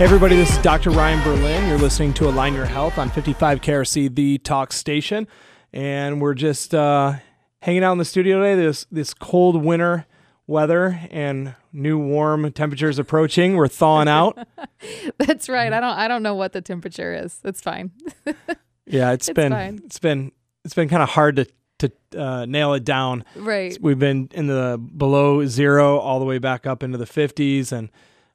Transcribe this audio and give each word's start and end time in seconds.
Hey 0.00 0.06
everybody, 0.06 0.34
this 0.34 0.50
is 0.50 0.62
Dr. 0.62 0.88
Ryan 0.88 1.22
Berlin. 1.22 1.68
You're 1.68 1.76
listening 1.76 2.14
to 2.14 2.26
Align 2.26 2.54
Your 2.54 2.64
Health 2.64 2.96
on 2.96 3.10
55 3.10 3.60
KRC, 3.60 4.14
the 4.14 4.38
talk 4.38 4.72
station, 4.72 5.28
and 5.74 6.22
we're 6.22 6.32
just 6.32 6.74
uh, 6.74 7.16
hanging 7.60 7.84
out 7.84 7.92
in 7.92 7.98
the 7.98 8.06
studio 8.06 8.38
today. 8.38 8.54
This 8.54 8.86
this 8.90 9.12
cold 9.12 9.62
winter 9.62 10.06
weather 10.46 10.98
and 11.10 11.54
new 11.70 11.98
warm 11.98 12.50
temperatures 12.50 12.98
approaching. 12.98 13.56
We're 13.56 13.68
thawing 13.68 14.08
out. 14.08 14.38
That's 15.18 15.50
right. 15.50 15.70
I 15.70 15.80
don't 15.80 15.98
I 15.98 16.08
don't 16.08 16.22
know 16.22 16.34
what 16.34 16.54
the 16.54 16.62
temperature 16.62 17.12
is. 17.12 17.38
It's 17.44 17.60
fine. 17.60 17.90
yeah, 18.86 19.12
it's, 19.12 19.28
It's 19.28 19.36
been 19.36 19.52
fine. 19.52 19.82
it's 19.84 19.98
been 19.98 20.32
it's 20.64 20.72
been 20.72 20.88
kind 20.88 21.02
of 21.02 21.10
hard 21.10 21.36
to 21.36 21.46
to 21.80 21.92
uh, 22.18 22.46
nail 22.46 22.72
it 22.72 22.84
down. 22.84 23.22
right. 23.36 23.76
We've 23.78 23.98
been 23.98 24.30
in 24.32 24.46
the 24.46 24.80
below 24.96 25.44
zero 25.44 25.98
all 25.98 26.18
the 26.20 26.24
way 26.24 26.38
back 26.38 26.66
up 26.66 26.82
into 26.82 26.96
the 26.96 27.04
50s, 27.04 27.70
and 27.70 27.90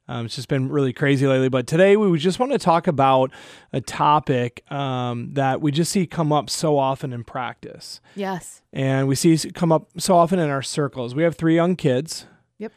um, 0.08 0.26
it's 0.26 0.36
just 0.36 0.48
been 0.48 0.68
really 0.68 0.92
crazy 0.92 1.26
lately. 1.26 1.48
But 1.48 1.66
today 1.66 1.96
we 1.96 2.16
just 2.18 2.38
want 2.38 2.52
to 2.52 2.58
talk 2.58 2.86
about 2.86 3.30
a 3.72 3.80
topic 3.80 4.62
um, 4.70 5.34
that 5.34 5.60
we 5.60 5.72
just 5.72 5.90
see 5.92 6.06
come 6.06 6.32
up 6.32 6.48
so 6.50 6.78
often 6.78 7.12
in 7.12 7.24
practice, 7.24 8.00
Yes. 8.14 8.62
and 8.72 9.08
we 9.08 9.14
see 9.14 9.36
come 9.50 9.72
up 9.72 9.88
so 9.98 10.16
often 10.16 10.38
in 10.38 10.50
our 10.50 10.62
circles. 10.62 11.14
We 11.14 11.22
have 11.24 11.34
three 11.36 11.54
young 11.54 11.76
kids. 11.76 12.26
Yep. 12.58 12.72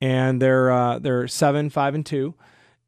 And 0.00 0.42
they're 0.42 0.70
uh, 0.70 0.98
they're 0.98 1.26
seven, 1.28 1.70
five, 1.70 1.94
and 1.94 2.04
two, 2.04 2.34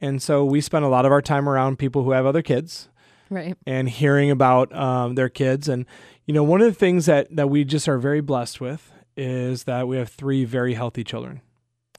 and 0.00 0.20
so 0.22 0.44
we 0.44 0.60
spend 0.60 0.84
a 0.84 0.88
lot 0.88 1.06
of 1.06 1.12
our 1.12 1.22
time 1.22 1.48
around 1.48 1.78
people 1.78 2.02
who 2.04 2.10
have 2.10 2.26
other 2.26 2.42
kids 2.42 2.88
Right. 3.30 3.56
and 3.66 3.88
hearing 3.88 4.30
about 4.30 4.74
um, 4.76 5.14
their 5.14 5.28
kids. 5.30 5.68
And 5.68 5.86
you 6.26 6.34
know, 6.34 6.42
one 6.44 6.60
of 6.60 6.66
the 6.66 6.74
things 6.78 7.06
that 7.06 7.34
that 7.34 7.48
we 7.48 7.64
just 7.64 7.88
are 7.88 7.98
very 7.98 8.20
blessed 8.20 8.60
with 8.60 8.92
is 9.16 9.64
that 9.64 9.88
we 9.88 9.96
have 9.96 10.10
three 10.10 10.44
very 10.44 10.74
healthy 10.74 11.02
children. 11.02 11.40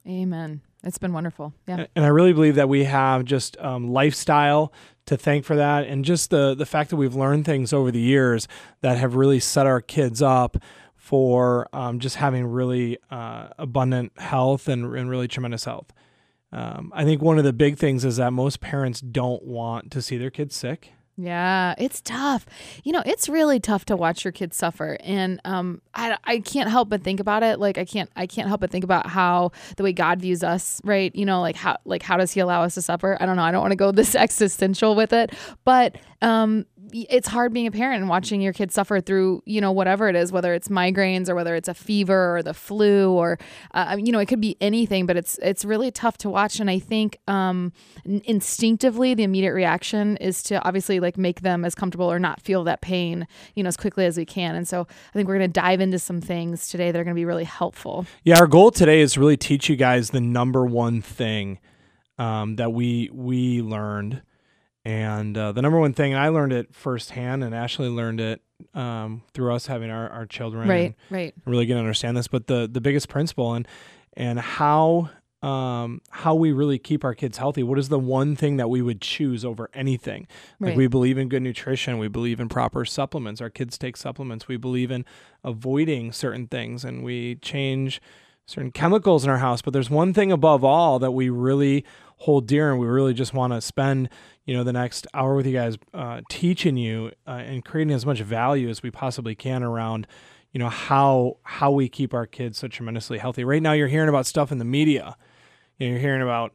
Amen. 0.07 0.61
It's 0.83 0.97
been 0.97 1.13
wonderful. 1.13 1.53
Yeah. 1.67 1.87
And 1.95 2.05
I 2.05 2.09
really 2.09 2.33
believe 2.33 2.55
that 2.55 2.69
we 2.69 2.83
have 2.83 3.25
just 3.25 3.57
um, 3.57 3.89
lifestyle 3.89 4.71
to 5.07 5.17
thank 5.17 5.45
for 5.45 5.55
that, 5.55 5.85
and 5.87 6.05
just 6.05 6.29
the 6.29 6.53
the 6.53 6.65
fact 6.65 6.89
that 6.89 6.97
we've 6.97 7.15
learned 7.15 7.45
things 7.45 7.73
over 7.73 7.91
the 7.91 7.99
years 7.99 8.47
that 8.81 8.97
have 8.97 9.15
really 9.15 9.39
set 9.39 9.65
our 9.65 9.81
kids 9.81 10.21
up 10.21 10.57
for 10.95 11.69
um, 11.71 11.99
just 11.99 12.17
having 12.17 12.45
really 12.45 12.97
uh, 13.09 13.47
abundant 13.57 14.11
health 14.19 14.67
and, 14.67 14.93
and 14.95 15.09
really 15.09 15.27
tremendous 15.27 15.63
health. 15.63 15.93
Um, 16.51 16.91
I 16.93 17.05
think 17.05 17.21
one 17.21 17.37
of 17.37 17.43
the 17.43 17.53
big 17.53 17.77
things 17.77 18.05
is 18.05 18.17
that 18.17 18.33
most 18.33 18.59
parents 18.59 19.01
don't 19.01 19.43
want 19.43 19.91
to 19.91 20.01
see 20.01 20.17
their 20.17 20.29
kids 20.29 20.55
sick. 20.55 20.91
Yeah, 21.19 21.73
it's 21.79 21.99
tough. 21.99 22.45
You 22.83 22.91
know, 22.91 23.01
it's 23.03 23.27
really 23.27 23.59
tough 23.59 23.85
to 23.85 23.95
watch 23.95 24.23
your 24.23 24.31
kids 24.31 24.55
suffer, 24.55 24.97
and 24.99 25.41
um, 25.45 25.81
I, 25.95 26.15
I 26.23 26.39
can't 26.39 26.69
help 26.69 26.89
but 26.89 27.01
think 27.01 27.19
about 27.19 27.41
it. 27.41 27.59
Like 27.59 27.79
I 27.79 27.85
can't 27.85 28.07
I 28.15 28.27
can't 28.27 28.47
help 28.47 28.61
but 28.61 28.69
think 28.69 28.83
about 28.83 29.07
how 29.07 29.51
the 29.77 29.83
way 29.83 29.93
God 29.93 30.21
views 30.21 30.43
us, 30.43 30.79
right? 30.83 31.13
You 31.15 31.25
know, 31.25 31.41
like 31.41 31.55
how 31.55 31.77
like 31.85 32.03
how 32.03 32.17
does 32.17 32.31
He 32.33 32.39
allow 32.39 32.61
us 32.61 32.75
to 32.75 32.83
suffer? 32.83 33.17
I 33.19 33.25
don't 33.25 33.35
know. 33.35 33.41
I 33.41 33.51
don't 33.51 33.61
want 33.61 33.71
to 33.71 33.77
go 33.77 33.91
this 33.91 34.13
existential 34.27 34.93
with 34.93 35.11
it, 35.11 35.33
but 35.65 35.95
um, 36.21 36.67
it's 36.93 37.27
hard 37.27 37.53
being 37.53 37.67
a 37.67 37.71
parent 37.71 38.01
and 38.01 38.09
watching 38.09 38.41
your 38.41 38.53
kids 38.53 38.73
suffer 38.73 39.01
through 39.01 39.41
you 39.45 39.61
know 39.61 39.71
whatever 39.71 40.09
it 40.09 40.15
is, 40.15 40.31
whether 40.31 40.53
it's 40.53 40.67
migraines 40.67 41.29
or 41.29 41.35
whether 41.35 41.55
it's 41.55 41.67
a 41.67 41.73
fever 41.73 42.37
or 42.37 42.43
the 42.43 42.53
flu 42.53 43.11
or 43.11 43.37
uh, 43.73 43.97
you 43.99 44.11
know 44.11 44.19
it 44.19 44.27
could 44.27 44.41
be 44.41 44.57
anything, 44.61 45.05
but 45.05 45.17
it's 45.17 45.37
it's 45.41 45.65
really 45.65 45.91
tough 45.91 46.17
to 46.19 46.29
watch. 46.29 46.59
And 46.59 46.69
I 46.69 46.79
think 46.79 47.17
um, 47.27 47.73
instinctively 48.05 49.13
the 49.13 49.23
immediate 49.23 49.53
reaction 49.53 50.17
is 50.17 50.41
to 50.43 50.61
obviously 50.65 50.99
like 50.99 51.17
make 51.17 51.41
them 51.41 51.65
as 51.65 51.75
comfortable 51.75 52.11
or 52.11 52.19
not 52.19 52.41
feel 52.41 52.63
that 52.65 52.81
pain 52.81 53.27
you 53.55 53.63
know 53.63 53.67
as 53.67 53.77
quickly 53.77 54.05
as 54.05 54.17
we 54.17 54.25
can. 54.25 54.55
And 54.55 54.67
so 54.67 54.81
I 54.81 55.13
think 55.13 55.27
we're 55.27 55.37
going 55.37 55.51
to 55.51 55.59
dive 55.59 55.81
into 55.81 55.99
some 55.99 56.21
things 56.21 56.69
today 56.69 56.91
that 56.91 56.99
are 56.99 57.03
going 57.03 57.15
to 57.15 57.19
be 57.19 57.25
really 57.25 57.43
helpful. 57.43 58.05
Yeah, 58.23 58.39
our 58.39 58.47
goal 58.47 58.71
today 58.71 59.01
is 59.01 59.17
really 59.17 59.37
teach 59.37 59.69
you 59.69 59.75
guys 59.75 60.09
the 60.11 60.21
number 60.21 60.65
one 60.65 61.01
thing 61.01 61.59
um, 62.17 62.55
that 62.55 62.73
we 62.73 63.09
we 63.13 63.61
learned, 63.61 64.21
and 64.87 65.37
uh, 65.37 65.51
the 65.51 65.61
number 65.61 65.77
one 65.79 65.91
thing, 65.93 66.13
and 66.13 66.21
I 66.21 66.29
learned 66.29 66.53
it 66.53 66.73
firsthand, 66.73 67.43
and 67.43 67.53
Ashley 67.53 67.89
learned 67.89 68.21
it 68.21 68.41
um, 68.73 69.21
through 69.33 69.53
us 69.53 69.67
having 69.67 69.89
our, 69.89 70.09
our 70.09 70.25
children, 70.25 70.67
Right, 70.67 70.95
right. 71.09 71.33
really 71.45 71.65
getting 71.65 71.81
to 71.81 71.85
understand 71.85 72.15
this. 72.15 72.29
But 72.29 72.47
the 72.47 72.69
the 72.71 72.79
biggest 72.79 73.09
principle 73.09 73.53
and 73.53 73.67
and 74.15 74.39
how 74.39 75.09
um, 75.41 76.01
how 76.09 76.35
we 76.35 76.53
really 76.53 76.79
keep 76.79 77.03
our 77.03 77.13
kids 77.13 77.37
healthy. 77.37 77.63
What 77.63 77.77
is 77.77 77.89
the 77.89 77.99
one 77.99 78.37
thing 78.37 78.55
that 78.57 78.69
we 78.69 78.81
would 78.81 79.01
choose 79.01 79.43
over 79.43 79.69
anything? 79.73 80.25
Like 80.61 80.77
we 80.77 80.87
believe 80.87 81.17
in 81.17 81.27
good 81.27 81.41
nutrition. 81.43 81.97
We 81.97 82.07
believe 82.07 82.39
in 82.39 82.47
proper 82.47 82.85
supplements. 82.85 83.41
Our 83.41 83.49
kids 83.49 83.77
take 83.77 83.97
supplements. 83.97 84.47
We 84.47 84.55
believe 84.55 84.89
in 84.89 85.03
avoiding 85.43 86.13
certain 86.13 86.47
things, 86.47 86.85
and 86.85 87.03
we 87.03 87.35
change 87.35 88.01
certain 88.47 88.71
chemicals 88.71 89.23
in 89.23 89.29
our 89.29 89.37
house. 89.37 89.61
But 89.61 89.73
there's 89.73 89.89
one 89.89 90.13
thing 90.13 90.31
above 90.31 90.63
all 90.63 90.97
that 90.99 91.11
we 91.11 91.29
really 91.29 91.85
hold 92.21 92.47
dear, 92.47 92.71
and 92.71 92.79
we 92.79 92.87
really 92.87 93.13
just 93.13 93.33
want 93.33 93.53
to 93.53 93.61
spend, 93.61 94.09
you 94.45 94.55
know, 94.55 94.63
the 94.63 94.73
next 94.73 95.05
hour 95.13 95.35
with 95.35 95.45
you 95.45 95.53
guys, 95.53 95.77
uh, 95.93 96.21
teaching 96.29 96.75
you 96.77 97.11
uh, 97.27 97.31
and 97.31 97.63
creating 97.63 97.93
as 97.93 98.05
much 98.05 98.21
value 98.21 98.69
as 98.69 98.81
we 98.81 98.89
possibly 98.89 99.35
can 99.35 99.61
around, 99.61 100.07
you 100.51 100.59
know, 100.59 100.69
how 100.69 101.37
how 101.43 101.69
we 101.69 101.87
keep 101.87 102.13
our 102.13 102.25
kids 102.25 102.57
so 102.57 102.67
tremendously 102.67 103.19
healthy. 103.19 103.43
Right 103.43 103.61
now, 103.61 103.73
you're 103.73 103.87
hearing 103.87 104.09
about 104.09 104.25
stuff 104.25 104.51
in 104.51 104.57
the 104.57 104.65
media. 104.65 105.15
You 105.77 105.85
know, 105.87 105.91
you're 105.91 106.01
hearing 106.01 106.23
about 106.23 106.53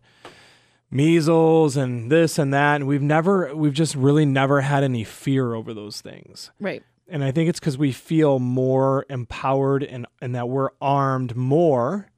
measles 0.91 1.77
and 1.77 2.11
this 2.11 2.39
and 2.39 2.53
that, 2.53 2.77
and 2.77 2.87
we've 2.87 3.03
never, 3.03 3.55
we've 3.55 3.73
just 3.73 3.95
really 3.95 4.27
never 4.27 4.61
had 4.61 4.85
any 4.85 5.05
fear 5.05 5.55
over 5.55 5.73
those 5.73 6.01
things 6.01 6.51
Right. 6.61 6.83
And 7.09 7.23
I 7.23 7.31
think 7.31 7.49
it's 7.49 7.61
because 7.61 7.79
we 7.79 7.93
feel 7.93 8.39
more 8.39 9.07
empowered 9.09 9.83
and 9.83 10.07
and 10.21 10.35
that 10.35 10.49
we're 10.49 10.71
armed 10.81 11.37
more 11.37 12.09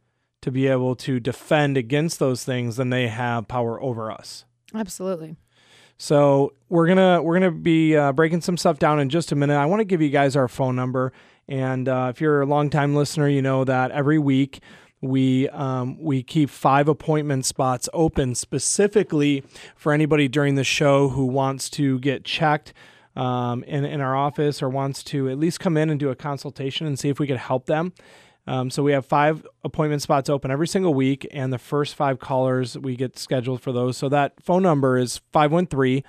to 0.42 0.50
be 0.50 0.66
able 0.66 0.94
to 0.94 1.18
defend 1.20 1.76
against 1.76 2.18
those 2.18 2.44
things 2.44 2.76
than 2.76 2.90
they 2.90 3.08
have 3.08 3.48
power 3.48 3.80
over 3.82 4.10
us. 4.10 4.44
Absolutely. 4.74 5.36
So 5.96 6.52
we're 6.68 6.86
gonna 6.86 7.22
we're 7.22 7.34
gonna 7.34 7.50
be 7.50 7.96
uh, 7.96 8.12
breaking 8.12 8.40
some 8.40 8.56
stuff 8.56 8.78
down 8.78 9.00
in 9.00 9.08
just 9.08 9.32
a 9.32 9.36
minute. 9.36 9.56
I 9.56 9.66
want 9.66 9.80
to 9.80 9.84
give 9.84 10.02
you 10.02 10.10
guys 10.10 10.36
our 10.36 10.48
phone 10.48 10.76
number, 10.76 11.12
and 11.48 11.88
uh, 11.88 12.08
if 12.10 12.20
you're 12.20 12.42
a 12.42 12.46
longtime 12.46 12.94
listener, 12.94 13.28
you 13.28 13.42
know 13.42 13.64
that 13.64 13.90
every 13.92 14.18
week 14.18 14.60
we 15.00 15.48
um, 15.50 16.02
we 16.02 16.22
keep 16.22 16.50
five 16.50 16.88
appointment 16.88 17.46
spots 17.46 17.88
open 17.92 18.34
specifically 18.34 19.44
for 19.76 19.92
anybody 19.92 20.28
during 20.28 20.56
the 20.56 20.64
show 20.64 21.10
who 21.10 21.26
wants 21.26 21.70
to 21.70 21.98
get 22.00 22.24
checked 22.24 22.72
um, 23.16 23.62
in 23.64 23.84
in 23.84 24.00
our 24.00 24.16
office 24.16 24.62
or 24.62 24.68
wants 24.68 25.02
to 25.04 25.28
at 25.28 25.38
least 25.38 25.60
come 25.60 25.76
in 25.76 25.90
and 25.90 26.00
do 26.00 26.10
a 26.10 26.16
consultation 26.16 26.86
and 26.86 26.98
see 26.98 27.08
if 27.08 27.18
we 27.18 27.26
could 27.26 27.38
help 27.38 27.66
them. 27.66 27.92
Um, 28.46 28.70
so 28.70 28.82
we 28.82 28.92
have 28.92 29.06
five 29.06 29.46
appointment 29.62 30.02
spots 30.02 30.28
open 30.28 30.50
every 30.50 30.68
single 30.68 30.92
week, 30.92 31.26
and 31.30 31.50
the 31.52 31.58
first 31.58 31.94
five 31.94 32.18
callers 32.18 32.76
we 32.76 32.96
get 32.96 33.18
scheduled 33.18 33.62
for 33.62 33.72
those. 33.72 33.96
So 33.96 34.08
that 34.10 34.34
phone 34.42 34.62
number 34.62 34.98
is 34.98 35.22
513 35.32 36.02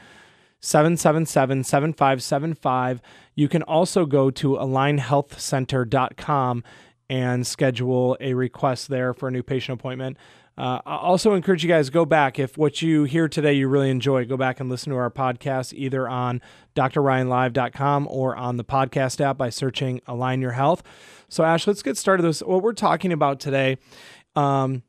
777 0.60 1.64
7575. 1.64 3.02
You 3.36 3.48
can 3.48 3.64
also 3.64 4.06
go 4.06 4.30
to 4.32 4.54
alignhealthcenter.com 4.54 6.64
and 7.08 7.46
schedule 7.46 8.18
a 8.20 8.34
request 8.34 8.90
there 8.90 9.14
for 9.14 9.30
a 9.30 9.32
new 9.32 9.44
patient 9.44 9.80
appointment. 9.80 10.18
Uh, 10.58 10.80
I 10.86 10.96
also 10.96 11.34
encourage 11.34 11.64
you 11.64 11.68
guys 11.68 11.90
go 11.90 12.06
back 12.06 12.40
if 12.40 12.58
what 12.58 12.82
you 12.82 13.04
hear 13.04 13.28
today 13.28 13.54
you 13.54 13.68
really 13.68 13.90
enjoy. 13.90 14.26
Go 14.26 14.38
back 14.38 14.60
and 14.60 14.70
listen 14.70 14.92
to 14.92 14.98
our 14.98 15.12
podcast 15.12 15.74
either 15.74 16.08
on 16.08 16.42
drryanlive.com 16.76 18.08
or 18.10 18.36
on 18.36 18.56
the 18.58 18.64
podcast 18.64 19.20
app 19.20 19.38
by 19.38 19.50
searching 19.50 20.00
Align 20.08 20.42
Your 20.42 20.52
Health. 20.52 20.82
So, 21.28 21.44
Ash, 21.44 21.68
let's 21.68 21.84
get 21.84 21.98
started. 21.98 22.24
This 22.24 22.42
what 22.42 22.62
we're 22.64 22.74
talking 22.74 23.12
about 23.12 23.40
today. 23.42 23.78
Um, 24.36 24.84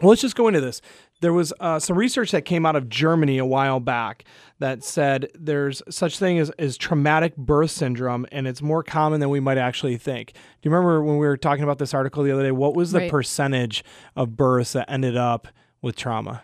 well, 0.00 0.10
let's 0.10 0.22
just 0.22 0.34
go 0.34 0.48
into 0.48 0.60
this. 0.60 0.80
There 1.20 1.32
was 1.34 1.52
uh, 1.60 1.78
some 1.78 1.98
research 1.98 2.30
that 2.30 2.42
came 2.46 2.64
out 2.64 2.76
of 2.76 2.88
Germany 2.88 3.36
a 3.38 3.44
while 3.44 3.78
back 3.78 4.24
that 4.58 4.82
said 4.82 5.30
there's 5.38 5.82
such 5.90 6.18
thing 6.18 6.38
as, 6.38 6.48
as 6.58 6.78
traumatic 6.78 7.36
birth 7.36 7.70
syndrome, 7.70 8.26
and 8.32 8.46
it's 8.48 8.62
more 8.62 8.82
common 8.82 9.20
than 9.20 9.28
we 9.28 9.38
might 9.40 9.58
actually 9.58 9.98
think. 9.98 10.32
Do 10.32 10.40
you 10.62 10.70
remember 10.70 11.02
when 11.02 11.18
we 11.18 11.26
were 11.26 11.36
talking 11.36 11.62
about 11.62 11.78
this 11.78 11.92
article 11.92 12.22
the 12.22 12.30
other 12.32 12.42
day? 12.42 12.52
What 12.52 12.74
was 12.74 12.92
the 12.92 13.00
Right. 13.00 13.10
percentage 13.10 13.84
of 14.16 14.36
births 14.36 14.72
that 14.72 14.90
ended 14.90 15.16
up 15.16 15.48
with 15.82 15.94
trauma? 15.96 16.42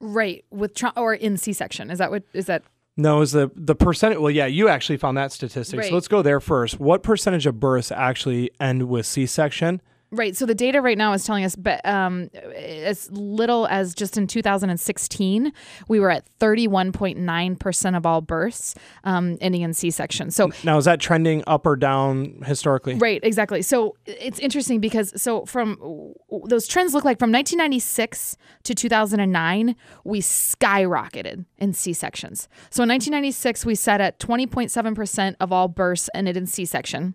Right. 0.00 0.44
With 0.50 0.74
tra- 0.74 0.92
or 0.96 1.14
in 1.14 1.36
C-section. 1.36 1.90
Is 1.90 1.98
that 1.98 2.10
what 2.10 2.24
is 2.32 2.46
that 2.46 2.64
No, 2.96 3.20
is 3.20 3.30
the 3.30 3.50
the 3.54 3.76
percentage? 3.76 4.18
Well, 4.18 4.30
yeah, 4.32 4.46
you 4.46 4.68
actually 4.68 4.96
found 4.96 5.16
that 5.16 5.30
statistic. 5.30 5.78
Right. 5.78 5.88
So 5.88 5.94
let's 5.94 6.08
go 6.08 6.22
there 6.22 6.40
first. 6.40 6.80
What 6.80 7.04
percentage 7.04 7.46
of 7.46 7.60
births 7.60 7.92
actually 7.92 8.50
end 8.58 8.88
with 8.88 9.06
C-section? 9.06 9.80
Right. 10.12 10.36
So 10.36 10.44
the 10.44 10.54
data 10.54 10.82
right 10.82 10.98
now 10.98 11.14
is 11.14 11.24
telling 11.24 11.42
us, 11.42 11.56
but 11.56 11.84
um, 11.86 12.28
as 12.54 13.10
little 13.10 13.66
as 13.68 13.94
just 13.94 14.18
in 14.18 14.26
2016, 14.26 15.52
we 15.88 16.00
were 16.00 16.10
at 16.10 16.26
31.9 16.38 17.58
percent 17.58 17.96
of 17.96 18.04
all 18.04 18.20
births 18.20 18.74
um, 19.04 19.38
ending 19.40 19.62
in 19.62 19.72
C-section. 19.72 20.30
So 20.30 20.50
Now, 20.64 20.76
is 20.76 20.84
that 20.84 21.00
trending 21.00 21.42
up 21.46 21.66
or 21.66 21.76
down 21.76 22.42
historically? 22.44 22.96
Right, 22.96 23.20
exactly. 23.22 23.62
So 23.62 23.96
it's 24.04 24.38
interesting 24.38 24.80
because 24.80 25.20
so 25.20 25.46
from 25.46 26.14
those 26.44 26.66
trends 26.66 26.92
look 26.92 27.04
like 27.04 27.18
from 27.18 27.32
1996 27.32 28.36
to 28.64 28.74
2009, 28.74 29.74
we 30.04 30.20
skyrocketed 30.20 31.46
in 31.56 31.72
C 31.72 31.94
sections. 31.94 32.48
So 32.68 32.82
in 32.82 32.90
1996, 32.90 33.64
we 33.64 33.74
set 33.74 34.02
at 34.02 34.18
20.7% 34.18 35.36
of 35.40 35.52
all 35.52 35.68
births 35.68 36.10
ended 36.14 36.36
in 36.36 36.46
C 36.46 36.66
section. 36.66 37.14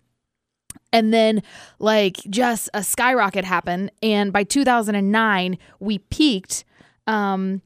And 0.94 1.14
then, 1.14 1.44
like, 1.80 2.18
just 2.30 2.70
a 2.74 2.84
skyrocket 2.84 3.46
happened. 3.46 3.92
And 4.02 4.32
by 4.32 4.44
2009, 4.44 5.58
we 5.80 6.00
peaked 6.00 6.64
um, 7.08 7.62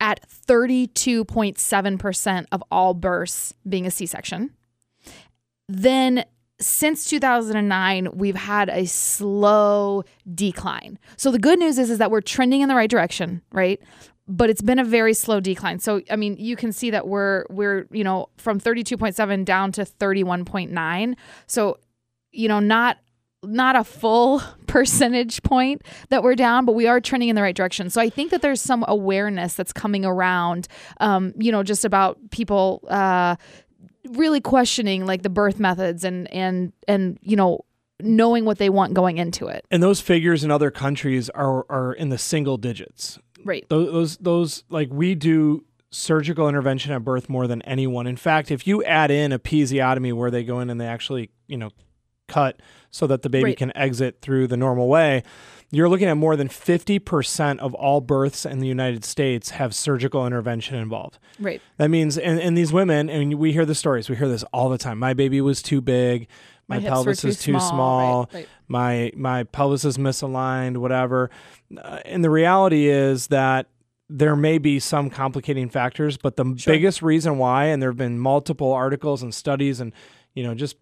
at 0.00 0.28
32.7% 0.28 2.46
of 2.52 2.62
all 2.70 2.94
births 2.94 3.54
being 3.68 3.86
a 3.86 3.90
C 3.90 4.06
section. 4.06 4.50
Then 5.68 6.24
since 6.60 7.04
2009 7.04 8.08
we've 8.14 8.34
had 8.34 8.68
a 8.68 8.84
slow 8.84 10.02
decline 10.34 10.98
so 11.16 11.30
the 11.30 11.38
good 11.38 11.56
news 11.58 11.78
is 11.78 11.88
is 11.88 11.98
that 11.98 12.10
we're 12.10 12.20
trending 12.20 12.62
in 12.62 12.68
the 12.68 12.74
right 12.74 12.90
direction 12.90 13.40
right 13.52 13.80
but 14.26 14.50
it's 14.50 14.60
been 14.60 14.80
a 14.80 14.84
very 14.84 15.14
slow 15.14 15.38
decline 15.38 15.78
so 15.78 16.02
i 16.10 16.16
mean 16.16 16.34
you 16.36 16.56
can 16.56 16.72
see 16.72 16.90
that 16.90 17.06
we're 17.06 17.44
we're 17.48 17.86
you 17.92 18.02
know 18.02 18.28
from 18.38 18.60
32.7 18.60 19.44
down 19.44 19.70
to 19.70 19.82
31.9 19.82 21.14
so 21.46 21.78
you 22.38 22.48
know 22.48 22.60
not 22.60 22.98
not 23.42 23.76
a 23.76 23.84
full 23.84 24.42
percentage 24.66 25.42
point 25.42 25.82
that 26.10 26.22
we're 26.22 26.34
down, 26.34 26.64
but 26.64 26.72
we 26.72 26.86
are 26.86 27.00
trending 27.00 27.28
in 27.28 27.36
the 27.36 27.42
right 27.42 27.54
direction. 27.54 27.90
So 27.90 28.00
I 28.00 28.10
think 28.10 28.30
that 28.30 28.42
there's 28.42 28.60
some 28.60 28.84
awareness 28.88 29.54
that's 29.54 29.72
coming 29.72 30.04
around, 30.04 30.68
um, 31.00 31.32
you 31.38 31.52
know, 31.52 31.62
just 31.62 31.84
about 31.84 32.18
people 32.30 32.84
uh, 32.88 33.36
really 34.10 34.40
questioning 34.40 35.06
like 35.06 35.22
the 35.22 35.30
birth 35.30 35.58
methods 35.58 36.04
and 36.04 36.32
and 36.32 36.72
and 36.86 37.18
you 37.22 37.36
know 37.36 37.64
knowing 38.00 38.44
what 38.44 38.58
they 38.58 38.70
want 38.70 38.94
going 38.94 39.18
into 39.18 39.48
it. 39.48 39.64
And 39.70 39.82
those 39.82 40.00
figures 40.00 40.44
in 40.44 40.50
other 40.50 40.70
countries 40.70 41.28
are 41.30 41.66
are 41.68 41.92
in 41.92 42.08
the 42.08 42.18
single 42.18 42.56
digits. 42.56 43.18
Right. 43.44 43.66
Those 43.68 43.90
those, 43.92 44.16
those 44.18 44.64
like 44.68 44.88
we 44.90 45.14
do 45.14 45.64
surgical 45.90 46.48
intervention 46.48 46.92
at 46.92 47.02
birth 47.02 47.28
more 47.28 47.46
than 47.46 47.62
anyone. 47.62 48.06
In 48.06 48.16
fact, 48.16 48.50
if 48.50 48.66
you 48.66 48.84
add 48.84 49.10
in 49.10 49.32
a 49.32 49.38
episiotomy 49.38 50.12
where 50.12 50.30
they 50.30 50.44
go 50.44 50.60
in 50.60 50.68
and 50.70 50.80
they 50.80 50.86
actually, 50.86 51.30
you 51.46 51.56
know, 51.56 51.70
cut 52.28 52.60
so 52.90 53.06
that 53.08 53.22
the 53.22 53.28
baby 53.28 53.44
Right. 53.50 53.56
can 53.56 53.76
exit 53.76 54.18
through 54.22 54.46
the 54.46 54.56
normal 54.56 54.88
way, 54.88 55.22
you're 55.70 55.88
looking 55.88 56.08
at 56.08 56.14
more 56.16 56.36
than 56.36 56.48
50% 56.48 57.58
of 57.58 57.74
all 57.74 58.00
births 58.00 58.46
in 58.46 58.60
the 58.60 58.66
United 58.66 59.04
States 59.04 59.50
have 59.50 59.74
surgical 59.74 60.26
intervention 60.26 60.76
involved. 60.76 61.18
Right. 61.38 61.60
That 61.76 61.88
means, 61.90 62.16
and, 62.16 62.40
and 62.40 62.56
these 62.56 62.72
women, 62.72 63.10
and 63.10 63.34
we 63.34 63.52
hear 63.52 63.66
the 63.66 63.74
stories, 63.74 64.08
we 64.08 64.16
hear 64.16 64.28
this 64.28 64.44
all 64.52 64.68
the 64.70 64.78
time. 64.78 64.98
My 64.98 65.12
baby 65.12 65.40
was 65.40 65.60
too 65.62 65.80
big. 65.82 66.28
My, 66.68 66.78
My 66.78 66.88
pelvis 66.88 67.22
were 67.24 67.30
is 67.30 67.38
too 67.38 67.52
too 67.54 67.58
small, 67.58 67.70
small. 67.70 68.20
right, 68.32 68.34
right. 68.34 68.48
My 68.68 69.12
my 69.16 69.44
pelvis 69.44 69.86
is 69.86 69.96
misaligned. 69.96 70.76
Whatever. 70.76 71.30
Uh, 71.74 72.00
and 72.04 72.22
the 72.22 72.28
reality 72.28 72.88
is 72.88 73.28
that 73.28 73.68
there 74.10 74.36
may 74.36 74.58
be 74.58 74.78
some 74.78 75.08
complicating 75.08 75.70
factors, 75.70 76.18
but 76.18 76.36
the 76.36 76.44
Sure. 76.58 76.74
biggest 76.74 77.00
reason 77.00 77.38
why, 77.38 77.66
and 77.66 77.80
there 77.82 77.88
have 77.90 77.96
been 77.96 78.18
multiple 78.18 78.70
articles 78.72 79.22
and 79.22 79.34
studies, 79.34 79.80
and 79.80 79.92
you 80.34 80.42
know, 80.42 80.54
just 80.54 80.76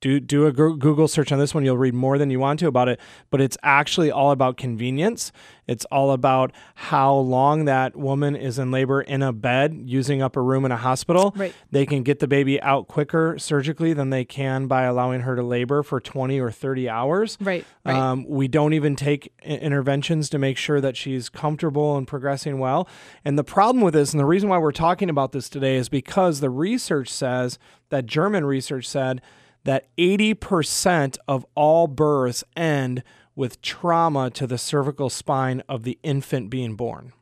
do 0.00 0.18
do 0.20 0.46
a 0.46 0.52
Google 0.52 1.08
search 1.08 1.30
on 1.32 1.38
this 1.38 1.54
one. 1.54 1.64
You'll 1.64 1.76
read 1.78 1.94
more 1.94 2.18
than 2.18 2.30
you 2.30 2.40
want 2.40 2.58
to 2.60 2.66
about 2.66 2.88
it, 2.88 2.98
but 3.30 3.40
it's 3.40 3.58
actually 3.62 4.10
all 4.10 4.30
about 4.30 4.56
convenience. 4.56 5.32
It's 5.66 5.84
all 5.84 6.10
about 6.10 6.52
how 6.74 7.14
long 7.14 7.66
that 7.66 7.94
woman 7.94 8.34
is 8.34 8.58
in 8.58 8.70
labor 8.72 9.02
in 9.02 9.22
a 9.22 9.32
bed, 9.32 9.82
using 9.84 10.20
up 10.20 10.36
a 10.36 10.40
room 10.40 10.64
in 10.64 10.72
a 10.72 10.76
hospital. 10.76 11.32
Right. 11.36 11.54
They 11.70 11.86
can 11.86 12.02
get 12.02 12.18
the 12.18 12.26
baby 12.26 12.60
out 12.60 12.88
quicker 12.88 13.38
surgically 13.38 13.92
than 13.92 14.10
they 14.10 14.24
can 14.24 14.66
by 14.66 14.82
allowing 14.82 15.20
her 15.20 15.36
to 15.36 15.42
labor 15.42 15.84
for 15.84 16.00
20 16.00 16.40
or 16.40 16.50
30 16.50 16.88
hours. 16.88 17.38
Right. 17.40 17.64
Right. 17.84 17.94
Um, 17.96 18.26
we 18.28 18.48
don't 18.48 18.72
even 18.72 18.96
take 18.96 19.32
i- 19.42 19.48
interventions 19.48 20.28
to 20.30 20.38
make 20.38 20.56
sure 20.56 20.80
that 20.80 20.96
she's 20.96 21.28
comfortable 21.28 21.96
and 21.96 22.06
progressing 22.06 22.58
well. 22.58 22.88
And 23.24 23.38
the 23.38 23.44
problem 23.44 23.84
with 23.84 23.94
this, 23.94 24.12
and 24.12 24.18
the 24.18 24.26
reason 24.26 24.48
why 24.48 24.58
we're 24.58 24.72
talking 24.72 25.08
about 25.08 25.30
this 25.30 25.48
today, 25.48 25.76
is 25.76 25.88
because 25.88 26.40
the 26.40 26.50
research 26.50 27.08
says 27.10 27.58
that 27.90 28.06
German 28.06 28.44
research 28.44 28.88
said 28.88 29.20
that 29.64 29.88
80% 29.96 31.18
of 31.28 31.44
all 31.54 31.86
births 31.86 32.42
end 32.56 33.02
with 33.36 33.60
trauma 33.62 34.30
to 34.30 34.46
the 34.46 34.58
cervical 34.58 35.08
spine 35.10 35.62
of 35.68 35.82
the 35.84 35.98
infant 36.02 36.50
being 36.50 36.74
born. 36.74 37.12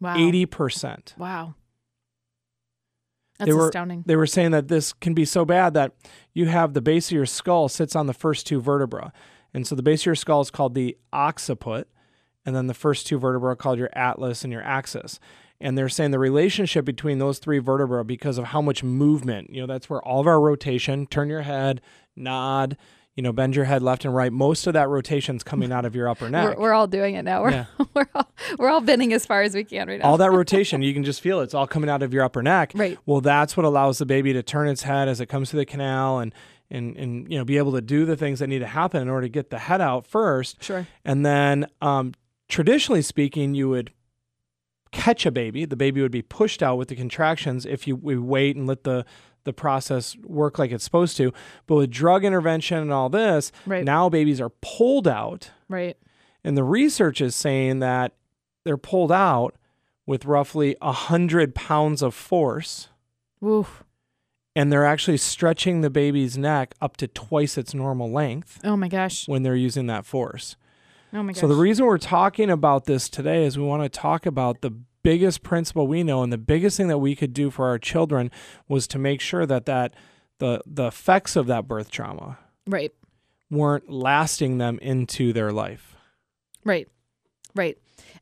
wow. 0.00 0.16
80%. 0.16 1.16
Wow. 1.16 1.54
That's 3.38 3.48
They 3.48 3.54
were- 3.54 3.68
astounding. 3.68 4.04
They 4.06 4.16
were 4.16 4.26
saying 4.26 4.50
that 4.52 4.68
this 4.68 4.92
can 4.92 5.14
be 5.14 5.24
so 5.24 5.44
bad 5.44 5.74
that 5.74 5.92
you 6.32 6.46
have 6.46 6.74
the 6.74 6.82
base 6.82 7.08
of 7.08 7.12
your 7.12 7.26
skull 7.26 7.68
sits 7.68 7.96
on 7.96 8.06
the 8.06 8.12
first 8.14 8.46
two 8.46 8.60
vertebra. 8.60 9.12
And 9.54 9.66
so 9.66 9.74
the 9.74 9.82
base 9.82 10.02
of 10.02 10.06
your 10.06 10.14
skull 10.14 10.40
is 10.40 10.50
called 10.50 10.74
the 10.74 10.96
occiput, 11.12 11.88
and 12.44 12.54
then 12.56 12.66
the 12.66 12.74
first 12.74 13.06
two 13.06 13.18
vertebrae 13.18 13.52
are 13.52 13.56
called 13.56 13.78
your 13.78 13.90
atlas 13.92 14.44
and 14.44 14.52
your 14.52 14.62
axis. 14.62 15.20
And 15.62 15.78
they're 15.78 15.88
saying 15.88 16.10
the 16.10 16.18
relationship 16.18 16.84
between 16.84 17.18
those 17.18 17.38
three 17.38 17.58
vertebrae, 17.60 18.02
because 18.02 18.36
of 18.36 18.46
how 18.46 18.60
much 18.60 18.82
movement, 18.82 19.50
you 19.50 19.60
know, 19.60 19.66
that's 19.66 19.88
where 19.88 20.02
all 20.02 20.20
of 20.20 20.26
our 20.26 20.40
rotation, 20.40 21.06
turn 21.06 21.28
your 21.28 21.42
head, 21.42 21.80
nod, 22.16 22.76
you 23.14 23.22
know, 23.22 23.32
bend 23.32 23.54
your 23.54 23.66
head 23.66 23.80
left 23.82 24.04
and 24.04 24.14
right. 24.14 24.32
Most 24.32 24.66
of 24.66 24.72
that 24.72 24.88
rotation's 24.88 25.42
coming 25.44 25.70
out 25.70 25.84
of 25.84 25.94
your 25.94 26.08
upper 26.08 26.28
neck. 26.36 26.56
We're, 26.56 26.62
we're 26.64 26.72
all 26.72 26.86
doing 26.88 27.14
it 27.14 27.22
now. 27.22 27.42
We're, 27.42 27.50
Yeah. 27.50 27.64
we're, 27.94 28.08
all, 28.14 28.32
we're 28.58 28.70
all 28.70 28.80
bending 28.80 29.12
as 29.12 29.24
far 29.24 29.42
as 29.42 29.54
we 29.54 29.62
can 29.64 29.86
right 29.86 30.00
now. 30.00 30.06
all 30.06 30.16
that 30.16 30.30
rotation, 30.32 30.82
you 30.82 30.92
can 30.92 31.04
just 31.04 31.20
feel 31.20 31.40
it. 31.40 31.44
It's 31.44 31.54
all 31.54 31.66
coming 31.68 31.88
out 31.88 32.02
of 32.02 32.12
your 32.12 32.24
upper 32.24 32.42
neck. 32.42 32.72
Right. 32.74 32.98
Well, 33.06 33.20
that's 33.20 33.56
what 33.56 33.64
allows 33.64 33.98
the 33.98 34.06
baby 34.06 34.32
to 34.32 34.42
turn 34.42 34.66
its 34.68 34.82
head 34.82 35.08
as 35.08 35.20
it 35.20 35.26
comes 35.26 35.50
through 35.50 35.60
the 35.60 35.66
canal 35.66 36.18
and 36.18 36.34
and 36.70 36.96
and 36.96 37.30
you 37.30 37.36
know 37.38 37.44
be 37.44 37.58
able 37.58 37.72
to 37.72 37.82
do 37.82 38.04
the 38.06 38.16
things 38.16 38.38
that 38.38 38.46
need 38.48 38.60
to 38.60 38.66
happen 38.66 39.02
in 39.02 39.08
order 39.10 39.26
to 39.26 39.30
get 39.30 39.50
the 39.50 39.58
head 39.58 39.80
out 39.80 40.06
first. 40.06 40.62
Sure. 40.62 40.86
And 41.04 41.24
then, 41.24 41.66
um, 41.82 42.14
traditionally 42.48 43.02
speaking, 43.02 43.54
you 43.54 43.68
would 43.68 43.92
catch 44.92 45.26
a 45.26 45.30
baby. 45.30 45.64
The 45.64 45.76
baby 45.76 46.00
would 46.02 46.12
be 46.12 46.22
pushed 46.22 46.62
out 46.62 46.76
with 46.76 46.88
the 46.88 46.96
contractions 46.96 47.66
if 47.66 47.86
you 47.86 47.96
we 47.96 48.16
wait 48.16 48.56
and 48.56 48.66
let 48.66 48.84
the 48.84 49.04
the 49.44 49.52
process 49.52 50.16
work 50.22 50.56
like 50.58 50.70
it's 50.70 50.84
supposed 50.84 51.16
to. 51.16 51.32
But 51.66 51.74
with 51.74 51.90
drug 51.90 52.24
intervention 52.24 52.78
and 52.78 52.92
all 52.92 53.08
this, 53.08 53.50
Right. 53.66 53.84
now 53.84 54.08
babies 54.08 54.40
are 54.40 54.50
pulled 54.60 55.08
out 55.08 55.50
Right. 55.68 55.96
and 56.44 56.56
the 56.56 56.62
research 56.62 57.20
is 57.20 57.34
saying 57.34 57.80
that 57.80 58.12
they're 58.64 58.76
pulled 58.76 59.10
out 59.10 59.56
with 60.06 60.24
roughly 60.26 60.76
a 60.80 60.86
100 60.92 61.56
pounds 61.56 62.02
of 62.02 62.14
force, 62.14 62.88
Woof. 63.40 63.82
and 64.54 64.70
they're 64.72 64.84
actually 64.86 65.16
stretching 65.16 65.80
the 65.80 65.90
baby's 65.90 66.38
neck 66.38 66.74
up 66.80 66.96
to 66.98 67.08
twice 67.08 67.58
its 67.58 67.74
normal 67.74 68.10
length 68.12 68.60
Oh 68.62 68.76
my 68.76 68.86
gosh. 68.88 69.26
when 69.26 69.42
they're 69.42 69.56
using 69.56 69.86
that 69.88 70.06
force. 70.06 70.54
Oh 71.12 71.22
my 71.22 71.32
gosh. 71.32 71.40
So, 71.40 71.48
the 71.48 71.54
reason 71.54 71.84
we're 71.84 71.98
talking 71.98 72.50
about 72.50 72.86
this 72.86 73.08
today 73.08 73.44
is 73.44 73.58
we 73.58 73.64
want 73.64 73.82
to 73.82 73.88
talk 73.88 74.24
about 74.26 74.62
the 74.62 74.70
biggest 75.02 75.42
principle 75.42 75.86
we 75.86 76.02
know 76.02 76.22
and 76.22 76.32
the 76.32 76.38
biggest 76.38 76.76
thing 76.76 76.88
that 76.88 76.98
we 76.98 77.14
could 77.14 77.34
do 77.34 77.50
for 77.50 77.66
our 77.66 77.78
children 77.78 78.30
was 78.68 78.86
to 78.86 78.98
make 78.98 79.20
sure 79.20 79.44
that, 79.46 79.66
that 79.66 79.94
the, 80.38 80.62
the 80.66 80.86
effects 80.86 81.36
of 81.36 81.46
that 81.46 81.66
birth 81.66 81.90
trauma 81.90 82.38
right. 82.66 82.92
weren't 83.50 83.90
lasting 83.90 84.58
them 84.58 84.78
into 84.80 85.32
their 85.32 85.52
life. 85.52 85.96
Right. 86.64 86.88
Right. 87.54 87.76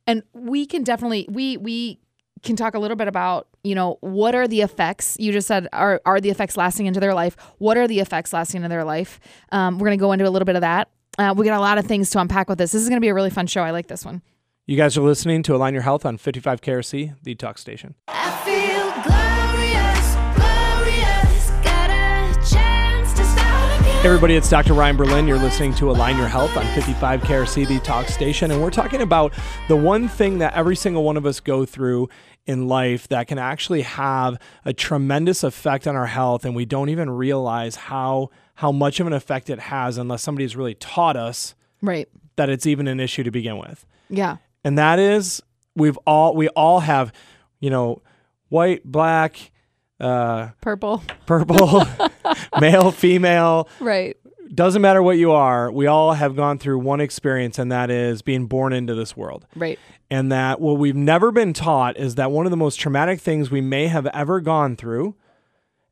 And 0.07 0.23
we 0.33 0.67
can 0.67 0.83
definitely 0.83 1.27
we 1.31 1.57
we 1.57 2.01
can 2.43 2.57
talk 2.57 2.75
a 2.75 2.79
little 2.79 2.97
bit 2.97 3.07
about, 3.07 3.49
you 3.63 3.75
know, 3.75 3.99
what 4.01 4.35
are 4.35 4.49
the 4.49 4.63
effects? 4.63 5.17
You 5.21 5.31
just 5.31 5.47
said 5.47 5.69
are 5.73 6.01
are 6.05 6.21
the 6.21 6.31
effects 6.31 6.57
lasting 6.57 6.87
into 6.87 7.01
their 7.01 7.15
life? 7.15 7.37
What 7.59 7.77
are 7.77 7.87
the 7.87 8.01
effects 8.01 8.33
lasting 8.33 8.59
into 8.59 8.69
their 8.69 8.85
life? 8.85 9.21
Um, 9.53 9.79
we're 9.79 9.87
gonna 9.87 9.99
go 9.99 10.13
into 10.13 10.27
a 10.27 10.31
little 10.31 10.47
bit 10.47 10.57
of 10.57 10.63
that. 10.63 10.89
Uh, 11.21 11.35
we 11.35 11.45
got 11.45 11.59
a 11.59 11.61
lot 11.61 11.77
of 11.77 11.85
things 11.85 12.09
to 12.09 12.19
unpack 12.19 12.49
with 12.49 12.57
this. 12.57 12.73
This 12.73 12.81
is 12.81 12.89
gonna 12.89 13.03
be 13.03 13.09
a 13.09 13.15
really 13.15 13.29
fun 13.29 13.47
show. 13.47 13.63
I 13.63 13.73
like 13.73 13.89
this 13.89 14.07
one. 14.07 14.23
You 14.67 14.75
guys 14.79 14.97
are 14.97 15.03
listening 15.03 15.43
to 15.43 15.55
Align 15.55 15.75
Your 15.75 15.83
Health 15.83 16.07
on 16.07 16.17
55 16.17 16.63
KRC, 16.63 17.15
the 17.23 17.35
talk 17.35 17.59
station. 17.59 17.95
I 18.09 18.31
feel 18.43 18.91
glorious, 19.05 20.15
glorious. 20.39 21.51
Got 21.63 21.91
a 21.91 22.33
chance 22.51 23.13
to 23.13 23.25
start. 23.27 23.83
Hey 23.83 24.09
everybody, 24.09 24.35
it's 24.35 24.49
Dr. 24.49 24.73
Ryan 24.73 24.97
Berlin. 24.97 25.29
You're 25.29 25.37
listening 25.37 25.75
to 25.75 25.91
Align 25.91 26.17
Your 26.17 26.27
Health 26.27 26.57
on 26.57 26.65
55 26.75 27.21
KRC, 27.21 27.69
the 27.69 27.81
talk 27.81 28.07
station. 28.09 28.51
And 28.51 28.63
we're 28.63 28.71
talking 28.71 29.03
about 29.03 29.35
the 29.69 29.77
one 29.77 30.09
thing 30.09 30.39
that 30.39 30.55
every 30.55 30.75
single 30.77 31.05
one 31.05 31.19
of 31.19 31.27
us 31.27 31.39
go 31.39 31.67
through 31.67 32.09
in 32.47 32.67
life 32.67 33.09
that 33.09 33.27
can 33.29 33.37
actually 33.37 33.83
have 33.83 34.39
a 34.65 34.73
tremendous 34.73 35.45
effect 35.45 35.87
on 35.87 35.97
our 35.97 36.07
health. 36.07 36.47
And 36.47 36.57
we 36.57 36.65
don't 36.65 36.89
even 36.89 37.11
realize 37.11 37.77
how, 37.77 38.31
how 38.61 38.71
much 38.71 39.01
of 39.01 39.07
an 39.07 39.15
effect 39.15 39.49
it 39.49 39.59
has 39.59 39.97
unless 39.97 40.21
somebody's 40.23 40.55
really 40.55 40.75
taught 40.75 41.17
us 41.17 41.55
Right. 41.81 42.07
that 42.37 42.51
it's 42.51 42.67
even 42.67 42.89
an 42.89 43.01
issue 43.01 43.23
to 43.23 43.31
begin 43.31 43.57
with. 43.57 43.87
Yeah. 44.11 44.37
And 44.63 44.77
that 44.77 44.99
is 44.99 45.43
we've 45.75 45.97
all, 46.07 46.37
we 46.37 46.49
all 46.49 46.81
have, 46.81 47.11
you 47.59 47.71
know, 47.71 48.03
white, 48.51 48.85
black, 48.85 49.51
uh, 49.99 50.49
Purple. 50.61 51.03
purple, 51.27 51.87
male, 52.61 52.91
female, 52.91 53.67
Right. 53.81 54.19
doesn't 54.55 54.83
matter 54.83 55.03
what 55.03 55.17
you 55.17 55.33
are, 55.33 55.73
we 55.73 55.87
all 55.87 56.13
have 56.13 56.37
gone 56.37 56.59
through 56.59 56.81
one 56.81 57.01
experience, 57.01 57.59
and 57.59 57.73
that 57.73 57.91
is 57.91 58.21
being 58.21 58.45
born 58.47 58.75
into 58.75 58.95
this 58.95 59.17
world. 59.17 59.47
Right. 59.57 59.79
And 60.11 60.31
that 60.33 60.61
what 60.61 60.77
we've 60.79 60.95
never 60.97 61.33
been 61.33 61.55
taught 61.55 61.97
is 61.97 62.17
that 62.17 62.31
one 62.31 62.45
of 62.45 62.51
the 62.51 62.57
most 62.59 62.77
traumatic 62.77 63.21
things 63.21 63.51
we 63.51 63.63
may 63.63 63.87
have 63.87 64.07
ever 64.09 64.41
gone 64.41 64.77
through, 64.77 65.15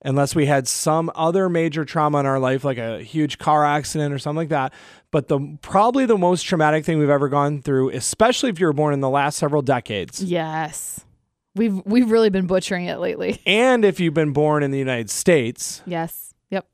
unless 0.02 0.35
we 0.35 0.47
had 0.47 0.69
some 0.69 1.11
other 1.14 1.49
major 1.49 1.85
trauma 1.85 2.21
in 2.21 2.26
our 2.26 2.38
life, 2.38 2.64
like 2.64 2.78
a 2.78 3.02
huge 3.02 3.38
car 3.38 3.64
accident 3.64 4.14
or 4.14 4.19
something 4.19 4.37
like 4.38 4.49
that. 4.50 4.73
But 5.11 5.28
the 5.28 5.59
probably 5.62 6.07
the 6.07 6.19
most 6.19 6.43
traumatic 6.43 6.85
thing 6.85 6.99
we've 6.99 7.09
ever 7.11 7.28
gone 7.28 7.62
through, 7.62 7.90
especially 7.90 8.50
if 8.50 8.61
you 8.61 8.67
were 8.67 8.73
born 8.73 8.93
in 8.95 9.00
the 9.00 9.09
last 9.11 9.37
several 9.38 9.62
decades, 9.62 10.23
Yes. 10.23 11.00
We've 11.57 11.81
we've 11.85 12.11
really 12.11 12.31
been 12.31 12.47
butchering 12.47 12.85
it 12.85 12.99
lately. 13.00 13.40
and 13.47 13.85
if 13.85 13.99
you've 13.99 14.14
been 14.14 14.33
born 14.33 14.62
in 14.62 14.71
the 14.71 14.78
United 14.78 15.11
States, 15.11 15.83
Yes. 15.87 16.33
Yep. 16.50 16.67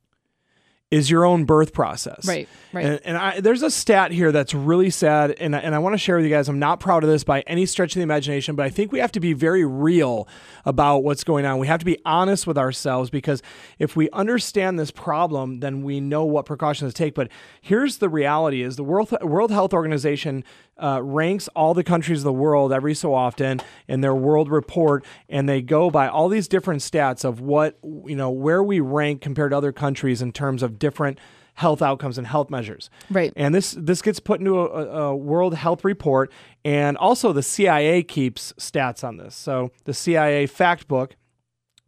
is 0.90 1.08
your 1.10 1.24
own 1.24 1.44
birth 1.44 1.72
process. 1.72 2.26
Right, 2.26 2.48
right. 2.74 2.84
And, 2.84 3.00
and 3.04 3.16
I, 3.16 3.40
there's 3.40 3.62
a 3.62 3.70
stat 3.70 4.10
here 4.10 4.32
that's 4.32 4.54
really 4.54 4.90
sad, 4.90 5.32
and, 5.32 5.54
and 5.54 5.74
I 5.74 5.78
want 5.78 5.94
to 5.94 5.98
share 5.98 6.16
with 6.16 6.24
you 6.24 6.30
guys. 6.30 6.48
I'm 6.48 6.58
not 6.58 6.80
proud 6.80 7.04
of 7.04 7.10
this 7.10 7.24
by 7.24 7.40
any 7.42 7.66
stretch 7.66 7.92
of 7.92 7.96
the 7.96 8.02
imagination, 8.02 8.56
but 8.56 8.66
I 8.66 8.70
think 8.70 8.92
we 8.92 8.98
have 8.98 9.12
to 9.12 9.20
be 9.20 9.32
very 9.32 9.64
real 9.64 10.28
about 10.64 11.04
what's 11.04 11.24
going 11.24 11.46
on. 11.46 11.58
We 11.58 11.66
have 11.66 11.80
to 11.80 11.86
be 11.86 11.98
honest 12.04 12.46
with 12.46 12.58
ourselves 12.58 13.10
because 13.10 13.42
if 13.78 13.96
we 13.96 14.10
understand 14.10 14.78
this 14.78 14.90
problem, 14.90 15.60
then 15.60 15.82
we 15.82 16.00
know 16.00 16.24
what 16.24 16.46
precautions 16.46 16.92
to 16.92 16.96
take. 16.96 17.14
But 17.14 17.28
here's 17.60 17.98
the 17.98 18.08
reality: 18.08 18.62
is 18.62 18.76
the 18.76 18.84
World 18.84 19.14
World 19.22 19.50
Health 19.50 19.72
Organization 19.72 20.44
uh, 20.76 21.00
ranks 21.02 21.48
all 21.54 21.74
the 21.74 21.84
countries 21.84 22.20
of 22.20 22.24
the 22.24 22.32
world 22.32 22.72
every 22.72 22.94
so 22.94 23.14
often 23.14 23.60
in 23.86 24.00
their 24.00 24.14
world 24.14 24.50
report, 24.50 25.04
and 25.28 25.48
they 25.48 25.62
go 25.62 25.90
by 25.90 26.08
all 26.08 26.28
these 26.28 26.48
different 26.48 26.82
stats 26.82 27.24
of 27.24 27.40
what 27.40 27.78
you 27.82 28.16
know 28.16 28.30
where 28.30 28.62
we 28.62 28.80
rank 28.80 29.20
compared 29.20 29.50
to 29.52 29.56
other 29.56 29.72
countries 29.72 30.20
in 30.20 30.32
terms 30.32 30.62
of 30.62 30.78
different 30.78 31.18
health 31.54 31.82
outcomes 31.82 32.18
and 32.18 32.26
health 32.26 32.50
measures. 32.50 32.90
Right. 33.10 33.32
And 33.36 33.54
this 33.54 33.74
this 33.78 34.02
gets 34.02 34.20
put 34.20 34.40
into 34.40 34.58
a, 34.58 35.10
a, 35.10 35.16
World 35.16 35.54
Health 35.54 35.84
Report, 35.84 36.32
and 36.64 36.96
also 36.96 37.32
the 37.32 37.42
CIA 37.42 38.02
keeps 38.02 38.52
stats 38.54 39.04
on 39.04 39.16
this. 39.16 39.34
So 39.34 39.70
the 39.84 39.94
CIA 39.94 40.46
Fact 40.46 40.88
Book. 40.88 41.16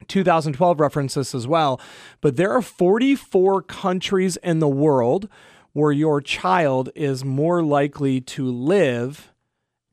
2012 0.08 0.78
references 0.78 1.34
as 1.34 1.48
well, 1.48 1.80
but 2.20 2.36
there 2.36 2.52
are 2.52 2.60
44 2.60 3.62
countries 3.62 4.36
in 4.36 4.58
the 4.58 4.68
world 4.68 5.26
where 5.72 5.90
your 5.90 6.20
child 6.20 6.90
is 6.94 7.24
more 7.24 7.62
likely 7.62 8.20
to 8.20 8.44
live 8.44 9.32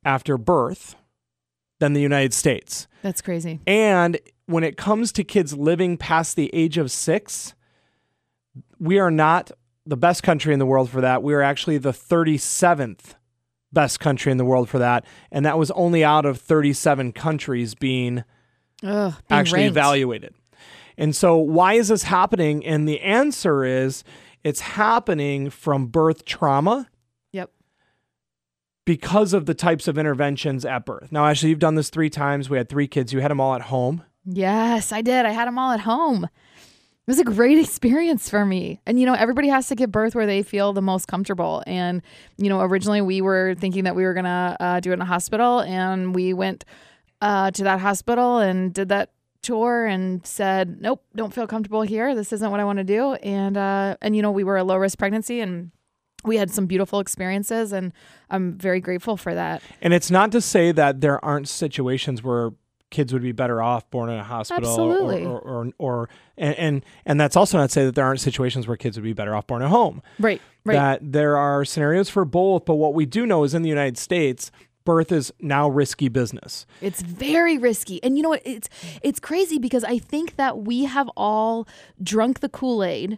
after 0.04 0.38
birth 0.38 0.96
than 1.80 1.94
the 1.94 2.02
United 2.02 2.34
States. 2.34 2.88
That's 3.02 3.22
crazy. 3.22 3.62
And 3.66 4.20
when 4.46 4.64
it 4.64 4.78
comes 4.78 5.12
to 5.14 5.24
kids 5.24 5.58
living 5.58 5.98
past 5.98 6.36
the 6.36 6.50
age 6.54 6.78
of 6.78 6.92
six, 6.92 7.54
we 8.80 9.00
are 9.00 9.12
not 9.12 9.52
the 9.86 9.98
best 9.98 10.24
country 10.24 10.54
in 10.54 10.60
the 10.60 10.66
world 10.66 10.90
for 10.90 11.02
that. 11.02 11.24
We 11.24 11.34
are 11.34 11.42
actually 11.42 11.78
the 11.78 11.92
37th 11.92 13.16
best 13.72 14.00
country 14.00 14.32
in 14.32 14.38
the 14.38 14.46
world 14.46 14.70
for 14.70 14.80
that. 14.80 15.06
And 15.32 15.46
that 15.46 15.58
was 15.58 15.72
only 15.72 16.04
out 16.04 16.26
of 16.26 16.38
37 16.40 17.12
countries 17.12 17.76
being 17.76 18.24
Ugh, 18.84 19.14
being 19.28 19.40
actually 19.40 19.62
ranked. 19.62 19.72
evaluated. 19.78 20.34
And 20.98 21.16
so, 21.16 21.38
why 21.38 21.74
is 21.74 21.88
this 21.88 22.04
happening? 22.04 22.64
And 22.66 22.88
the 22.88 23.02
answer 23.02 23.66
is 23.66 24.04
it's 24.44 24.60
happening 24.62 25.50
from 25.50 25.88
birth 25.88 26.24
trauma 26.24 26.88
Yep. 27.32 27.50
because 28.86 29.34
of 29.34 29.46
the 29.48 29.54
types 29.54 29.88
of 29.88 29.98
interventions 29.98 30.66
at 30.66 30.86
birth. 30.86 31.12
Now, 31.12 31.26
Ashley, 31.26 31.50
you've 31.50 31.60
done 31.60 31.76
this 31.76 31.90
three 31.90 32.10
times. 32.10 32.50
We 32.50 32.58
had 32.58 32.70
three 32.70 32.88
kids. 32.88 33.12
You 33.12 33.22
had 33.22 33.32
them 33.32 33.40
all 33.40 33.56
at 33.56 33.62
home. 33.64 34.04
Yes, 34.26 34.92
I 34.92 35.02
did. 35.02 35.26
I 35.26 35.32
had 35.32 35.48
them 35.48 35.58
all 35.58 35.72
at 35.72 35.82
home. 35.82 36.28
It 37.06 37.12
was 37.12 37.20
a 37.20 37.26
great 37.26 37.58
experience 37.66 38.30
for 38.30 38.46
me. 38.46 38.80
And, 38.86 39.00
you 39.00 39.06
know, 39.06 39.14
everybody 39.14 39.50
has 39.50 39.68
to 39.68 39.76
give 39.76 39.92
birth 39.92 40.16
where 40.16 40.26
they 40.26 40.42
feel 40.42 40.74
the 40.74 40.82
most 40.82 41.08
comfortable. 41.08 41.64
And, 41.68 42.02
you 42.38 42.50
know, 42.50 42.62
originally 42.62 43.02
we 43.02 43.22
were 43.22 43.56
thinking 43.56 43.84
that 43.84 43.96
we 43.96 44.04
were 44.04 44.14
going 44.14 44.26
to 44.26 44.58
uh, 44.60 44.80
do 44.80 44.92
it 44.92 44.94
in 44.94 45.02
a 45.02 45.06
hospital. 45.06 45.60
And 45.62 46.16
we 46.16 46.34
went 46.34 46.64
uh, 47.22 47.52
to 47.52 47.64
that 47.64 47.80
hospital 47.80 48.38
and 48.38 48.74
did 48.74 48.90
that 48.90 49.12
tour 49.42 49.86
and 49.86 50.26
said, 50.26 50.82
nope, 50.82 51.04
don't 51.16 51.34
feel 51.34 51.46
comfortable 51.46 51.82
here. 51.82 52.16
This 52.16 52.32
isn't 52.32 52.50
what 52.50 52.62
I 52.62 52.64
want 52.64 52.78
to 52.78 52.86
do. 52.86 53.14
And, 53.16 53.58
uh, 53.58 53.98
and, 54.02 54.16
you 54.16 54.22
know, 54.22 54.32
we 54.32 54.46
were 54.46 54.58
a 54.58 54.64
low 54.64 54.78
risk 54.78 54.98
pregnancy 54.98 55.42
and 55.42 55.72
we 56.24 56.38
had 56.38 56.50
some 56.50 56.66
beautiful 56.66 57.02
experiences. 57.02 57.74
And 57.74 57.92
I'm 58.30 58.58
very 58.58 58.80
grateful 58.80 59.18
for 59.18 59.34
that. 59.34 59.62
And 59.82 59.94
it's 59.94 60.10
not 60.10 60.32
to 60.32 60.40
say 60.40 60.72
that 60.72 61.02
there 61.02 61.24
aren't 61.24 61.50
situations 61.50 62.24
where 62.24 62.52
kids 62.94 63.12
would 63.12 63.22
be 63.22 63.34
better 63.34 63.62
off 63.62 63.90
born 63.90 64.10
in 64.10 64.18
a 64.18 64.24
hospital 64.24 64.70
Absolutely. 64.70 65.26
or 65.26 65.40
or, 65.40 65.66
or, 65.66 65.74
or 65.80 66.10
and, 66.38 66.56
and 66.58 66.86
and 67.06 67.20
that's 67.20 67.36
also 67.36 67.58
not 67.58 67.68
to 67.68 67.74
say 67.74 67.84
that 67.84 67.96
there 67.96 68.06
aren't 68.06 68.22
situations 68.22 68.68
where 68.68 68.78
kids 68.78 68.96
would 68.96 69.04
be 69.04 69.12
better 69.12 69.36
off 69.36 69.46
born 69.48 69.62
at 69.62 69.70
home. 69.70 70.02
Right. 70.20 70.42
Right. 70.64 70.76
That 70.76 71.12
there 71.12 71.36
are 71.36 71.66
scenarios 71.66 72.08
for 72.08 72.24
both, 72.24 72.64
but 72.64 72.76
what 72.76 72.94
we 72.94 73.06
do 73.06 73.26
know 73.26 73.44
is 73.44 73.54
in 73.54 73.64
the 73.64 73.70
United 73.70 73.98
States, 73.98 74.50
birth 74.86 75.12
is 75.12 75.34
now 75.42 75.68
risky 75.68 76.08
business. 76.08 76.66
It's 76.80 77.02
very 77.02 77.58
risky. 77.58 78.02
And 78.02 78.16
you 78.16 78.24
know 78.24 78.30
what? 78.30 78.42
It's 78.46 78.70
it's 79.02 79.20
crazy 79.20 79.60
because 79.60 79.84
I 79.84 79.98
think 79.98 80.38
that 80.38 80.60
we 80.60 80.86
have 80.86 81.10
all 81.18 81.68
drunk 82.02 82.40
the 82.40 82.50
Kool-Aid, 82.50 83.18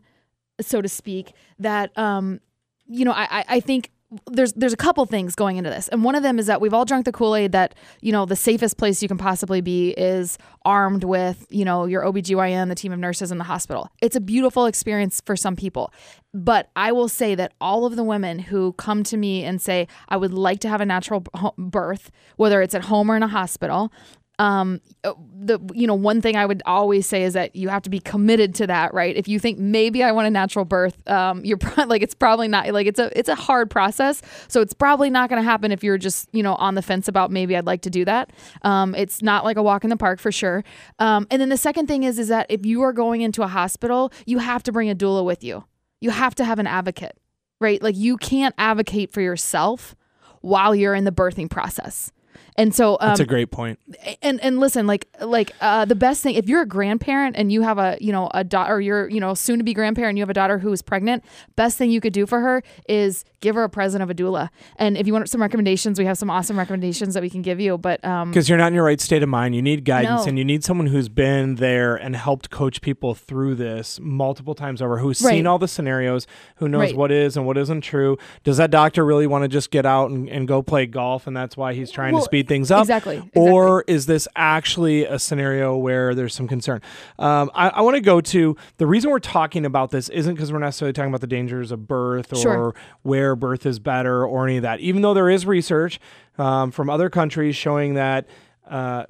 so 0.62 0.82
to 0.82 0.90
speak, 0.90 1.34
that 1.60 1.96
um, 1.98 2.40
you 2.88 3.06
know, 3.06 3.12
I, 3.12 3.28
I, 3.30 3.46
I 3.48 3.60
think 3.60 3.92
there's 4.28 4.54
there's 4.54 4.74
a 4.74 4.78
couple 4.78 5.06
things 5.06 5.36
going 5.36 5.58
into 5.58 5.70
this. 5.70 5.88
And 5.88 6.04
one 6.04 6.16
of 6.16 6.24
them 6.24 6.38
is 6.38 6.46
that 6.46 6.62
we've 6.62 6.74
all 6.74 6.86
drunk 6.86 7.06
the 7.06 7.12
Kool-Aid 7.12 7.52
that, 7.54 7.76
you 8.02 8.12
know, 8.12 8.26
the 8.26 8.36
safest 8.36 8.78
place 8.78 9.02
you 9.02 9.08
can 9.08 9.18
possibly 9.18 9.62
be 9.62 9.90
is 9.92 10.38
armed 10.64 11.04
with, 11.04 11.46
you 11.50 11.66
know, 11.66 11.86
your 11.86 12.04
OBGYN, 12.04 12.70
the 12.70 12.76
team 12.76 12.92
of 12.92 13.00
nurses 13.00 13.32
in 13.32 13.38
the 13.38 13.44
hospital. 13.44 13.90
It's 14.02 14.16
a 14.16 14.22
beautiful 14.22 14.68
experience 14.68 15.22
for 15.26 15.36
some 15.36 15.56
people. 15.56 15.92
But 16.34 16.70
I 16.76 16.92
will 16.92 17.08
say 17.08 17.34
that 17.36 17.54
all 17.60 17.86
of 17.86 17.96
the 17.96 18.04
women 18.04 18.40
who 18.40 18.74
come 18.74 19.04
to 19.04 19.18
me 19.18 19.44
and 19.44 19.62
say, 19.62 19.88
I 20.10 20.18
would 20.18 20.34
like 20.34 20.60
to 20.62 20.70
have 20.70 20.82
a 20.82 20.86
natural 20.86 21.24
birth, 21.58 22.12
whether 22.36 22.62
it's 22.62 22.76
at 22.76 22.86
home 22.86 23.10
or 23.10 23.16
in 23.16 23.24
a 23.24 23.28
hospital, 23.28 23.92
um 24.40 24.82
uh, 25.04 25.14
the 25.40 25.60
you 25.74 25.88
know 25.88 25.94
one 25.94 26.22
thing 26.22 26.36
i 26.36 26.46
would 26.46 26.62
always 26.66 27.06
say 27.06 27.24
is 27.24 27.34
that 27.34 27.56
you 27.56 27.70
have 27.70 27.82
to 27.82 27.90
be 27.90 28.00
committed 28.00 28.54
to 28.56 28.68
that 28.68 28.94
right? 28.94 29.16
If 29.16 29.28
you 29.28 29.40
think 29.40 29.58
maybe 29.60 30.04
i 30.04 30.12
want 30.12 30.28
a 30.28 30.30
natural 30.30 30.66
birth 30.66 31.08
um 31.10 31.44
you're 31.46 31.58
pro- 31.58 31.86
like 31.94 32.02
it's 32.02 32.16
probably 32.16 32.48
not 32.48 32.68
like 32.72 32.88
it's 32.88 33.00
a 33.00 33.18
it's 33.18 33.30
a 33.30 33.36
hard 33.36 33.70
process. 33.70 34.22
So 34.48 34.62
it's 34.62 34.74
probably 34.74 35.10
not 35.10 35.30
going 35.30 35.42
to 35.42 35.50
happen 35.50 35.72
if 35.72 35.84
you're 35.84 35.98
just 35.98 36.28
you 36.34 36.44
know 36.44 36.56
on 36.56 36.76
the 36.76 36.82
fence 36.82 37.08
about 37.08 37.32
maybe 37.32 37.56
i'd 37.56 37.66
like 37.66 37.82
to 37.82 37.90
do 37.90 38.06
that. 38.06 38.32
Um 38.64 38.96
it's 38.96 39.22
not 39.22 39.44
like 39.44 39.58
a 39.58 39.64
walk 39.64 39.84
in 39.84 39.90
the 39.90 39.98
park 39.98 40.20
for 40.20 40.32
sure. 40.32 40.64
Um 41.00 41.28
and 41.32 41.42
then 41.42 41.50
the 41.50 41.58
second 41.58 41.88
thing 41.88 42.04
is 42.04 42.20
is 42.20 42.28
that 42.30 42.46
if 42.50 42.66
you 42.66 42.82
are 42.82 42.94
going 42.94 43.22
into 43.22 43.44
a 43.44 43.48
hospital 43.48 44.12
you 44.26 44.40
have 44.40 44.64
to 44.64 44.72
bring 44.72 44.90
a 44.90 44.96
doula 44.96 45.24
with 45.24 45.44
you. 45.44 45.64
You 46.02 46.10
have 46.12 46.36
to 46.36 46.46
have 46.46 46.60
an 46.60 46.68
advocate 46.68 47.18
right? 47.60 47.82
Like 47.82 47.96
you 47.96 48.18
can't 48.18 48.54
advocate 48.58 49.12
for 49.12 49.22
yourself 49.22 49.96
while 50.42 50.76
you're 50.76 50.94
in 50.94 51.06
the 51.06 51.12
birthing 51.12 51.50
process 51.50 52.12
and 52.58 52.74
so 52.74 52.94
um, 53.02 53.10
That's 53.10 53.20
a 53.20 53.26
great 53.26 53.52
point. 53.52 53.80
and 54.22 54.40
and 54.44 54.60
listen 54.60 54.88
like 54.88 55.08
like 55.22 55.52
uh 55.62 55.86
the 55.86 55.96
best 55.96 56.24
thing 56.24 56.36
if 56.36 56.48
you're 56.48 56.62
a 56.62 56.66
grandparent 56.66 57.36
and 57.36 57.52
you 57.52 57.62
have 57.64 57.78
a 57.78 57.98
you 58.00 58.12
know 58.12 58.30
a 58.34 58.44
daughter 58.44 58.76
or 58.76 58.82
you're 58.82 59.10
you 59.10 59.20
know 59.20 59.34
soon 59.34 59.58
to 59.60 59.64
be 59.64 59.74
grandparent 59.74 60.10
and 60.12 60.18
you 60.18 60.22
have 60.22 60.30
a 60.30 60.34
daughter 60.34 60.58
who 60.60 60.72
is 60.72 60.82
pregnant 60.82 61.24
best 61.56 61.78
thing 61.78 61.92
you 61.92 62.00
could 62.02 62.14
do 62.14 62.26
for 62.26 62.40
her 62.40 62.64
is 62.88 63.26
give 63.42 63.56
her 63.56 63.64
a 63.64 63.70
present 63.70 64.02
of 64.02 64.10
a 64.10 64.14
doula 64.16 64.50
and 64.78 64.98
if 64.98 65.06
you 65.06 65.14
want 65.14 65.30
some 65.30 65.42
recommendations 65.42 66.00
we 66.00 66.06
have 66.06 66.18
some 66.18 66.30
awesome 66.30 66.58
recommendations 66.58 67.14
that 67.14 67.22
we 67.22 67.30
can 67.30 67.42
give 67.42 67.60
you 67.60 67.78
but 67.78 68.04
um 68.06 68.32
Because 68.32 68.48
you're 68.50 68.58
not 68.58 68.68
in 68.68 68.74
your 68.74 68.86
right 68.86 69.02
state 69.02 69.22
of 69.24 69.30
mind. 69.30 69.54
You 69.56 69.62
need 69.62 69.84
guidance 69.86 70.24
No. 70.24 70.30
and 70.30 70.38
you 70.38 70.46
need 70.46 70.64
someone 70.64 70.88
who's 70.88 71.10
been 71.10 71.56
there 71.56 71.96
and 71.96 72.16
helped 72.16 72.50
coach 72.50 72.82
people 72.82 73.14
through 73.14 73.56
this 73.56 74.00
multiple 74.02 74.56
times 74.56 74.82
over, 74.82 74.98
who's 75.00 75.22
Right. 75.22 75.32
seen 75.32 75.48
all 75.48 75.60
the 75.60 75.68
scenarios, 75.68 76.26
who 76.58 76.68
knows 76.70 76.82
Right. 76.90 76.96
what 76.98 77.12
is 77.12 77.38
and 77.38 77.46
what 77.46 77.58
isn't 77.58 77.82
true. 77.82 78.18
Does 78.44 78.58
that 78.58 78.72
doctor 78.72 79.06
really 79.06 79.28
want 79.28 79.44
to 79.44 79.48
just 79.48 79.72
get 79.72 79.86
out 79.86 80.10
and, 80.10 80.28
and 80.30 80.48
go 80.48 80.62
play 80.62 80.86
golf 80.86 81.28
and 81.28 81.36
that's 81.36 81.56
why 81.58 81.74
he's 81.74 81.92
trying 81.92 82.14
Well, 82.14 82.22
to 82.22 82.26
speed 82.26 82.45
things 82.48 82.72
up? 82.72 82.82
exactly, 82.82 83.22
Or 83.36 83.84
is 83.88 84.06
this 84.06 84.28
actually 84.36 85.06
a 85.06 85.20
scenario 85.20 85.76
where 85.78 86.16
there's 86.16 86.34
some 86.34 86.48
concern? 86.48 86.82
Um, 87.20 87.52
I, 87.54 87.70
I 87.70 87.82
want 87.82 87.96
to 87.96 88.02
go 88.02 88.22
to 88.22 88.56
the 88.78 88.88
reason 88.88 89.10
we're 89.12 89.20
talking 89.20 89.66
about 89.66 89.92
this 89.92 90.10
isn't 90.10 90.34
because 90.36 90.52
we're 90.54 90.60
necessarily 90.60 90.94
talking 90.94 91.10
about 91.10 91.22
the 91.22 91.28
dangers 91.28 91.72
of 91.72 91.88
birth 91.88 92.32
or 92.34 92.38
Sure. 92.38 92.76
where 93.04 93.36
birth 93.36 93.66
is 93.66 93.80
better 93.80 94.26
or 94.26 94.46
any 94.48 94.58
of 94.58 94.64
that, 94.64 94.80
even 94.80 95.02
though 95.02 95.14
there 95.14 95.30
is 95.30 95.46
research 95.46 96.00
um, 96.38 96.72
from 96.72 96.90
other 96.90 97.10
countries 97.10 97.56
showing 97.56 97.94
that 97.96 98.28
uh, 98.70 99.06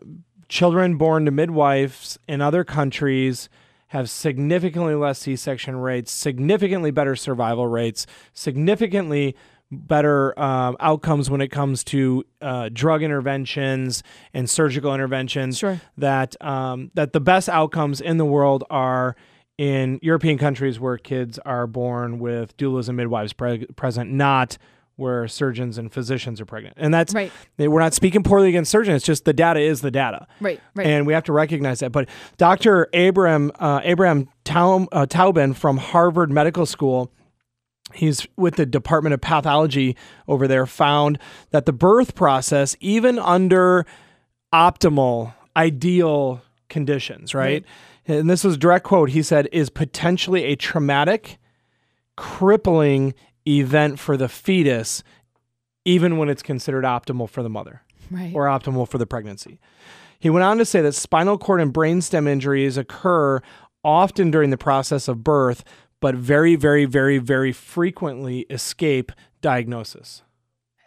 children 0.49 0.97
born 0.97 1.25
to 1.25 1.31
midwives 1.31 2.19
in 2.27 2.41
other 2.41 2.63
countries 2.63 3.49
have 3.89 4.09
significantly 4.09 4.93
less 4.95 5.19
C-section 5.19 5.75
rates, 5.77 6.11
significantly 6.11 6.91
better 6.91 7.15
survival 7.15 7.67
rates, 7.67 8.05
significantly 8.33 9.35
better 9.71 10.37
um, 10.39 10.77
outcomes 10.79 11.29
when 11.29 11.41
it 11.41 11.49
comes 11.49 11.83
to 11.85 12.23
uh, 12.41 12.69
drug 12.71 13.03
interventions 13.03 14.03
and 14.33 14.49
surgical 14.49 14.93
interventions. 14.93 15.57
Sure. 15.57 15.81
That 15.97 16.35
um, 16.43 16.91
that 16.93 17.13
the 17.13 17.19
best 17.19 17.49
outcomes 17.49 18.01
in 18.01 18.17
the 18.17 18.25
world 18.25 18.63
are 18.69 19.15
in 19.57 19.99
European 20.01 20.37
countries 20.37 20.79
where 20.79 20.97
kids 20.97 21.39
are 21.45 21.65
born 21.65 22.19
with 22.19 22.55
doulas 22.57 22.87
and 22.89 22.97
midwives 22.97 23.31
pre- 23.33 23.65
present, 23.67 24.11
not 24.11 24.57
where 24.97 25.27
surgeons 25.27 25.77
and 25.77 25.91
physicians 25.91 26.39
are 26.39 26.45
pregnant. 26.45 26.75
And 26.79 26.93
that's 26.93 27.13
Right. 27.13 27.29
we're 27.57 27.81
not 27.81 27.93
speaking 27.93 28.23
poorly 28.23 28.47
against 28.49 28.71
surgeons. 28.71 28.97
It's 28.97 29.05
just 29.05 29.25
the 29.25 29.33
data 29.33 29.59
is 29.59 29.81
the 29.81 29.91
data. 29.91 30.25
right 30.39 30.59
right 30.73 30.87
And 30.87 31.05
we 31.05 31.11
have 31.13 31.23
to 31.25 31.33
recognize 31.33 31.79
that. 31.79 31.91
But 31.91 32.07
Dr. 32.37 32.87
Abraham 32.93 33.51
uh, 33.59 33.81
Abraham 33.83 34.29
Taub, 34.45 34.87
uh, 34.93 35.05
Towbin 35.05 35.53
from 35.55 35.77
Harvard 35.77 36.31
Medical 36.31 36.65
School, 36.65 37.11
he's 37.93 38.27
with 38.35 38.55
the 38.55 38.65
Department 38.65 39.13
of 39.13 39.21
Pathology 39.21 39.95
over 40.27 40.47
there, 40.47 40.65
found 40.65 41.19
that 41.51 41.65
the 41.65 41.73
birth 41.73 42.15
process, 42.15 42.75
even 42.79 43.19
under 43.19 43.85
optimal, 44.53 45.33
ideal 45.55 46.41
conditions, 46.69 47.33
right? 47.33 47.63
And 48.07 48.29
this 48.29 48.43
was 48.43 48.55
a 48.55 48.59
direct 48.59 48.85
quote. 48.85 49.09
He 49.09 49.23
said, 49.23 49.47
"is 49.51 49.69
potentially 49.69 50.43
a 50.43 50.55
traumatic, 50.55 51.37
crippling 52.15 53.13
event 53.47 53.99
for 53.99 54.17
the 54.17 54.29
fetus, 54.29 55.03
even 55.85 56.17
when 56.17 56.29
it's 56.29 56.43
considered 56.43 56.83
optimal 56.83 57.29
for 57.29 57.43
the 57.43 57.49
mother." 57.49 57.81
right 58.11 58.33
or 58.35 58.45
optimal 58.45 58.87
for 58.87 58.97
the 58.97 59.05
pregnancy. 59.05 59.59
He 60.19 60.29
went 60.29 60.43
on 60.43 60.57
to 60.57 60.65
say 60.65 60.81
that 60.81 60.93
spinal 60.93 61.37
cord 61.37 61.61
and 61.61 61.73
brainstem 61.73 62.27
injuries 62.27 62.77
occur 62.77 63.41
often 63.83 64.31
during 64.31 64.49
the 64.49 64.57
process 64.57 65.07
of 65.07 65.23
birth, 65.23 65.63
but 66.05 66.13
very, 66.13 66.55
very, 66.55 66.85
very, 66.85 67.17
very 67.17 67.51
frequently 67.51 68.41
escape 68.51 69.11
diagnosis. 69.41 70.21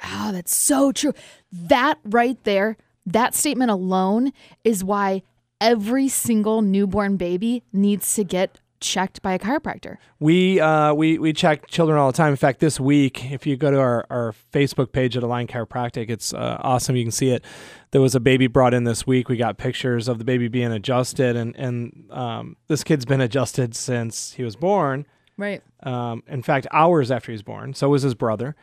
Oh, 0.04 0.30
that's 0.30 0.54
so 0.54 0.92
true. 0.92 1.12
That 1.50 1.98
right 2.04 2.38
there, 2.44 2.76
that 3.04 3.34
statement 3.34 3.72
alone 3.72 4.32
is 4.62 4.84
why 4.84 5.22
every 5.60 6.06
single 6.06 6.62
newborn 6.62 7.16
baby 7.16 7.64
needs 7.72 8.14
to 8.14 8.22
get 8.22 8.60
checked 8.80 9.22
by 9.22 9.34
a 9.34 9.38
chiropractor. 9.38 9.96
We 10.20 10.60
uh, 10.60 10.94
we 10.94 11.18
we 11.18 11.32
check 11.32 11.66
children 11.66 11.98
all 11.98 12.10
the 12.10 12.16
time. 12.16 12.30
In 12.30 12.36
fact, 12.36 12.60
this 12.60 12.78
week, 12.78 13.30
if 13.30 13.46
you 13.46 13.56
go 13.56 13.70
to 13.70 13.78
our, 13.78 14.06
our 14.10 14.34
Facebook 14.52 14.92
page 14.92 15.16
at 15.16 15.22
Align 15.22 15.46
Chiropractic, 15.46 16.10
it's 16.10 16.32
uh, 16.32 16.58
awesome. 16.60 16.96
You 16.96 17.04
can 17.04 17.12
see 17.12 17.30
it. 17.30 17.44
There 17.90 18.00
was 18.00 18.14
a 18.14 18.20
baby 18.20 18.46
brought 18.46 18.74
in 18.74 18.84
this 18.84 19.06
week. 19.06 19.28
We 19.28 19.36
got 19.36 19.58
pictures 19.58 20.08
of 20.08 20.18
the 20.18 20.24
baby 20.24 20.48
being 20.48 20.72
adjusted, 20.72 21.36
and 21.36 21.54
and 21.56 22.08
um, 22.10 22.56
this 22.66 22.84
kid's 22.84 23.04
been 23.04 23.20
adjusted 23.20 23.74
since 23.74 24.32
he 24.32 24.42
was 24.42 24.56
born. 24.56 25.06
Right. 25.36 25.62
Um, 25.82 26.22
in 26.26 26.42
fact, 26.42 26.66
hours 26.72 27.10
after 27.10 27.30
he 27.30 27.34
was 27.34 27.42
born. 27.42 27.74
So 27.74 27.88
was 27.88 28.02
his 28.02 28.14
brother, 28.14 28.56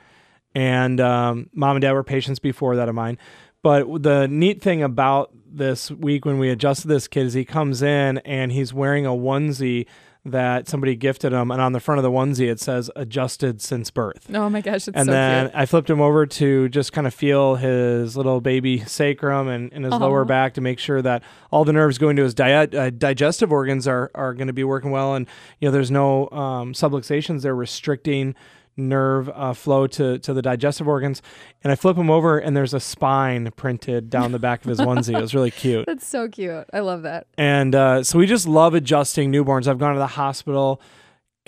and 0.54 1.00
um, 1.00 1.50
mom 1.54 1.78
and 1.78 1.82
dad 1.82 1.94
were 1.94 2.04
patients 2.04 2.40
before 2.40 2.76
that 2.76 2.90
of 2.90 2.96
mine. 2.96 3.18
But 3.66 4.04
the 4.04 4.28
neat 4.28 4.62
thing 4.62 4.84
about 4.84 5.32
this 5.44 5.90
week 5.90 6.24
when 6.24 6.38
we 6.38 6.52
adjusted 6.52 6.88
this 6.88 7.08
kid 7.08 7.26
is 7.26 7.34
he 7.34 7.46
comes 7.46 7.82
in 7.82 8.20
and 8.20 8.52
he's 8.52 8.74
wearing 8.74 9.08
a 9.08 9.10
onesie 9.10 9.88
that 10.26 10.68
somebody 10.68 10.96
gifted 10.96 11.32
him, 11.32 11.52
and 11.52 11.62
on 11.62 11.72
the 11.72 11.80
front 11.80 12.00
of 12.00 12.04
the 12.04 12.12
onesie 12.12 12.50
it 12.50 12.60
says 12.60 12.90
"adjusted 12.96 13.62
since 13.62 13.92
birth." 13.92 14.28
Oh 14.34 14.50
my 14.50 14.62
gosh, 14.62 14.88
it's 14.88 14.98
and 14.98 15.06
so 15.06 15.12
then 15.12 15.46
cute. 15.46 15.56
I 15.56 15.66
flipped 15.66 15.90
him 15.90 16.02
over 16.02 16.26
to 16.26 16.68
just 16.70 16.94
kind 16.94 17.06
of 17.06 17.14
feel 17.14 17.56
his 17.56 18.18
little 18.18 18.42
baby 18.42 18.80
sacrum 18.80 19.48
and, 19.48 19.72
and 19.72 19.86
his 19.86 19.94
lower 19.94 20.26
back 20.26 20.56
to 20.56 20.62
make 20.62 20.80
sure 20.80 21.02
that 21.02 21.24
all 21.52 21.64
the 21.64 21.74
nerves 21.74 21.98
going 21.98 22.16
to 22.16 22.24
his 22.24 22.34
di- 22.34 22.52
uh, 22.52 22.90
digestive 22.90 23.52
organs 23.52 23.88
are, 23.88 24.12
are 24.16 24.34
going 24.34 24.48
to 24.48 24.54
be 24.54 24.64
working 24.64 24.92
well. 24.92 25.16
And, 25.16 25.28
you 25.60 25.68
know, 25.68 25.72
there's 25.72 25.92
no 25.92 26.30
um, 26.32 26.74
subluxations. 26.74 27.44
They're 27.44 27.56
restricting 27.56 28.36
nerve 28.78 29.30
uh, 29.34 29.54
flow 29.54 29.88
to, 29.88 30.20
to 30.20 30.34
the 30.34 30.42
digestive 30.42 30.88
organs. 30.88 31.22
And 31.64 31.72
I 31.72 31.76
flip 31.76 31.98
him 31.98 32.10
over 32.10 32.38
and 32.38 32.56
there's 32.58 32.74
a 32.74 32.80
spine 32.80 33.50
printed 33.56 34.10
down 34.10 34.32
the 34.32 34.40
back 34.40 34.64
of 34.64 34.70
his 34.70 34.80
onesie. 34.80 35.18
It 35.18 35.22
was 35.22 35.34
really 35.34 35.52
cute. 35.52 35.86
That's 35.88 36.06
so 36.06 36.28
cute. 36.28 36.66
I 36.74 36.80
love 36.80 37.04
that. 37.04 37.28
And 37.38 37.74
uh, 37.76 38.04
so 38.04 38.20
we 38.20 38.26
just 38.28 38.48
love 38.48 38.74
adjusting 38.74 39.32
newborns. 39.32 39.68
I've 39.68 39.80
gone 39.80 39.94
to 39.94 40.00
the 40.00 40.08
hospital. 40.08 40.82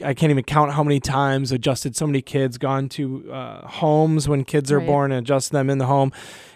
I 0.04 0.14
can't 0.14 0.30
even 0.30 0.44
count 0.44 0.74
how 0.74 0.84
many 0.84 1.00
times 1.00 1.52
adjusted 1.52 1.96
so 1.96 2.06
many 2.06 2.22
kids, 2.22 2.58
gone 2.58 2.88
to 2.90 3.32
uh, 3.32 3.68
homes 3.68 4.30
when 4.30 4.44
kids 4.44 4.72
are 4.72 4.78
Right. 4.78 4.86
born 4.88 5.12
and 5.12 5.20
adjust 5.26 5.52
them 5.52 5.70
in 5.70 5.80
the 5.80 5.88
home. 5.88 6.12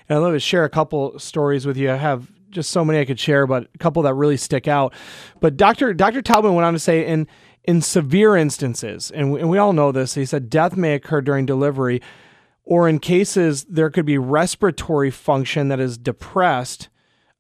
And 0.07 0.17
I'd 0.17 0.21
love 0.21 0.33
to 0.33 0.39
share 0.39 0.63
a 0.63 0.69
couple 0.69 1.17
stories 1.17 1.65
with 1.65 1.75
you. 1.75 1.91
I 1.91 1.95
have 1.95 2.31
just 2.51 2.69
so 2.69 2.85
many 2.85 2.99
I 2.99 3.05
could 3.05 3.19
share, 3.19 3.47
but 3.47 3.67
a 3.73 3.77
couple 3.77 4.03
that 4.03 4.13
really 4.13 4.37
stick 4.37 4.67
out. 4.67 4.93
But 5.39 5.57
Dr. 5.57 5.93
Dr. 5.93 6.21
Taubman 6.21 6.53
went 6.53 6.65
on 6.65 6.73
to 6.73 6.79
say 6.79 7.05
in 7.07 7.27
in 7.63 7.81
severe 7.81 8.35
instances, 8.35 9.11
and 9.11 9.31
we, 9.31 9.39
and 9.41 9.49
we 9.49 9.57
all 9.57 9.73
know 9.73 9.91
this, 9.91 10.15
he 10.15 10.25
said 10.25 10.49
death 10.49 10.75
may 10.75 10.93
occur 10.95 11.21
during 11.21 11.45
delivery, 11.45 12.01
or 12.63 12.87
in 12.89 12.99
cases 12.99 13.65
there 13.65 13.89
could 13.89 14.05
be 14.05 14.17
respiratory 14.17 15.11
function 15.11 15.67
that 15.67 15.79
is 15.79 15.97
depressed 15.97 16.89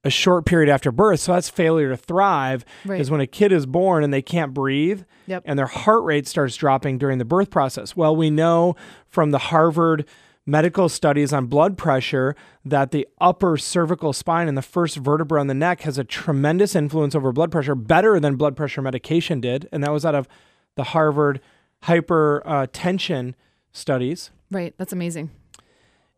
a 0.03 0.09
short 0.09 0.45
period 0.45 0.67
after 0.67 0.91
birth. 0.91 1.19
So 1.19 1.33
that's 1.33 1.47
failure 1.49 1.89
to 1.89 1.97
thrive 1.97 2.65
Right. 2.85 2.99
is 2.99 3.11
when 3.11 3.21
a 3.21 3.27
kid 3.27 3.51
is 3.51 3.67
born 3.67 4.03
and 4.03 4.11
they 4.11 4.23
can't 4.23 4.51
breathe 4.51 5.03
Yep. 5.27 5.43
and 5.45 5.59
their 5.59 5.67
heart 5.67 6.03
rate 6.03 6.27
starts 6.27 6.55
dropping 6.55 6.97
during 6.97 7.19
the 7.19 7.25
birth 7.25 7.51
process. 7.51 7.95
Well, 7.95 8.15
we 8.15 8.31
know 8.31 8.75
from 9.07 9.29
the 9.29 9.37
Harvard 9.37 10.05
medical 10.45 10.89
studies 10.89 11.31
on 11.31 11.45
blood 11.45 11.77
pressure 11.77 12.35
that 12.65 12.91
the 12.91 13.07
upper 13.19 13.57
cervical 13.57 14.11
spine 14.13 14.47
and 14.47 14.57
the 14.57 14.61
first 14.61 14.97
vertebra 14.97 15.39
on 15.39 15.47
the 15.47 15.53
neck 15.53 15.81
has 15.81 15.97
a 15.97 16.03
tremendous 16.03 16.75
influence 16.75 17.13
over 17.15 17.31
blood 17.31 17.51
pressure, 17.51 17.75
better 17.75 18.19
than 18.19 18.35
blood 18.35 18.55
pressure 18.55 18.81
medication 18.81 19.39
did. 19.39 19.67
And 19.71 19.83
that 19.83 19.91
was 19.91 20.05
out 20.05 20.15
of 20.15 20.27
the 20.75 20.83
Harvard 20.85 21.41
hypertension 21.83 23.33
studies. 23.71 24.31
Right. 24.49 24.73
That's 24.77 24.93
amazing. 24.93 25.29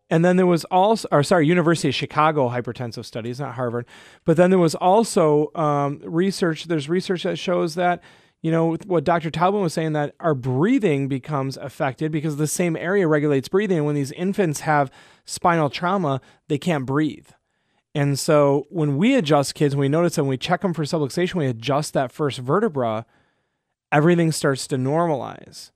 And 0.09 0.23
then 0.23 0.37
there 0.37 0.45
was 0.45 0.63
also, 0.65 1.07
or 1.11 1.23
sorry, 1.23 1.47
University 1.47 1.89
of 1.89 1.95
Chicago 1.95 2.49
hypertensive 2.49 3.05
studies, 3.05 3.39
not 3.39 3.55
Harvard. 3.55 3.85
But 4.25 4.37
then 4.37 4.51
there 4.51 4.59
was 4.59 4.75
also 4.75 5.51
um, 5.55 6.01
research. 6.03 6.65
There's 6.65 6.87
research 6.87 7.23
that 7.23 7.37
shows 7.37 7.75
that, 7.75 8.03
you 8.43 8.51
know, 8.51 8.75
what 8.85 9.05
Dr. 9.05 9.31
Taubman 9.31 9.61
was 9.61 9.73
saying, 9.73 9.93
that 9.93 10.15
our 10.19 10.35
breathing 10.35 11.07
becomes 11.07 11.55
affected 11.55 12.11
because 12.11 12.35
the 12.35 12.45
same 12.45 12.75
area 12.75 13.07
regulates 13.07 13.47
breathing. 13.47 13.77
And 13.77 13.85
when 13.85 13.95
these 13.95 14.11
infants 14.11 14.59
have 14.59 14.91
spinal 15.23 15.69
trauma, 15.69 16.19
they 16.49 16.57
can't 16.57 16.85
breathe. 16.85 17.29
And 17.95 18.19
so 18.19 18.67
when 18.69 18.97
we 18.97 19.15
adjust 19.15 19.55
kids, 19.55 19.75
and 19.75 19.79
we 19.79 19.87
notice 19.87 20.17
when 20.17 20.27
we 20.27 20.37
check 20.37 20.61
them 20.61 20.73
for 20.73 20.83
subluxation, 20.83 21.35
we 21.35 21.45
adjust 21.45 21.93
that 21.93 22.11
first 22.11 22.39
vertebra, 22.39 23.05
everything 23.93 24.33
starts 24.33 24.67
to 24.67 24.75
normalize 24.75 25.71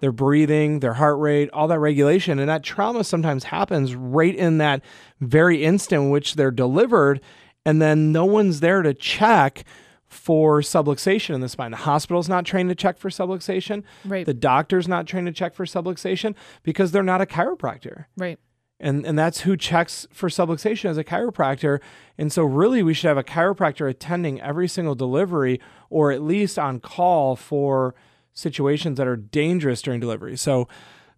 their 0.00 0.10
breathing, 0.10 0.80
their 0.80 0.94
heart 0.94 1.18
rate, 1.20 1.48
all 1.52 1.68
that 1.68 1.78
regulation. 1.78 2.40
And 2.40 2.48
that 2.48 2.64
trauma 2.64 3.04
sometimes 3.04 3.44
happens 3.44 3.94
right 3.94 4.34
in 4.34 4.58
that 4.58 4.82
very 5.20 5.62
instant 5.62 6.04
in 6.04 6.10
which 6.10 6.34
they're 6.34 6.50
delivered. 6.50 7.20
And 7.64 7.80
then 7.80 8.10
no 8.10 8.24
one's 8.24 8.58
there 8.58 8.82
to 8.82 8.94
check 8.94 9.64
for 10.10 10.60
subluxation 10.60 11.34
in 11.36 11.40
the 11.40 11.48
spine. 11.48 11.70
The 11.70 11.78
hospital's 11.78 12.28
not 12.28 12.44
trained 12.44 12.68
to 12.68 12.74
check 12.74 12.98
for 12.98 13.08
subluxation. 13.08 13.84
Right. 14.04 14.26
The 14.26 14.34
doctor's 14.34 14.88
not 14.88 15.06
trained 15.06 15.28
to 15.28 15.32
check 15.32 15.54
for 15.54 15.64
subluxation 15.64 16.34
because 16.64 16.90
they're 16.90 17.02
not 17.02 17.22
a 17.22 17.26
chiropractor. 17.26 18.06
right. 18.16 18.38
And, 18.82 19.04
and 19.04 19.18
that's 19.18 19.42
who 19.42 19.58
checks 19.58 20.06
for 20.10 20.30
subluxation 20.30 20.88
as 20.88 20.96
a 20.96 21.04
chiropractor. 21.04 21.80
And 22.16 22.32
so, 22.32 22.44
really, 22.44 22.82
we 22.82 22.94
should 22.94 23.08
have 23.08 23.18
a 23.18 23.22
chiropractor 23.22 23.88
attending 23.90 24.40
every 24.40 24.68
single 24.68 24.94
delivery 24.94 25.60
or 25.90 26.12
at 26.12 26.22
least 26.22 26.58
on 26.58 26.80
call 26.80 27.36
for 27.36 27.94
situations 28.32 28.96
that 28.96 29.06
are 29.06 29.16
dangerous 29.16 29.82
during 29.82 30.00
delivery. 30.00 30.34
So, 30.38 30.66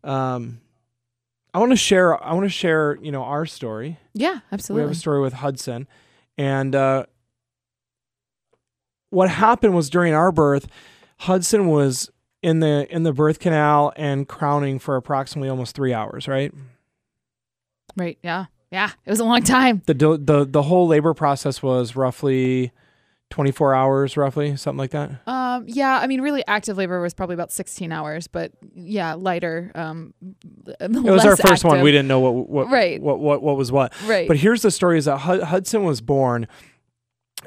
um, 0.02 0.60
I 1.54 1.60
want 1.60 1.70
to 1.70 1.76
share. 1.76 2.22
I 2.22 2.32
want 2.32 2.46
to 2.46 2.50
share. 2.50 2.98
You 3.00 3.12
know, 3.12 3.22
our 3.22 3.46
story. 3.46 3.98
Yeah, 4.12 4.40
absolutely. 4.50 4.82
We 4.82 4.88
have 4.88 4.96
a 4.96 4.98
story 4.98 5.20
with 5.20 5.34
Hudson, 5.34 5.86
and 6.36 6.74
uh, 6.74 7.06
what 9.12 9.28
happened 9.30 9.74
was 9.74 9.88
during 9.90 10.14
our 10.14 10.32
birth, 10.32 10.66
Hudson 11.20 11.66
was 11.68 12.10
in 12.42 12.60
the 12.60 12.86
in 12.90 13.04
the 13.04 13.12
birth 13.12 13.38
canal 13.38 13.92
and 13.96 14.26
crowning 14.26 14.78
for 14.78 14.96
approximately 14.96 15.48
almost 15.48 15.74
three 15.76 15.94
hours. 15.94 16.26
Right. 16.26 16.52
Right. 17.96 18.18
Yeah. 18.22 18.46
Yeah. 18.70 18.90
It 19.04 19.10
was 19.10 19.20
a 19.20 19.24
long 19.24 19.42
time. 19.42 19.82
the 19.86 19.94
the 19.94 20.46
the 20.48 20.62
whole 20.62 20.86
labor 20.88 21.14
process 21.14 21.62
was 21.62 21.94
roughly 21.94 22.72
24 23.30 23.74
hours 23.74 24.16
roughly 24.18 24.56
something 24.56 24.76
like 24.78 24.90
that 24.90 25.10
Um, 25.26 25.64
yeah, 25.66 25.98
I 26.02 26.06
mean, 26.06 26.20
really 26.20 26.44
active 26.46 26.76
labor 26.76 27.00
was 27.00 27.14
probably 27.14 27.32
about 27.32 27.50
16 27.50 27.90
hours, 27.90 28.26
but 28.26 28.52
yeah, 28.74 29.14
lighter. 29.14 29.72
Um, 29.74 30.12
it 30.80 30.90
was 30.90 31.24
our 31.24 31.36
first 31.36 31.64
one 31.64 31.80
we 31.80 31.90
didn't 31.90 32.08
know 32.08 32.20
what 32.20 32.48
what 32.50 32.68
Right. 32.70 33.00
what 33.00 33.20
what, 33.20 33.42
what 33.42 33.56
was 33.56 33.72
what 33.72 33.94
Right. 34.06 34.28
but 34.28 34.36
here's 34.36 34.60
the 34.62 34.70
story 34.70 34.98
is 34.98 35.06
that 35.06 35.18
Hud- 35.18 35.44
hudson 35.44 35.84
was 35.84 36.00
born 36.02 36.46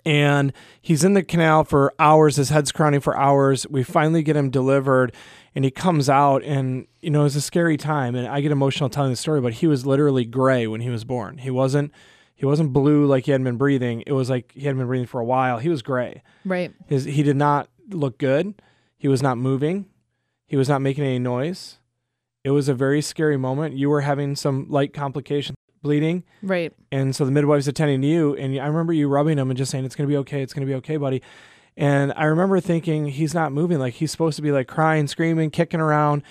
and 0.05 0.51
he's 0.81 1.03
in 1.03 1.13
the 1.13 1.23
canal 1.23 1.63
for 1.63 1.93
hours 1.99 2.35
his 2.35 2.49
head's 2.49 2.71
crowning 2.71 2.99
for 2.99 3.15
hours 3.17 3.67
we 3.67 3.83
finally 3.83 4.23
get 4.23 4.35
him 4.35 4.49
delivered 4.49 5.13
and 5.53 5.63
he 5.63 5.71
comes 5.71 6.09
out 6.09 6.43
and 6.43 6.87
you 7.01 7.09
know 7.09 7.25
it's 7.25 7.35
a 7.35 7.41
scary 7.41 7.77
time 7.77 8.15
and 8.15 8.27
i 8.27 8.41
get 8.41 8.51
emotional 8.51 8.89
telling 8.89 9.11
the 9.11 9.15
story 9.15 9.41
but 9.41 9.53
he 9.53 9.67
was 9.67 9.85
literally 9.85 10.25
gray 10.25 10.67
when 10.67 10.81
he 10.81 10.89
was 10.89 11.03
born 11.03 11.37
he 11.37 11.49
wasn't 11.49 11.91
he 12.35 12.45
wasn't 12.45 12.73
blue 12.73 13.05
like 13.05 13.25
he 13.25 13.31
hadn't 13.31 13.45
been 13.45 13.57
breathing 13.57 14.03
it 14.05 14.11
was 14.11 14.29
like 14.29 14.51
he 14.53 14.61
hadn't 14.61 14.77
been 14.77 14.87
breathing 14.87 15.07
for 15.07 15.21
a 15.21 15.25
while 15.25 15.59
he 15.59 15.69
was 15.69 15.81
gray 15.81 16.21
right. 16.43 16.73
His 16.87 17.05
he 17.05 17.23
did 17.23 17.35
not 17.37 17.69
look 17.89 18.17
good. 18.17 18.61
He 18.97 19.07
was 19.07 19.21
not 19.21 19.37
moving. 19.37 19.85
He 20.47 20.57
was 20.57 20.69
not 20.69 20.81
making 20.81 21.03
any 21.03 21.19
noise. 21.19 21.79
It 22.43 22.51
was 22.51 22.69
a 22.69 22.73
very 22.73 23.01
scary 23.01 23.37
moment. 23.37 23.75
You 23.75 23.89
were 23.89 24.01
having 24.01 24.35
some 24.35 24.67
light 24.69 24.93
complications, 24.93 25.57
bleeding, 25.85 26.23
Right. 26.41 26.73
and 26.91 27.15
so 27.15 27.23
the 27.23 27.31
midwife's 27.31 27.67
attending 27.67 28.01
to 28.01 28.07
you. 28.07 28.35
And 28.35 28.59
I 28.59 28.65
remember 28.67 28.91
you 28.91 29.07
rubbing 29.07 29.37
him 29.37 29.49
and 29.49 29.57
just 29.57 29.71
saying, 29.71 29.85
"It's 29.85 29.95
gonna 29.95 30.09
be 30.09 30.17
okay. 30.17 30.41
It's 30.41 30.53
gonna 30.53 30.65
be 30.67 30.75
okay, 30.75 30.97
buddy." 30.97 31.21
And 31.77 32.11
I 32.17 32.25
remember 32.25 32.59
thinking 32.59 33.07
he's 33.07 33.33
not 33.33 33.51
moving. 33.51 33.79
Like 33.79 33.93
he's 33.95 34.11
supposed 34.11 34.35
to 34.37 34.41
be 34.41 34.51
like 34.51 34.67
crying, 34.67 35.07
screaming, 35.07 35.49
kicking 35.51 35.79
around. 35.79 36.23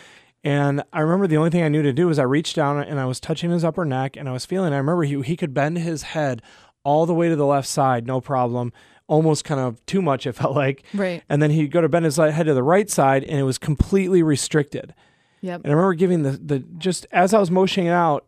And 0.43 0.83
I 0.93 1.01
remember 1.01 1.27
the 1.27 1.37
only 1.39 1.51
thing 1.51 1.63
I 1.63 1.69
knew 1.69 1.83
to 1.83 1.93
do 1.93 2.07
was 2.09 2.19
I 2.19 2.25
reached 2.25 2.57
down 2.57 2.79
and 2.83 3.01
I 3.01 3.07
was 3.07 3.19
touching 3.21 3.51
his 3.51 3.65
upper 3.65 3.85
neck 3.87 4.17
and 4.17 4.29
I 4.29 4.33
was 4.33 4.45
feeling. 4.45 4.73
I 4.75 4.77
remember 4.79 5.05
he 5.05 5.21
he 5.23 5.37
could 5.37 5.55
bend 5.55 5.79
his 5.79 6.03
head 6.03 6.43
all 6.83 7.07
the 7.07 7.15
way 7.15 7.29
to 7.31 7.37
the 7.37 7.47
left 7.47 7.69
side, 7.69 8.07
no 8.07 8.21
problem. 8.21 8.73
Almost 9.07 9.45
kind 9.45 9.61
of 9.61 9.85
too 9.87 10.01
much. 10.03 10.27
It 10.27 10.33
felt 10.43 10.55
like. 10.57 10.83
Right. 10.95 11.23
And 11.29 11.41
then 11.43 11.51
he'd 11.51 11.71
go 11.71 11.81
to 11.81 11.89
bend 11.89 12.05
his 12.07 12.17
head 12.17 12.47
to 12.47 12.55
the 12.55 12.63
right 12.63 12.89
side, 12.91 13.23
and 13.25 13.39
it 13.39 13.43
was 13.45 13.59
completely 13.59 14.23
restricted. 14.23 14.95
Yep. 15.43 15.61
And 15.65 15.71
I 15.73 15.75
remember 15.77 15.93
giving 15.95 16.23
the 16.23 16.31
the 16.33 16.59
just 16.79 17.07
as 17.13 17.35
I 17.35 17.39
was 17.39 17.51
motioning 17.51 17.89
out, 17.91 18.25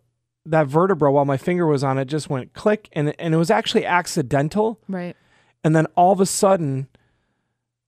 that 0.51 0.67
vertebra 0.67 1.11
while 1.13 1.25
my 1.25 1.37
finger 1.37 1.67
was 1.67 1.83
on 1.85 1.99
it 1.99 2.07
just 2.07 2.31
went 2.31 2.53
click, 2.55 2.89
and 2.93 3.15
and 3.19 3.35
it 3.35 3.37
was 3.37 3.51
actually 3.51 3.85
accidental. 3.87 4.81
Right. 4.89 5.17
And 5.65 5.75
then 5.75 5.87
all 5.97 6.13
of 6.13 6.21
a 6.21 6.27
sudden, 6.27 6.89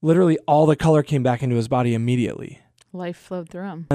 literally 0.01 0.37
all 0.47 0.65
the 0.65 0.75
color 0.75 1.03
came 1.03 1.23
back 1.23 1.41
into 1.43 1.55
his 1.55 1.67
body 1.67 1.93
immediately. 1.93 2.59
Life 2.93 3.17
flowed 3.17 3.49
through 3.49 3.63
him. 3.65 3.87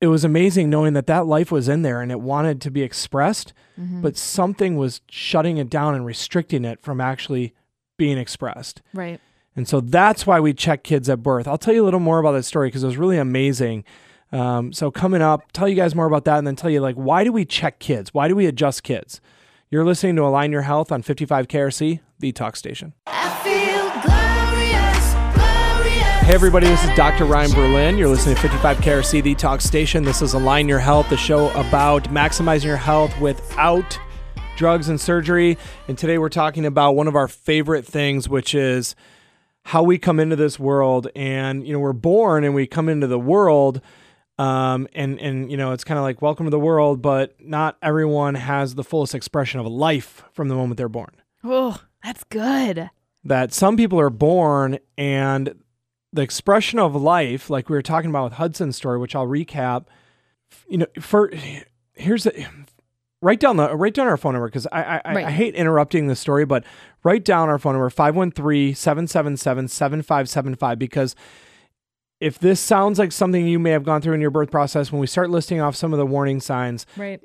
It 0.00 0.06
was 0.08 0.24
amazing 0.24 0.68
knowing 0.68 0.94
that 0.94 1.06
that 1.06 1.26
life 1.26 1.52
was 1.52 1.68
in 1.68 1.82
there 1.82 2.00
and 2.00 2.10
it 2.10 2.20
wanted 2.20 2.60
to 2.62 2.70
be 2.70 2.82
expressed, 2.82 3.52
Mhm. 3.80 4.02
but 4.02 4.16
something 4.16 4.76
was 4.76 5.00
shutting 5.08 5.58
it 5.58 5.70
down 5.70 5.94
and 5.94 6.04
restricting 6.04 6.64
it 6.64 6.80
from 6.82 7.00
actually 7.00 7.54
being 7.98 8.18
expressed. 8.18 8.82
right. 8.94 9.20
And 9.54 9.68
so 9.68 9.80
that's 9.82 10.26
why 10.26 10.40
we 10.40 10.54
check 10.54 10.82
kids 10.82 11.10
at 11.10 11.22
birth. 11.22 11.46
I'll 11.46 11.58
tell 11.58 11.74
you 11.74 11.82
a 11.82 11.84
little 11.84 12.00
more 12.00 12.18
about 12.18 12.32
that 12.32 12.44
story 12.44 12.68
because 12.68 12.82
it 12.82 12.86
was 12.86 12.96
really 12.96 13.18
amazing. 13.18 13.84
Um, 14.32 14.72
so 14.72 14.90
coming 14.90 15.20
up, 15.20 15.52
tell 15.52 15.68
you 15.68 15.74
guys 15.74 15.94
more 15.94 16.06
about 16.06 16.24
that 16.24 16.38
and 16.38 16.46
then 16.46 16.56
tell 16.56 16.70
you 16.70 16.80
like 16.80 16.96
why 16.96 17.22
do 17.22 17.32
we 17.32 17.44
check 17.44 17.78
kids? 17.78 18.14
Why 18.14 18.28
do 18.28 18.34
we 18.34 18.46
adjust 18.46 18.82
kids? 18.82 19.20
You're 19.70 19.84
listening 19.84 20.16
to 20.16 20.22
Align 20.22 20.52
Your 20.52 20.62
Health 20.62 20.90
on 20.90 21.02
55 21.02 21.48
KRC, 21.48 22.00
the 22.18 22.32
talk 22.32 22.56
station. 22.56 22.94
I 23.06 23.30
feel 23.42 23.90
glorious, 24.02 25.12
glorious. 25.34 26.26
Hey 26.26 26.34
everybody, 26.34 26.66
this 26.66 26.82
is 26.82 26.90
Dr. 26.96 27.26
Ryan 27.26 27.52
Berlin. 27.52 27.98
You're 27.98 28.08
listening 28.08 28.36
to 28.36 28.40
55 28.40 28.78
KRC, 28.78 29.22
the 29.22 29.34
talk 29.34 29.60
station. 29.60 30.02
This 30.02 30.22
is 30.22 30.32
Align 30.32 30.68
Your 30.68 30.78
Health, 30.78 31.10
the 31.10 31.16
show 31.16 31.50
about 31.50 32.04
maximizing 32.04 32.64
your 32.64 32.76
health 32.76 33.18
without 33.20 33.98
drugs 34.56 34.88
and 34.88 35.00
surgery. 35.00 35.58
And 35.88 35.98
today 35.98 36.16
we're 36.16 36.30
talking 36.30 36.64
about 36.64 36.92
one 36.92 37.08
of 37.08 37.16
our 37.16 37.28
favorite 37.28 37.86
things, 37.86 38.28
which 38.28 38.54
is 38.54 38.94
how 39.64 39.82
we 39.82 39.98
come 39.98 40.18
into 40.18 40.36
this 40.36 40.58
world. 40.58 41.08
And, 41.14 41.66
you 41.66 41.72
know, 41.72 41.78
we're 41.80 41.92
born 41.92 42.44
and 42.44 42.54
we 42.54 42.66
come 42.66 42.88
into 42.88 43.06
the 43.06 43.18
world. 43.18 43.80
Um, 44.38 44.88
and, 44.94 45.20
and, 45.20 45.50
you 45.50 45.56
know, 45.58 45.72
it's 45.72 45.84
kind 45.84 45.98
of 45.98 46.04
like 46.04 46.22
welcome 46.22 46.46
to 46.46 46.50
the 46.50 46.58
world, 46.58 47.02
but 47.02 47.34
not 47.40 47.76
everyone 47.82 48.34
has 48.34 48.74
the 48.74 48.82
fullest 48.84 49.14
expression 49.14 49.60
of 49.60 49.66
life 49.66 50.24
from 50.32 50.48
the 50.48 50.54
moment 50.54 50.78
they're 50.78 50.88
born 50.88 51.10
Oh, 51.44 51.78
that's 52.02 52.24
good. 52.24 52.88
that 53.24 53.52
some 53.52 53.76
people 53.76 54.00
are 54.00 54.08
born 54.10 54.78
and 54.96 55.54
the 56.14 56.22
expression 56.22 56.78
of 56.78 56.94
life, 56.94 57.50
like 57.50 57.68
we 57.68 57.76
were 57.76 57.82
talking 57.82 58.08
about 58.10 58.24
with 58.24 58.32
Hudson's 58.34 58.76
story, 58.76 58.98
which 58.98 59.14
I'll 59.14 59.26
recap. 59.26 59.84
You 60.68 60.78
know, 60.78 60.86
for 61.00 61.30
here's 61.94 62.24
the 62.24 62.46
write 63.22 63.40
down 63.40 63.56
the 63.56 63.74
write 63.74 63.94
down 63.94 64.06
our 64.08 64.16
phone 64.18 64.32
number 64.34 64.48
because 64.48 64.66
I 64.72 65.00
I, 65.04 65.14
Right. 65.14 65.24
I 65.26 65.30
hate 65.30 65.54
interrupting 65.54 66.06
the 66.08 66.16
story, 66.16 66.44
but 66.44 66.64
write 67.04 67.24
down 67.24 67.48
our 67.48 67.58
phone 67.58 67.72
number 67.74 67.88
513-777-7575 67.90 70.78
because 70.78 71.14
if 72.22 72.38
this 72.38 72.60
sounds 72.60 72.98
like 72.98 73.10
something 73.12 73.46
you 73.48 73.58
may 73.58 73.70
have 73.70 73.84
gone 73.84 74.00
through 74.00 74.14
in 74.14 74.20
your 74.20 74.30
birth 74.30 74.50
process, 74.50 74.92
when 74.92 75.00
we 75.00 75.06
start 75.06 75.28
listing 75.30 75.60
off 75.60 75.74
some 75.74 75.92
of 75.92 75.98
the 75.98 76.06
warning 76.06 76.40
signs, 76.40 76.86
Right. 76.96 77.20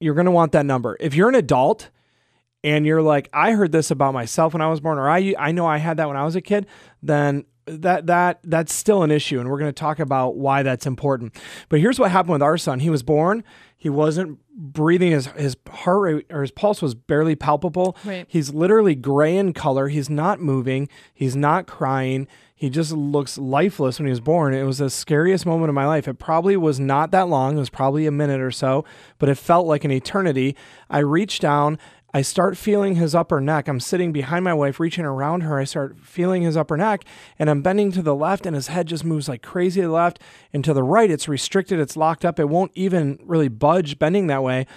you're 0.00 0.14
going 0.14 0.24
to 0.26 0.32
want 0.32 0.52
that 0.52 0.66
number. 0.66 0.96
If 1.00 1.14
you're 1.14 1.28
an 1.28 1.34
adult 1.36 1.90
and 2.64 2.84
you're 2.84 3.02
like, 3.02 3.28
I 3.32 3.52
heard 3.52 3.70
this 3.72 3.90
about 3.90 4.12
myself 4.14 4.52
when 4.54 4.60
I 4.62 4.68
was 4.68 4.80
born, 4.80 4.98
or 4.98 5.08
I 5.08 5.34
I 5.38 5.52
know 5.52 5.66
I 5.66 5.78
had 5.78 5.96
that 5.98 6.08
when 6.08 6.16
I 6.16 6.24
was 6.24 6.34
a 6.36 6.40
kid, 6.40 6.66
then 7.02 7.44
that 7.66 8.06
that 8.06 8.40
that's 8.42 8.74
still 8.74 9.04
an 9.04 9.12
issue, 9.12 9.38
and 9.38 9.48
we're 9.48 9.58
going 9.58 9.68
to 9.68 9.72
talk 9.72 10.00
about 10.00 10.36
why 10.36 10.64
that's 10.64 10.84
important. 10.86 11.34
But 11.68 11.78
here's 11.80 11.98
what 12.00 12.10
happened 12.10 12.32
with 12.32 12.42
our 12.42 12.58
son. 12.58 12.80
He 12.80 12.90
was 12.90 13.04
born. 13.04 13.44
He 13.76 13.88
wasn't 13.88 14.38
breathing. 14.56 15.12
His 15.12 15.26
his 15.36 15.56
heart 15.70 16.00
rate 16.00 16.26
or 16.30 16.40
his 16.42 16.50
pulse 16.50 16.82
was 16.82 16.94
barely 16.96 17.36
palpable. 17.36 17.96
Right. 18.04 18.26
He's 18.28 18.52
literally 18.52 18.96
gray 18.96 19.36
in 19.36 19.52
color. 19.52 19.88
He's 19.88 20.10
not 20.10 20.40
moving. 20.40 20.88
He's 21.14 21.36
not 21.36 21.66
crying. 21.68 22.26
He 22.62 22.70
just 22.70 22.92
looks 22.92 23.38
lifeless 23.38 23.98
when 23.98 24.06
he 24.06 24.12
was 24.12 24.20
born. 24.20 24.54
It 24.54 24.62
was 24.62 24.78
the 24.78 24.88
scariest 24.88 25.44
moment 25.44 25.68
of 25.68 25.74
my 25.74 25.84
life. 25.84 26.06
It 26.06 26.20
probably 26.20 26.56
was 26.56 26.78
not 26.78 27.10
that 27.10 27.26
long. 27.26 27.56
It 27.56 27.58
was 27.58 27.70
probably 27.70 28.06
a 28.06 28.12
minute 28.12 28.40
or 28.40 28.52
so, 28.52 28.84
but 29.18 29.28
it 29.28 29.34
felt 29.34 29.66
like 29.66 29.84
an 29.84 29.90
eternity. 29.90 30.54
I 30.88 30.98
reach 31.00 31.40
down. 31.40 31.76
I 32.14 32.22
start 32.22 32.56
feeling 32.56 32.94
his 32.94 33.16
upper 33.16 33.40
neck. 33.40 33.66
I'm 33.66 33.80
sitting 33.80 34.12
behind 34.12 34.44
my 34.44 34.54
wife, 34.54 34.78
reaching 34.78 35.04
around 35.04 35.40
her. 35.40 35.58
I 35.58 35.64
start 35.64 35.98
feeling 35.98 36.42
his 36.42 36.56
upper 36.56 36.76
neck, 36.76 37.04
and 37.36 37.50
I'm 37.50 37.62
bending 37.62 37.90
to 37.90 38.00
the 38.00 38.14
left, 38.14 38.46
and 38.46 38.54
his 38.54 38.68
head 38.68 38.86
just 38.86 39.04
moves 39.04 39.28
like 39.28 39.42
crazy 39.42 39.80
to 39.80 39.88
the 39.88 39.92
left. 39.92 40.20
And 40.52 40.64
to 40.64 40.72
the 40.72 40.84
right, 40.84 41.10
it's 41.10 41.26
restricted, 41.26 41.80
it's 41.80 41.96
locked 41.96 42.24
up. 42.24 42.38
It 42.38 42.48
won't 42.48 42.70
even 42.76 43.18
really 43.24 43.48
budge 43.48 43.98
bending 43.98 44.28
that 44.28 44.44
way. 44.44 44.68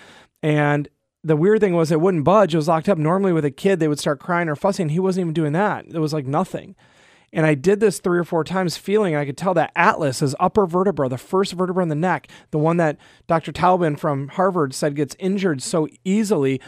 And 0.42 0.88
the 1.24 1.36
weird 1.36 1.60
thing 1.60 1.76
was, 1.76 1.92
it 1.92 2.02
wouldn't 2.02 2.24
budge. 2.24 2.56
It 2.56 2.58
was 2.58 2.68
locked 2.68 2.90
up. 2.90 2.98
Normally, 2.98 3.32
with 3.32 3.46
a 3.46 3.52
kid, 3.52 3.80
they 3.80 3.88
would 3.88 4.00
start 4.00 4.20
crying 4.20 4.50
or 4.50 4.56
fussing. 4.56 4.90
He 4.90 5.00
wasn't 5.00 5.26
even 5.26 5.34
doing 5.36 5.54
that. 5.54 5.86
It 5.86 6.00
was 6.00 6.14
like 6.14 6.26
nothing. 6.26 6.76
And 7.36 7.46
I 7.46 7.54
did 7.54 7.82
this 7.82 8.00
three 8.00 8.18
or 8.18 8.24
four 8.24 8.46
times, 8.46 8.78
feeling 8.78 9.16
I 9.16 9.26
could 9.26 9.38
tell 9.38 9.54
that 9.56 9.74
atlas, 9.76 10.20
his 10.20 10.36
upper 10.40 10.66
vertebra, 10.66 11.10
the 11.10 11.18
first 11.18 11.52
vertebra 11.52 11.84
in 11.84 11.90
the 11.90 11.96
neck, 11.96 12.30
the 12.52 12.58
one 12.58 12.78
that 12.78 12.98
Dr. 13.28 13.52
Towbin 13.52 13.98
from 14.00 14.30
Harvard 14.30 14.74
said 14.74 14.96
gets 14.96 15.18
injured 15.20 15.62
so 15.62 15.88
easily. 16.06 16.62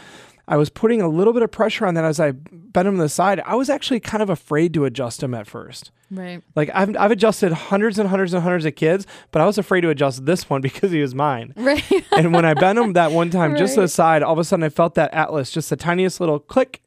I 0.46 0.56
was 0.56 0.68
putting 0.68 1.00
a 1.00 1.08
little 1.08 1.32
bit 1.32 1.42
of 1.42 1.50
pressure 1.50 1.86
on 1.86 1.94
that 1.94 2.04
as 2.04 2.20
I 2.20 2.32
bent 2.32 2.86
him 2.86 2.96
to 2.96 3.02
the 3.02 3.08
side. 3.08 3.40
I 3.46 3.54
was 3.54 3.70
actually 3.70 4.00
kind 4.00 4.22
of 4.22 4.28
afraid 4.30 4.74
to 4.74 4.84
adjust 4.84 5.22
him 5.22 5.34
at 5.34 5.46
first. 5.46 5.90
Right. 6.10 6.42
Like 6.54 6.70
I've, 6.74 6.96
I've 6.96 7.10
adjusted 7.10 7.52
hundreds 7.52 7.98
and 7.98 8.08
hundreds 8.08 8.34
and 8.34 8.42
hundreds 8.42 8.66
of 8.66 8.74
kids, 8.74 9.06
but 9.30 9.40
I 9.40 9.46
was 9.46 9.56
afraid 9.56 9.82
to 9.82 9.90
adjust 9.90 10.26
this 10.26 10.48
one 10.50 10.60
because 10.62 10.90
he 10.90 11.00
was 11.00 11.14
mine. 11.14 11.54
Right. 11.56 11.84
And 12.12 12.34
when 12.34 12.44
I 12.44 12.52
bent 12.54 12.78
him 12.78 12.92
that 12.92 13.12
one 13.12 13.30
time, 13.30 13.56
just 13.56 13.74
to 13.74 13.82
the 13.82 13.88
side, 13.88 14.22
all 14.22 14.34
of 14.34 14.38
a 14.38 14.44
sudden 14.44 14.64
I 14.64 14.68
felt 14.68 14.94
that 14.96 15.12
atlas, 15.14 15.50
just 15.50 15.70
the 15.70 15.76
tiniest 15.76 16.20
little 16.20 16.38
click, 16.38 16.82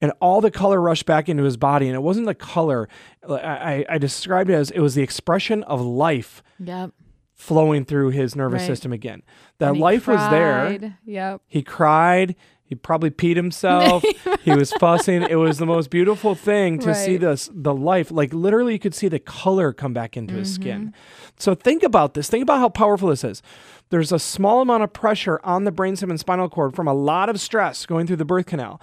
and 0.00 0.12
all 0.20 0.40
the 0.40 0.50
color 0.50 0.80
rushed 0.80 1.06
back 1.06 1.28
into 1.28 1.42
his 1.44 1.56
body. 1.56 1.86
And 1.86 1.94
it 1.94 2.00
wasn't 2.00 2.26
the 2.26 2.34
color. 2.34 2.88
I, 3.28 3.34
I, 3.34 3.84
I 3.90 3.98
described 3.98 4.50
it 4.50 4.54
as 4.54 4.70
it 4.70 4.80
was 4.80 4.94
the 4.94 5.02
expression 5.02 5.62
of 5.64 5.80
life 5.80 6.42
yep. 6.58 6.92
flowing 7.34 7.84
through 7.84 8.10
his 8.10 8.34
nervous 8.36 8.62
Right. 8.62 8.66
system 8.66 8.92
again. 8.92 9.22
That 9.58 9.76
life 9.76 10.06
was 10.06 10.20
there. 10.30 10.96
Yep. 11.04 11.42
He 11.46 11.62
cried. 11.62 12.34
He 12.64 12.76
probably 12.76 13.10
peed 13.10 13.34
himself. 13.34 14.04
he 14.42 14.52
was 14.52 14.72
fussing. 14.74 15.22
It 15.22 15.34
was 15.34 15.58
the 15.58 15.66
most 15.66 15.90
beautiful 15.90 16.36
thing 16.36 16.78
to 16.78 16.94
see 16.94 17.16
this 17.16 17.50
the 17.52 17.74
life. 17.74 18.12
Like 18.12 18.32
literally 18.32 18.74
you 18.74 18.78
could 18.78 18.94
see 18.94 19.08
the 19.08 19.18
color 19.18 19.72
come 19.72 19.92
back 19.92 20.16
into 20.16 20.34
his 20.34 20.52
Mm-hmm. 20.56 20.62
skin. 20.62 20.94
So 21.36 21.54
think 21.56 21.82
about 21.82 22.14
this. 22.14 22.28
Think 22.30 22.42
about 22.44 22.60
how 22.60 22.68
powerful 22.68 23.08
this 23.08 23.24
is. 23.24 23.42
There's 23.88 24.12
a 24.12 24.20
small 24.20 24.60
amount 24.62 24.84
of 24.84 24.92
pressure 24.92 25.40
on 25.42 25.64
the 25.64 25.72
brainstem 25.72 26.10
and 26.10 26.20
spinal 26.20 26.48
cord 26.48 26.76
from 26.76 26.86
a 26.86 26.94
lot 26.94 27.28
of 27.28 27.40
stress 27.40 27.86
going 27.86 28.06
through 28.06 28.16
the 28.16 28.24
birth 28.24 28.46
canal. 28.46 28.80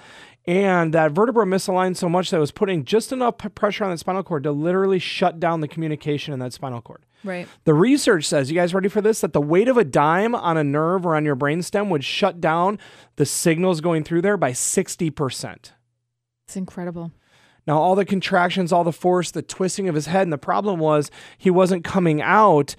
And 0.47 0.93
that 0.93 1.11
vertebra 1.11 1.45
misaligned 1.45 1.97
so 1.97 2.07
much 2.07 2.29
that 2.29 2.37
it 2.37 2.39
was 2.39 2.51
putting 2.51 2.85
just 2.85 3.11
enough 3.11 3.37
pressure 3.37 3.83
on 3.83 3.91
the 3.91 3.97
spinal 3.97 4.23
cord 4.23 4.43
to 4.43 4.51
literally 4.51 4.97
shut 4.97 5.41
down 5.41 5.59
the 5.59 5.67
communication 5.67 6.33
in 6.33 6.39
that 6.39 6.53
spinal 6.53 6.81
cord. 6.81 7.05
Right. 7.23 7.49
The 7.65 7.73
research 7.73 8.25
says, 8.25 8.49
you 8.49 8.55
guys 8.55 8.73
ready 8.73 8.87
for 8.87 9.01
this? 9.01 9.19
That 9.19 9.33
the 9.33 9.41
weight 9.41 9.67
of 9.67 9.75
a 9.75 9.83
dime 9.83 10.33
on 10.33 10.55
a 10.55 10.63
nerve 10.63 11.05
or 11.05 11.17
on 11.17 11.25
your 11.25 11.35
brainstem 11.35 11.89
would 11.89 12.05
shut 12.05 12.39
down 12.39 12.79
the 13.17 13.25
signals 13.25 13.81
going 13.81 14.05
through 14.05 14.21
there 14.21 14.37
by 14.37 14.51
60%. 14.51 15.71
It's 16.47 16.55
incredible. 16.55 17.11
Now, 17.65 17.79
all 17.79 17.95
the 17.95 18.05
contractions, 18.05 18.71
all 18.71 18.85
the 18.85 18.93
force, 18.93 19.31
the 19.31 19.41
twisting 19.41 19.89
of 19.89 19.95
his 19.95 20.05
head, 20.05 20.21
and 20.21 20.31
the 20.31 20.37
problem 20.37 20.79
was 20.79 21.11
he 21.37 21.49
wasn't 21.49 21.83
coming 21.83 22.21
out 22.21 22.77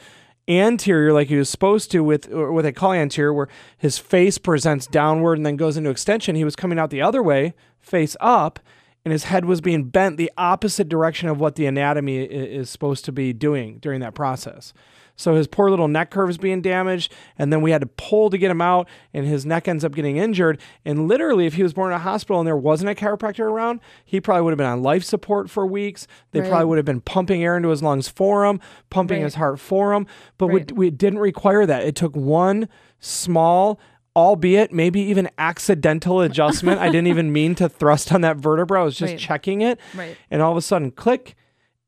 anterior 0.49 1.13
like 1.13 1.29
he 1.29 1.37
was 1.37 1.49
supposed 1.49 1.91
to 1.93 2.03
with 2.03 2.29
what 2.31 2.63
they 2.63 2.73
call 2.73 2.93
anterior, 2.93 3.33
where 3.33 3.49
his 3.77 3.99
face 3.99 4.39
presents 4.39 4.87
downward 4.87 5.39
and 5.39 5.47
then 5.47 5.57
goes 5.57 5.77
into 5.77 5.91
extension. 5.91 6.37
He 6.37 6.45
was 6.45 6.57
coming 6.57 6.79
out 6.79 6.91
the 6.91 7.03
other 7.03 7.23
way, 7.23 7.55
face 7.81 8.17
up, 8.21 8.59
and 9.05 9.13
his 9.13 9.25
head 9.25 9.45
was 9.45 9.61
being 9.61 9.85
bent 9.85 10.17
the 10.17 10.33
opposite 10.37 10.89
direction 10.89 11.29
of 11.29 11.41
what 11.41 11.55
the 11.55 11.67
anatomy 11.67 12.19
is 12.19 12.69
supposed 12.69 13.05
to 13.05 13.13
be 13.13 13.33
doing 13.33 13.79
during 13.79 14.01
that 14.01 14.15
process. 14.15 14.73
So 15.19 15.35
his 15.35 15.47
poor 15.49 15.69
little 15.69 15.89
neck 15.89 16.11
curve 16.11 16.31
is 16.31 16.39
being 16.39 16.63
damaged, 16.63 17.13
and 17.37 17.53
then 17.53 17.61
we 17.61 17.73
had 17.73 17.81
to 17.83 17.87
pull 17.89 18.31
to 18.31 18.39
get 18.39 18.51
him 18.53 18.61
out, 18.63 18.89
and 19.13 19.27
his 19.27 19.45
neck 19.45 19.67
ends 19.67 19.85
up 19.85 19.93
getting 19.93 20.17
injured. 20.17 20.61
And 20.85 21.09
literally, 21.09 21.45
if 21.45 21.55
he 21.55 21.63
was 21.65 21.73
born 21.75 21.91
in 21.93 21.97
a 21.97 21.99
hospital 21.99 22.39
and 22.41 22.47
there 22.47 22.57
wasn't 22.57 22.89
a 22.91 22.95
chiropractor 22.95 23.41
around, 23.41 23.81
he 24.05 24.21
probably 24.21 24.43
would 24.43 24.53
have 24.53 24.59
been 24.59 24.67
on 24.67 24.83
life 24.83 25.03
support 25.03 25.51
for 25.51 25.67
weeks. 25.67 26.07
They 26.31 26.41
Right. 26.41 26.49
probably 26.49 26.67
would 26.67 26.79
have 26.79 26.85
been 26.87 27.01
pumping 27.01 27.43
air 27.43 27.57
into 27.57 27.69
his 27.71 27.83
lungs 27.83 28.09
for 28.09 28.47
him, 28.47 28.61
pumping 28.91 29.19
Right. 29.19 29.25
his 29.25 29.35
heart 29.35 29.59
for 29.59 29.93
him. 29.93 30.07
But 30.39 30.47
Right. 30.47 30.71
we, 30.73 30.87
we 30.87 30.91
didn't 30.91 31.19
require 31.19 31.67
that. 31.67 31.83
It 31.83 31.97
took 31.97 32.15
one 32.15 32.69
small, 33.01 33.81
albeit 34.15 34.73
maybe 34.73 35.01
even 35.01 35.29
accidental 35.37 36.21
adjustment. 36.23 36.81
I 36.81 36.87
didn't 36.91 37.09
even 37.09 37.33
mean 37.33 37.57
to 37.57 37.69
thrust 37.69 38.13
on 38.13 38.21
that 38.21 38.37
vertebra. 38.37 38.81
I 38.81 38.85
was 38.85 38.97
just 38.97 39.13
Right. 39.15 39.19
checking 39.19 39.63
it, 39.63 39.81
Right. 39.97 40.17
and 40.31 40.43
all 40.43 40.53
of 40.53 40.57
a 40.59 40.63
sudden, 40.63 40.93
click, 40.93 41.35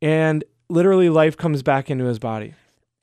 and 0.03 0.43
literally 0.69 1.09
life 1.09 1.37
comes 1.37 1.63
back 1.63 1.91
into 1.91 2.07
his 2.07 2.19
body. 2.19 2.55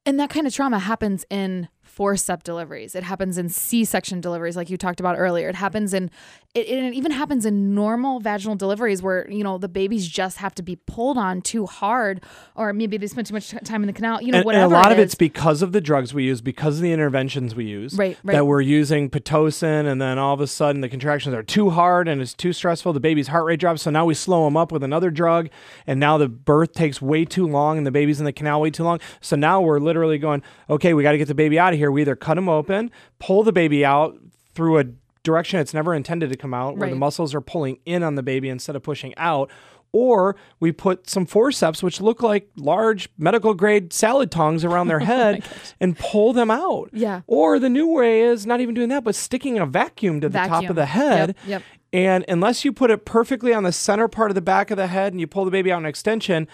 And 0.08 0.18
that 0.22 0.30
kind 0.30 0.48
of 0.48 0.54
trauma 0.54 0.80
happens 0.80 1.26
in 1.30 1.68
forceps 1.98 2.44
deliveries. 2.44 2.94
It 2.94 3.02
happens 3.02 3.40
in 3.40 3.50
C-section 3.50 4.22
deliveries, 4.22 4.56
like 4.56 4.70
you 4.70 4.78
talked 4.78 5.00
about 5.00 5.18
earlier. 5.18 5.50
It 5.50 5.56
happens 5.56 5.96
in, 5.96 6.12
it, 6.54 6.68
it 6.68 6.94
even 6.94 7.12
happens 7.12 7.44
in 7.44 7.74
normal 7.74 8.20
vaginal 8.20 8.56
deliveries 8.56 9.02
where 9.02 9.28
you 9.32 9.44
know 9.44 9.58
the 9.58 9.68
babies 9.68 10.08
just 10.08 10.38
have 10.38 10.54
to 10.56 10.62
be 10.62 10.76
pulled 10.76 11.18
on 11.18 11.42
too 11.42 11.66
hard, 11.66 12.22
or 12.56 12.72
maybe 12.72 12.98
they 12.98 13.08
spend 13.08 13.26
too 13.26 13.34
much 13.34 13.50
time 13.50 13.82
in 13.82 13.88
the 13.88 13.94
canal. 13.94 14.22
You 14.22 14.32
know, 14.32 14.42
and, 14.42 14.52
and 14.52 14.62
a 14.62 14.68
lot 14.68 14.92
it 14.92 14.94
of 14.94 15.00
it's 15.00 15.16
because 15.16 15.64
of 15.64 15.72
the 15.72 15.82
drugs 15.82 16.14
we 16.14 16.24
use, 16.24 16.40
because 16.40 16.76
of 16.76 16.84
the 16.84 16.92
interventions 16.92 17.56
we 17.56 17.66
use. 17.66 17.96
Right, 17.96 18.16
right. 18.24 18.34
That 18.34 18.46
we're 18.46 18.62
using 18.62 19.10
pitocin, 19.10 19.88
and 19.88 20.00
then 20.00 20.20
all 20.20 20.36
of 20.36 20.40
a 20.40 20.48
sudden 20.48 20.82
the 20.82 20.90
contractions 20.90 21.34
are 21.34 21.42
too 21.42 21.72
hard 21.72 22.08
and 22.08 22.22
it's 22.22 22.36
too 22.36 22.54
stressful. 22.54 22.94
The 22.94 23.00
baby's 23.00 23.30
heart 23.30 23.46
rate 23.46 23.60
drops, 23.60 23.82
so 23.82 23.90
now 23.90 24.06
we 24.06 24.14
slow 24.14 24.46
them 24.46 24.56
up 24.56 24.72
with 24.72 24.84
another 24.84 25.10
drug, 25.10 25.50
and 25.88 26.00
now 26.00 26.20
the 26.20 26.30
birth 26.30 26.74
takes 26.74 27.02
way 27.02 27.26
too 27.26 27.48
long, 27.48 27.80
and 27.80 27.88
the 27.88 27.92
baby's 27.92 28.20
in 28.20 28.26
the 28.26 28.34
canal 28.34 28.62
way 28.62 28.70
too 28.70 28.84
long. 28.84 29.00
So 29.20 29.36
now 29.36 29.62
we're 29.62 29.80
literally 29.80 30.20
going, 30.20 30.44
okay, 30.70 30.94
we 30.94 31.02
got 31.02 31.14
to 31.14 31.18
get 31.18 31.28
the 31.28 31.34
baby 31.34 31.58
out 31.58 31.74
of 31.74 31.80
here. 31.80 31.87
We 31.92 32.02
either 32.02 32.16
cut 32.16 32.36
them 32.36 32.50
open, 32.50 32.92
pull 33.20 33.44
the 33.44 33.52
baby 33.52 33.86
out 33.86 34.18
through 34.54 34.80
a 34.80 34.86
direction 35.24 35.60
it's 35.60 35.74
never 35.74 35.94
intended 35.94 36.30
to 36.30 36.38
come 36.38 36.54
out, 36.54 36.78
where 36.78 36.90
the 36.90 36.96
muscles 36.96 37.36
are 37.36 37.42
pulling 37.42 37.80
in 37.86 38.02
on 38.04 38.16
the 38.16 38.24
baby 38.24 38.50
instead 38.50 38.76
of 38.76 38.84
pushing 38.84 39.14
out. 39.18 39.52
Or 39.94 40.36
we 40.60 40.72
put 40.72 41.10
some 41.10 41.26
forceps, 41.26 41.82
which 41.82 42.02
look 42.02 42.22
like 42.22 42.50
large 42.56 43.10
medical 43.18 43.54
grade 43.54 43.94
salad 43.94 44.32
tongs 44.32 44.64
around 44.66 44.88
their 44.88 45.00
head, 45.14 45.44
and 45.80 45.98
pull 45.98 46.34
them 46.34 46.52
out. 46.52 46.90
Yeah. 46.94 47.22
Or 47.26 47.58
the 47.58 47.70
new 47.70 47.88
way 47.88 48.22
is 48.22 48.46
not 48.46 48.62
even 48.62 48.76
doing 48.76 48.90
that, 48.90 49.04
but 49.04 49.16
sticking 49.16 49.58
a 49.58 49.66
vacuum 49.66 50.22
to 50.22 50.30
the 50.30 50.40
top 50.40 50.70
of 50.70 50.76
the 50.76 50.86
head 50.86 51.30
Yep, 51.30 51.38
yep. 51.48 51.64
And 51.94 52.26
unless 52.28 52.66
you 52.66 52.74
put 52.74 52.92
it 52.92 53.06
perfectly 53.06 53.54
on 53.54 53.64
the 53.64 53.72
center 53.72 54.08
part 54.08 54.30
of 54.30 54.36
the 54.36 54.42
back 54.42 54.72
of 54.72 54.78
the 54.78 54.88
head 54.88 55.14
and 55.14 55.20
you 55.20 55.28
pull 55.28 55.46
the 55.46 55.52
baby 55.52 55.72
out 55.72 55.80
an 55.80 55.86
extension, 55.86 56.48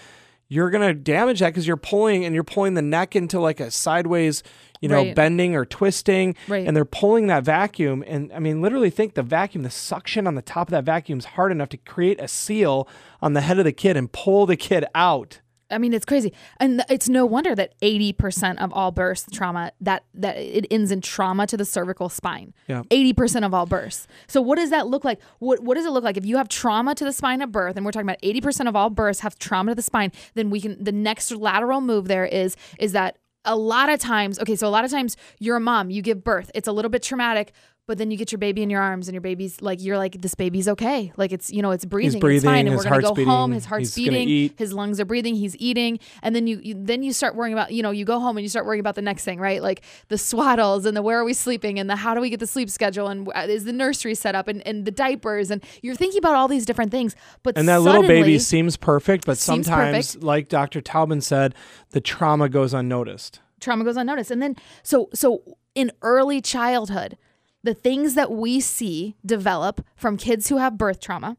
you're 0.48 0.70
going 0.70 0.88
to 0.88 0.94
damage 0.94 1.40
that 1.40 1.50
because 1.50 1.66
you're 1.66 1.78
pulling 1.78 2.24
and 2.24 2.36
you're 2.36 2.44
pulling 2.44 2.76
the 2.76 2.82
neck 2.82 3.16
into 3.16 3.40
like 3.40 3.60
a 3.60 3.72
sideways, 3.72 4.44
you 4.84 4.90
know, 4.90 4.98
Right. 4.98 5.16
bending 5.16 5.56
or 5.56 5.66
twisting. 5.66 6.36
Right. 6.48 6.68
And 6.68 6.76
they're 6.76 6.86
pulling 6.86 7.28
that 7.28 7.44
vacuum. 7.44 8.04
And 8.06 8.32
I 8.34 8.40
mean, 8.40 8.62
literally 8.62 8.90
think 8.90 9.14
the 9.14 9.24
vacuum, 9.24 9.64
the 9.64 9.70
suction 9.70 10.28
on 10.28 10.36
the 10.36 10.42
top 10.42 10.68
of 10.68 10.72
that 10.72 10.84
vacuum 10.84 11.20
is 11.20 11.26
hard 11.26 11.52
enough 11.52 11.70
to 11.70 11.78
create 11.78 12.20
a 12.20 12.28
seal 12.28 12.88
on 13.22 13.34
the 13.34 13.42
head 13.42 13.58
of 13.60 13.66
the 13.66 13.72
kid 13.72 13.96
and 13.98 14.12
pull 14.12 14.46
the 14.46 14.58
kid 14.58 14.86
out. 14.94 15.40
I 15.72 15.80
mean, 15.80 15.94
it's 15.94 16.06
crazy, 16.06 16.34
and 16.60 16.84
it's 16.88 17.10
no 17.10 17.26
wonder 17.26 17.56
that 17.56 17.74
eighty 17.82 18.14
percent 18.14 18.60
of 18.60 18.72
all 18.74 18.92
birth 18.92 19.32
trauma 19.32 19.72
that 19.82 20.04
that 20.14 20.38
it 20.38 20.68
ends 20.70 20.92
in 20.92 21.02
trauma 21.02 21.48
to 21.48 21.58
the 21.58 21.66
cervical 21.66 22.10
spine. 22.10 22.54
Yeah. 22.68 22.84
eighty 22.92 23.12
percent 23.12 23.44
of 23.44 23.56
all 23.56 23.66
births. 23.66 24.06
So 24.28 24.40
what 24.40 24.58
does 24.58 24.70
that 24.70 24.86
look 24.88 25.04
like? 25.04 25.20
What 25.40 25.62
what 25.62 25.74
does 25.76 25.86
it 25.88 25.90
look 25.92 26.04
like 26.04 26.16
if 26.18 26.26
you 26.28 26.38
have 26.38 26.48
trauma 26.48 26.94
to 26.94 27.04
the 27.06 27.14
spine 27.14 27.42
at 27.42 27.52
birth, 27.52 27.76
and 27.76 27.86
we're 27.86 27.92
talking 27.92 28.06
about 28.08 28.20
eighty 28.22 28.40
percent 28.40 28.70
of 28.70 28.76
all 28.76 28.92
births 28.92 29.22
have 29.22 29.40
trauma 29.40 29.72
to 29.72 29.76
the 29.76 29.82
spine? 29.82 30.12
Then 30.36 30.52
we 30.52 30.62
can 30.62 30.84
the 30.84 30.92
next 30.92 31.32
lateral 31.32 31.82
move 31.82 32.08
there 32.08 32.26
is 32.26 32.56
is 32.78 32.92
that 32.92 33.18
a 33.46 33.56
lot 33.56 33.90
of 33.90 34.00
times, 34.00 34.40
okay, 34.40 34.56
so 34.56 34.68
a 34.68 34.70
lot 34.70 34.86
of 34.86 34.92
times 34.92 35.18
you're 35.40 35.58
a 35.58 35.60
mom, 35.60 35.90
you 35.90 36.02
give 36.02 36.24
birth, 36.24 36.52
it's 36.56 36.68
a 36.68 36.72
little 36.72 36.90
bit 36.90 37.04
traumatic. 37.04 37.52
But 37.86 37.98
then 37.98 38.12
you 38.12 38.18
get 38.18 38.32
your 38.32 38.40
baby 38.40 38.64
in 38.64 38.70
your 38.70 38.82
arms, 38.82 39.08
and 39.08 39.14
your 39.14 39.22
baby's 39.22 39.62
like, 39.62 39.82
you're 39.82 39.98
like, 39.98 40.22
this 40.22 40.36
baby's 40.36 40.68
okay. 40.70 41.12
Like 41.18 41.32
it's, 41.32 41.52
you 41.52 41.62
know, 41.62 41.72
it's 41.72 41.86
breathing, 41.86 42.18
it's 42.18 42.22
breathing, 42.22 42.50
fine, 42.50 42.68
and 42.68 42.76
we're 42.78 42.84
gonna 42.84 43.02
go 43.02 43.26
home. 43.26 43.52
His 43.52 43.66
heart's 43.66 43.94
beating 43.96 44.30
eat. 44.30 44.54
his 44.58 44.74
lungs 44.74 45.00
are 45.00 45.06
breathing 45.06 45.36
he's 45.36 45.56
eating 45.58 46.00
and 46.22 46.36
then 46.36 46.48
you, 46.48 46.60
you 46.64 46.76
then 46.78 47.04
you 47.04 47.14
start 47.14 47.36
worrying 47.36 47.54
about 47.54 47.72
you 47.72 47.84
know 47.84 47.92
you 47.92 48.06
go 48.06 48.20
home 48.20 48.38
and 48.38 48.44
you 48.44 48.50
start 48.50 48.66
worrying 48.66 48.80
about 48.80 48.96
the 48.96 49.02
next 49.02 49.24
thing 49.24 49.40
right 49.40 49.62
like 49.62 49.84
the 50.10 50.16
swaddles 50.16 50.86
and 50.86 50.96
the 50.96 51.02
where 51.02 51.20
are 51.20 51.24
we 51.24 51.34
sleeping 51.34 51.80
and 51.80 51.90
the 51.90 51.96
how 51.96 52.14
do 52.14 52.22
we 52.22 52.30
get 52.30 52.40
the 52.40 52.48
sleep 52.48 52.70
schedule 52.70 53.08
and 53.08 53.30
is 53.48 53.66
the 53.66 53.74
nursery 53.74 54.16
set 54.16 54.36
up 54.36 54.48
and, 54.48 54.66
and 54.68 54.86
the 54.86 54.92
diapers 54.92 55.52
and 55.52 55.64
you're 55.82 55.96
thinking 55.96 56.20
about 56.20 56.36
all 56.36 56.48
these 56.48 56.66
different 56.66 56.92
things 56.92 57.16
but 57.44 57.58
And 57.58 57.68
that 57.68 57.82
little 57.82 58.04
baby 58.04 58.40
seems 58.40 58.78
perfect, 58.78 59.26
but 59.26 59.38
Seems 59.38 59.68
sometimes, 59.68 60.24
like 60.24 60.50
Dr. 60.50 60.82
Taubman 60.82 61.22
said, 61.22 61.56
the 61.92 62.02
trauma 62.02 62.50
goes 62.50 62.74
unnoticed. 62.74 63.40
trauma 63.60 63.84
goes 63.84 63.98
unnoticed 63.98 64.32
and 64.32 64.42
then 64.42 64.56
so 64.84 65.10
so 65.14 65.58
in 65.76 65.92
early 66.02 66.42
childhood 66.42 67.18
the 67.64 67.74
things 67.74 68.16
that 68.16 68.32
we 68.32 68.60
see 68.60 69.16
develop 69.26 69.86
from 69.96 70.18
kids 70.18 70.50
who 70.50 70.58
have 70.58 70.78
birth 70.78 71.00
trauma 71.00 71.38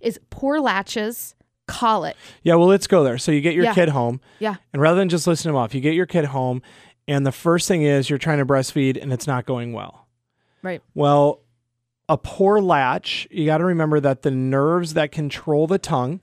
is 0.00 0.20
poor 0.30 0.60
latches 0.60 1.34
colic 1.66 2.16
Yeah, 2.42 2.54
well, 2.54 2.66
let's 2.68 2.86
go 2.86 3.04
there. 3.04 3.18
So 3.18 3.30
you 3.32 3.40
get 3.40 3.54
your 3.54 3.64
Yeah. 3.64 3.74
kid 3.74 3.88
home, 3.90 4.20
yeah 4.38 4.56
and 4.72 4.80
rather 4.80 4.98
than 4.98 5.08
just 5.08 5.26
listen 5.26 5.44
to 5.44 5.48
him 5.50 5.56
off, 5.56 5.74
you 5.74 5.80
get 5.80 5.94
your 5.94 6.06
kid 6.06 6.26
home, 6.26 6.62
and 7.06 7.26
the 7.26 7.32
first 7.32 7.68
thing 7.68 7.82
is 7.82 8.08
you're 8.08 8.18
trying 8.18 8.38
to 8.38 8.46
breastfeed 8.46 9.00
and 9.00 9.12
it's 9.12 9.26
not 9.26 9.44
going 9.46 9.72
well. 9.72 10.06
right 10.62 10.82
Well, 10.94 11.40
a 12.08 12.16
poor 12.16 12.60
latch, 12.60 13.28
you 13.30 13.44
got 13.46 13.58
to 13.58 13.64
remember 13.66 14.00
that 14.00 14.22
the 14.22 14.30
nerves 14.30 14.94
that 14.94 15.12
control 15.12 15.66
the 15.66 15.78
tongue 15.78 16.20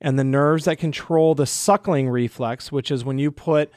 and 0.00 0.18
the 0.18 0.24
nerves 0.24 0.66
that 0.66 0.76
control 0.76 1.34
the 1.34 1.46
suckling 1.46 2.08
reflex, 2.10 2.70
which 2.70 2.90
is 2.90 3.02
when 3.04 3.18
you 3.18 3.30
put 3.30 3.70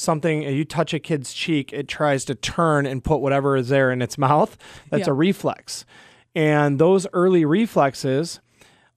something, 0.00 0.42
you 0.42 0.64
touch 0.64 0.92
a 0.94 0.98
kid's 0.98 1.32
cheek, 1.32 1.72
it 1.72 1.88
tries 1.88 2.24
to 2.26 2.34
turn 2.34 2.86
and 2.86 3.04
put 3.04 3.20
whatever 3.20 3.56
is 3.56 3.68
there 3.68 3.90
in 3.92 4.02
its 4.02 4.16
mouth. 4.18 4.56
That's 4.90 5.06
Yeah. 5.06 5.12
a 5.12 5.14
reflex. 5.14 5.84
And 6.34 6.78
those 6.78 7.06
early 7.12 7.44
reflexes 7.44 8.40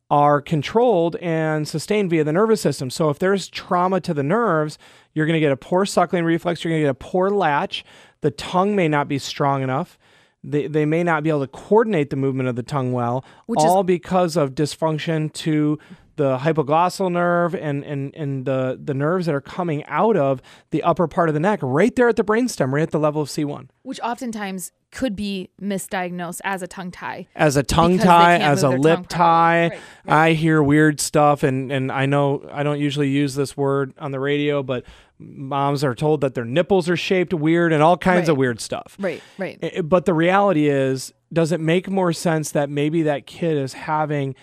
are 0.10 0.42
controlled 0.42 1.16
and 1.18 1.68
sustained 1.68 2.10
via 2.12 2.24
the 2.24 2.34
nervous 2.34 2.62
system. 2.62 2.90
So 2.90 3.10
if 3.10 3.18
there's 3.18 3.48
trauma 3.48 4.00
to 4.02 4.14
the 4.14 4.22
nerves, 4.24 4.78
you're 5.14 5.26
going 5.26 5.36
to 5.38 5.40
get 5.40 5.52
a 5.52 5.58
poor 5.58 5.86
suckling 5.86 6.24
reflex, 6.24 6.64
you're 6.64 6.72
going 6.72 6.82
to 6.82 6.86
get 6.86 6.92
a 6.92 6.94
poor 6.94 7.30
latch. 7.32 7.84
The 8.22 8.30
tongue 8.32 8.76
may 8.76 8.88
not 8.88 9.08
be 9.08 9.18
strong 9.18 9.64
enough. 9.64 9.98
They, 10.44 10.68
they 10.68 10.86
may 10.86 11.04
not 11.04 11.24
be 11.24 11.30
able 11.30 11.40
to 11.42 11.48
coordinate 11.48 12.10
the 12.10 12.16
movement 12.18 12.50
of 12.50 12.56
the 12.56 12.64
tongue 12.64 12.92
well, 12.92 13.24
Which 13.48 13.60
is- 13.62 13.66
all 13.66 13.84
because 13.84 14.36
of 14.38 14.52
dysfunction 14.54 15.32
to 15.34 15.80
the 16.16 16.38
hypoglossal 16.38 17.12
nerve 17.12 17.56
and, 17.56 17.84
and, 17.84 18.16
and 18.16 18.46
the, 18.46 18.80
the 18.82 18.94
nerves 18.94 19.26
that 19.26 19.36
are 19.36 19.42
coming 19.42 19.84
out 19.86 20.16
of 20.16 20.42
the 20.72 20.84
upper 20.84 21.08
part 21.08 21.30
of 21.30 21.34
the 21.34 21.40
neck, 21.40 21.60
right 21.62 21.96
there 21.96 22.08
at 22.08 22.16
the 22.16 22.24
brainstem, 22.24 22.72
right 22.72 22.84
at 22.84 22.92
the 22.92 23.00
level 23.00 23.22
of 23.22 23.30
C1. 23.30 23.70
which 23.82 24.00
oftentimes 24.02 24.72
could 24.92 25.16
be 25.16 25.50
misdiagnosed 25.60 26.40
as 26.44 26.62
a 26.62 26.68
tongue 26.68 26.92
tie. 26.92 27.28
as 27.36 27.58
a 27.58 27.64
tongue 27.64 27.98
tie, 27.98 28.38
as 28.38 28.62
a 28.62 28.70
lip 28.70 29.08
tie. 29.08 29.70
properly. 29.70 29.82
I 30.08 30.34
hear 30.34 30.62
weird 30.62 31.00
stuff, 31.00 31.42
and 31.42 31.72
and 31.72 31.92
I 31.92 32.06
know 32.06 32.48
I 32.52 32.62
don't 32.62 32.80
usually 32.80 33.10
use 33.10 33.34
this 33.34 33.58
word 33.58 33.94
on 33.98 34.12
the 34.12 34.20
radio, 34.20 34.62
but 34.62 34.86
moms 35.18 35.84
are 35.84 35.96
told 35.96 36.22
that 36.22 36.36
their 36.36 36.46
nipples 36.46 36.88
are 36.90 36.98
shaped 36.98 37.34
weird 37.34 37.74
and 37.74 37.82
all 37.82 37.98
kinds 37.98 38.30
of 38.30 38.38
weird 38.38 38.62
stuff. 38.62 38.96
Right, 39.00 39.22
right. 39.38 39.82
But 39.84 40.06
the 40.06 40.14
reality 40.14 40.68
is, 40.68 41.12
does 41.32 41.52
it 41.52 41.60
make 41.60 41.90
more 41.90 42.14
sense 42.14 42.52
that 42.52 42.70
maybe 42.70 43.04
that 43.04 43.26
kid 43.26 43.58
is 43.58 43.74
having 43.74 44.36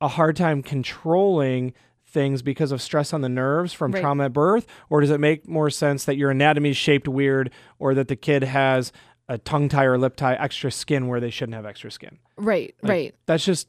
a 0.00 0.08
hard 0.08 0.36
time 0.36 0.62
controlling 0.62 1.72
things 2.06 2.40
because 2.42 2.72
of 2.72 2.80
stress 2.80 3.12
on 3.12 3.20
the 3.20 3.28
nerves 3.28 3.72
from 3.72 3.92
Right. 3.92 4.00
trauma 4.00 4.24
at 4.26 4.32
birth? 4.32 4.66
Or 4.88 5.00
does 5.00 5.10
it 5.10 5.20
make 5.20 5.48
more 5.48 5.70
sense 5.70 6.04
that 6.04 6.16
your 6.16 6.30
anatomy 6.30 6.70
is 6.70 6.76
shaped 6.76 7.08
weird 7.08 7.50
or 7.78 7.94
that 7.94 8.08
the 8.08 8.16
kid 8.16 8.42
has 8.44 8.92
a 9.28 9.38
tongue 9.38 9.68
tie 9.68 9.84
or 9.84 9.98
lip 9.98 10.16
tie 10.16 10.34
extra 10.34 10.70
skin 10.70 11.08
where 11.08 11.20
they 11.20 11.30
shouldn't 11.30 11.54
have 11.56 11.66
extra 11.66 11.90
skin? 11.90 12.18
Right, 12.36 12.74
Like, 12.82 12.90
right. 12.90 13.14
That's 13.26 13.44
just 13.44 13.68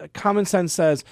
uh, 0.00 0.06
common 0.14 0.44
sense 0.44 0.72
says 0.72 1.04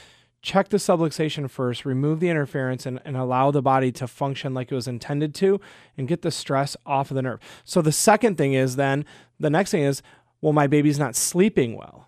check 0.43 0.71
the 0.71 0.79
subluxation 0.79 1.51
first, 1.51 1.85
remove 1.85 2.19
the 2.19 2.31
interference, 2.31 2.87
and, 2.87 2.99
and 3.05 3.15
allow 3.15 3.51
the 3.51 3.61
body 3.61 3.93
to 3.93 4.07
function 4.07 4.55
like 4.55 4.73
it 4.73 4.75
was 4.75 4.89
intended 4.89 5.35
to 5.35 5.61
and 5.99 6.09
get 6.09 6.23
the 6.23 6.31
stress 6.31 6.79
off 6.87 7.11
of 7.11 7.15
the 7.15 7.21
nerve. 7.21 7.41
So 7.65 7.83
the 7.83 7.93
second 7.93 8.37
thing 8.39 8.55
is 8.55 8.77
then 8.77 9.05
the 9.39 9.51
next 9.51 9.71
thing 9.73 9.83
is, 9.83 10.01
well, 10.41 10.55
my 10.55 10.67
baby's 10.67 10.99
not 10.99 11.15
sleeping 11.15 11.77
well. 11.77 12.07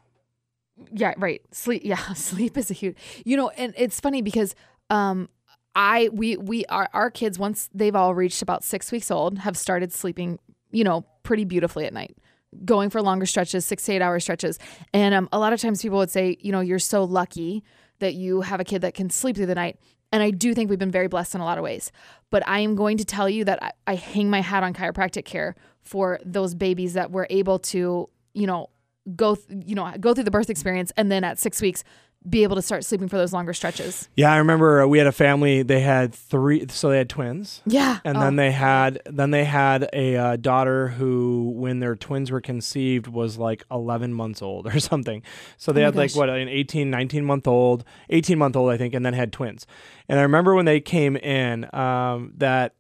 Yeah, 0.93 1.15
right. 1.17 1.43
Sleep. 1.53 1.83
Yeah, 1.85 2.13
sleep 2.15 2.57
is 2.57 2.71
a 2.71 2.75
huge. 2.75 2.97
You 3.25 3.37
know, 3.37 3.51
and 3.51 3.75
it's 3.77 4.01
funny 4.01 4.23
because 4.23 4.55
um, 4.91 5.29
I 5.75 6.11
we 6.13 6.37
we 6.37 6.65
our 6.67 6.89
our 6.93 7.11
kids 7.11 7.39
once 7.39 7.69
they've 7.75 7.97
all 7.97 8.15
reached 8.15 8.43
about 8.43 8.65
six 8.65 8.93
weeks 8.93 9.11
old 9.11 9.39
have 9.39 9.57
started 9.57 9.93
sleeping. 9.93 10.39
You 10.71 10.85
know, 10.85 11.05
pretty 11.23 11.45
beautifully 11.45 11.85
at 11.85 11.93
night. 11.93 12.17
Going 12.65 12.91
for 12.91 13.01
longer 13.01 13.27
stretches, 13.27 13.65
six 13.65 13.85
to 13.85 13.93
eight 13.93 14.03
hour 14.03 14.21
stretches, 14.21 14.59
and 14.93 15.15
um, 15.15 15.29
a 15.33 15.39
lot 15.39 15.53
of 15.53 15.61
times 15.61 15.81
people 15.81 15.99
would 15.99 16.11
say, 16.11 16.37
you 16.41 16.53
know, 16.53 16.61
you're 16.61 16.79
so 16.79 17.05
lucky 17.05 17.65
that 18.01 18.15
you 18.15 18.43
have 18.43 18.61
a 18.61 18.65
kid 18.65 18.83
that 18.83 18.95
can 18.95 19.09
sleep 19.09 19.37
through 19.37 19.47
the 19.47 19.55
night. 19.55 19.79
And 20.13 20.23
I 20.23 20.31
do 20.31 20.53
think 20.53 20.69
we've 20.69 20.79
been 20.79 20.91
very 20.91 21.09
blessed 21.09 21.35
in 21.35 21.41
a 21.41 21.45
lot 21.45 21.57
of 21.57 21.65
ways. 21.65 21.91
But 22.31 22.47
I 22.47 22.61
am 22.61 22.75
going 22.77 22.99
to 22.99 23.05
tell 23.05 23.31
you 23.31 23.45
that 23.47 23.63
I, 23.63 23.73
I 23.87 23.95
hang 23.95 24.29
my 24.29 24.43
hat 24.43 24.63
on 24.63 24.75
chiropractic 24.75 25.25
care 25.25 25.55
for 25.81 26.21
those 26.25 26.55
babies 26.55 26.93
that 26.93 27.11
were 27.11 27.27
able 27.31 27.59
to, 27.61 28.11
you 28.35 28.47
know, 28.47 28.69
go, 29.17 29.35
th- 29.35 29.65
you 29.67 29.75
know, 29.75 29.93
go 30.01 30.15
through 30.15 30.25
the 30.25 30.31
birth 30.31 30.51
experience 30.51 30.93
and 30.97 31.11
then 31.11 31.25
at 31.25 31.39
six 31.39 31.61
weeks 31.61 31.83
be 32.29 32.45
able 32.45 32.55
to 32.55 32.63
start 32.63 32.85
sleeping 32.85 33.09
for 33.09 33.17
those 33.17 33.33
longer 33.33 33.53
stretches. 33.53 34.09
Yeah, 34.15 34.33
I 34.33 34.37
remember 34.37 34.83
uh, 34.83 34.87
we 34.87 34.99
had 34.99 35.09
a 35.09 35.13
family. 35.13 35.65
They 35.65 35.81
had 35.81 36.15
three, 36.15 36.65
so 36.69 36.89
they 36.89 36.99
had 36.99 37.09
twins, 37.09 37.63
Yeah. 37.67 37.99
and 38.05 38.17
Oh, 38.17 38.21
then 38.21 38.37
they 38.37 38.53
had 38.53 39.01
then 39.07 39.33
they 39.33 39.45
had 39.45 39.91
a 39.93 40.15
uh, 40.17 40.37
daughter 40.37 40.87
who, 40.87 41.53
when 41.57 41.81
their 41.81 41.97
twins 41.97 42.31
were 42.31 42.41
conceived, 42.41 43.09
was 43.09 43.39
like 43.39 43.65
11 43.73 44.15
months 44.15 44.41
old 44.41 44.67
or 44.73 44.79
something. 44.79 45.23
So 45.57 45.73
they 45.73 45.83
Oh 45.83 45.87
had 45.87 45.97
like 45.97 46.15
what 46.15 46.29
an 46.31 46.49
18, 46.49 46.91
19 46.91 47.25
month 47.25 47.49
old, 47.49 47.83
18 48.11 48.39
month 48.39 48.55
old, 48.55 48.71
I 48.71 48.77
think, 48.77 48.95
and 48.95 49.05
then 49.05 49.15
had 49.15 49.33
twins. 49.33 49.67
And 50.09 50.21
I 50.21 50.23
remember 50.23 50.55
when 50.55 50.65
they 50.65 50.79
came 50.79 51.17
in, 51.17 51.69
um, 51.75 52.35
that 52.37 52.77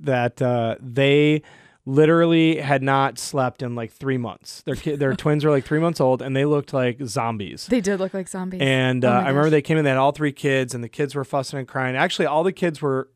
that 0.00 0.40
uh, 0.40 0.76
they 0.80 1.42
literally 1.88 2.58
had 2.60 2.82
not 2.82 3.18
slept 3.18 3.62
in 3.62 3.74
like 3.74 3.90
three 3.90 4.18
months. 4.18 4.62
Their 4.62 4.76
ki- 4.76 4.96
their 4.96 5.14
twins 5.16 5.42
were 5.44 5.50
like 5.50 5.64
three 5.64 5.80
months 5.80 6.00
old, 6.00 6.20
and 6.20 6.36
they 6.36 6.44
looked 6.44 6.72
like 6.74 6.98
zombies. 7.04 7.66
they 7.66 7.80
did 7.80 7.98
look 7.98 8.12
like 8.12 8.28
zombies. 8.28 8.60
And 8.62 9.04
Oh 9.04 9.08
uh, 9.08 9.12
my 9.12 9.16
I 9.16 9.20
remember 9.28 9.42
gosh. 9.44 9.50
they 9.52 9.62
came 9.62 9.78
in, 9.78 9.84
they 9.84 9.90
had 9.90 9.98
all 9.98 10.12
three 10.12 10.32
kids, 10.32 10.74
and 10.74 10.84
the 10.84 10.88
kids 10.88 11.14
were 11.14 11.24
fussing 11.24 11.58
and 11.58 11.66
crying. 11.66 11.96
Actually, 11.96 12.26
all 12.26 12.44
the 12.44 12.52
kids 12.52 12.82
were 12.82 13.08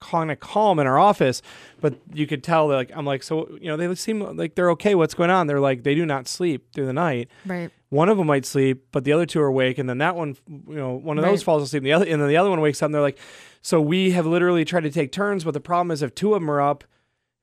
kind 0.00 0.30
of 0.30 0.40
calm 0.40 0.78
in 0.78 0.86
our 0.86 0.98
office, 0.98 1.42
but 1.80 1.94
you 2.12 2.26
could 2.26 2.42
tell 2.42 2.68
like, 2.68 2.90
I'm 2.94 3.04
like, 3.06 3.22
so, 3.22 3.48
you 3.60 3.68
know, 3.68 3.76
they 3.76 3.94
seem 3.94 4.20
like 4.20 4.54
they're 4.54 4.70
okay. 4.72 4.94
What's 4.94 5.14
going 5.14 5.30
on? 5.30 5.46
They're 5.46 5.60
like, 5.60 5.82
they 5.84 5.94
do 5.94 6.06
not 6.06 6.26
sleep 6.26 6.72
through 6.72 6.86
the 6.86 6.92
night. 6.92 7.28
right. 7.44 7.70
One 7.88 8.08
of 8.08 8.18
them 8.18 8.26
might 8.26 8.44
sleep, 8.44 8.86
but 8.90 9.04
the 9.04 9.12
other 9.12 9.26
two 9.26 9.40
are 9.40 9.46
awake. 9.46 9.78
And 9.78 9.88
then 9.88 9.98
that 9.98 10.16
one, 10.16 10.36
you 10.48 10.74
know, 10.74 10.94
one 10.94 11.18
of 11.18 11.24
those 11.24 11.38
Right. 11.40 11.44
falls 11.44 11.62
asleep, 11.62 11.80
and 11.82 11.86
the 11.86 11.92
other, 11.92 12.04
and 12.06 12.20
then 12.20 12.28
the 12.28 12.36
other 12.36 12.50
one 12.50 12.60
wakes 12.60 12.82
up 12.82 12.86
and 12.86 12.94
they're 12.94 13.00
like, 13.00 13.18
so 13.62 13.80
we 13.80 14.10
have 14.10 14.26
literally 14.26 14.64
tried 14.64 14.82
to 14.82 14.90
take 14.90 15.12
turns, 15.12 15.44
but 15.44 15.54
the 15.54 15.60
problem 15.60 15.90
is 15.92 16.02
if 16.02 16.14
two 16.14 16.34
of 16.34 16.40
them 16.40 16.50
are 16.50 16.60
up, 16.60 16.82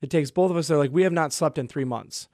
it 0.04 0.10
takes 0.10 0.32
both 0.32 0.52
of 0.52 0.58
us. 0.58 0.68
They're 0.68 0.78
like, 0.78 0.92
we 0.92 1.04
have 1.04 1.14
not 1.14 1.34
slept 1.34 1.58
in 1.58 1.68
three 1.68 1.86
months. 1.86 2.28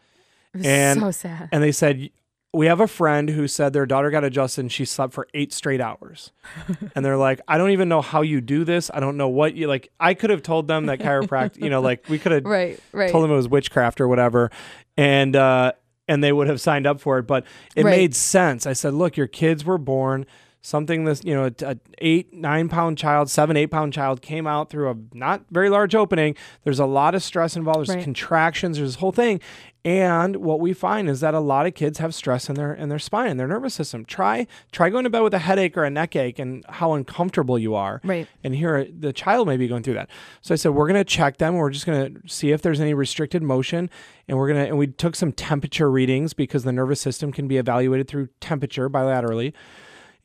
It 0.54 0.58
was 0.60 0.66
And- 0.68 1.00
so 1.00 1.12
sad. 1.12 1.50
And 1.52 1.62
they 1.64 1.72
said, 1.72 2.10
We 2.52 2.66
have 2.66 2.80
a 2.80 2.88
friend 2.88 3.30
who 3.30 3.48
said 3.48 3.74
their 3.74 3.86
daughter 3.86 4.10
got 4.10 4.24
adjusted 4.24 4.62
and 4.62 4.72
she 4.72 4.84
slept 4.84 5.14
for 5.14 5.28
eight 5.36 5.54
straight 5.54 5.80
hours. 5.80 6.32
and 6.96 7.06
they're 7.06 7.16
like, 7.18 7.40
I 7.48 7.60
don't 7.60 7.70
even 7.70 7.88
know 7.90 8.02
how 8.02 8.22
you 8.24 8.42
do 8.42 8.64
this. 8.64 8.90
I 8.92 9.00
don't 9.00 9.18
know 9.18 9.28
what 9.30 9.54
you 9.54 9.68
like. 9.68 9.92
I 10.00 10.16
could 10.16 10.32
have 10.32 10.42
told 10.42 10.68
them 10.68 10.88
that 10.88 10.98
chiropractic, 11.00 11.62
you 11.64 11.70
know, 11.70 11.80
like 11.82 12.10
we 12.10 12.18
could 12.18 12.32
have 12.32 12.46
right, 12.58 12.80
right. 12.92 13.12
told 13.12 13.24
them 13.24 13.32
it 13.32 13.36
was 13.36 13.48
witchcraft 13.48 14.02
or 14.02 14.08
whatever. 14.08 14.50
And, 14.98 15.36
uh, 15.36 15.74
and 16.08 16.24
they 16.24 16.32
would 16.32 16.48
have 16.48 16.60
signed 16.60 16.88
up 16.88 17.00
for 17.00 17.20
it, 17.20 17.28
but 17.28 17.46
it 17.76 17.86
Right. 17.86 17.92
made 17.98 18.16
sense. 18.16 18.66
I 18.66 18.74
said, 18.74 18.96
look, 18.96 19.16
your 19.16 19.28
kids 19.28 19.64
were 19.64 19.78
born 19.78 20.26
something 20.62 21.06
this 21.06 21.24
you 21.24 21.34
know 21.34 21.46
a, 21.46 21.54
a 21.66 21.78
eight 22.00 22.34
nine 22.34 22.68
pound 22.70 22.98
child 22.98 23.30
seven 23.30 23.56
eight 23.56 23.68
pound 23.68 23.94
child 23.94 24.22
came 24.22 24.46
out 24.46 24.70
through 24.70 24.90
a 24.90 24.96
not 25.14 25.44
very 25.52 25.70
large 25.70 25.96
opening. 25.96 26.36
There's 26.64 26.80
a 26.80 26.86
lot 26.86 27.16
of 27.16 27.24
stress 27.24 27.56
involved. 27.56 27.88
There's 27.88 27.96
Right. 27.98 28.04
contractions. 28.04 28.78
There's 28.78 28.90
this 28.90 29.00
whole 29.00 29.12
thing. 29.12 29.40
And 29.86 30.36
what 30.38 30.60
we 30.60 30.74
find 30.74 31.10
is 31.10 31.22
that 31.22 31.34
a 31.34 31.40
lot 31.40 31.66
of 31.66 31.74
kids 31.74 32.00
have 32.00 32.14
stress 32.14 32.50
in 32.50 32.56
their 32.56 32.74
in 32.74 32.90
their 32.90 33.00
spine 33.00 33.30
and 33.32 33.40
their 33.40 33.48
nervous 33.48 33.74
system. 33.74 34.04
Try 34.04 34.46
try 34.74 34.90
going 34.90 35.06
to 35.06 35.10
bed 35.10 35.22
with 35.22 35.34
a 35.34 35.40
headache 35.40 35.78
or 35.78 35.86
a 35.86 35.90
neck 35.90 36.18
ache 36.18 36.38
and 36.38 36.66
how 36.68 36.92
uncomfortable 36.94 37.58
you 37.58 37.76
are. 37.76 38.02
Right. 38.04 38.28
and 38.44 38.54
here 38.54 38.86
the 38.86 39.14
child 39.14 39.48
may 39.48 39.56
be 39.56 39.70
going 39.70 39.84
through 39.84 39.94
that. 39.94 40.10
So 40.42 40.54
i 40.54 40.58
said 40.58 40.72
we're 40.72 40.88
going 40.88 41.00
to 41.00 41.06
check 41.06 41.38
them. 41.38 41.56
We're 41.56 41.70
just 41.70 41.86
going 41.86 42.14
to 42.14 42.28
see 42.28 42.52
if 42.52 42.62
there's 42.62 42.82
any 42.82 42.94
restricted 42.94 43.42
motion. 43.42 43.90
And 44.28 44.38
we're 44.38 44.50
going 44.50 44.62
to 44.64 44.68
and 44.68 44.78
we 44.78 44.88
took 44.88 45.16
some 45.16 45.32
temperature 45.32 45.90
readings 45.90 46.34
because 46.34 46.66
the 46.66 46.74
nervous 46.74 47.00
system 47.00 47.32
can 47.32 47.48
be 47.48 47.56
evaluated 47.56 48.10
through 48.10 48.28
temperature 48.42 48.90
bilaterally 48.90 49.54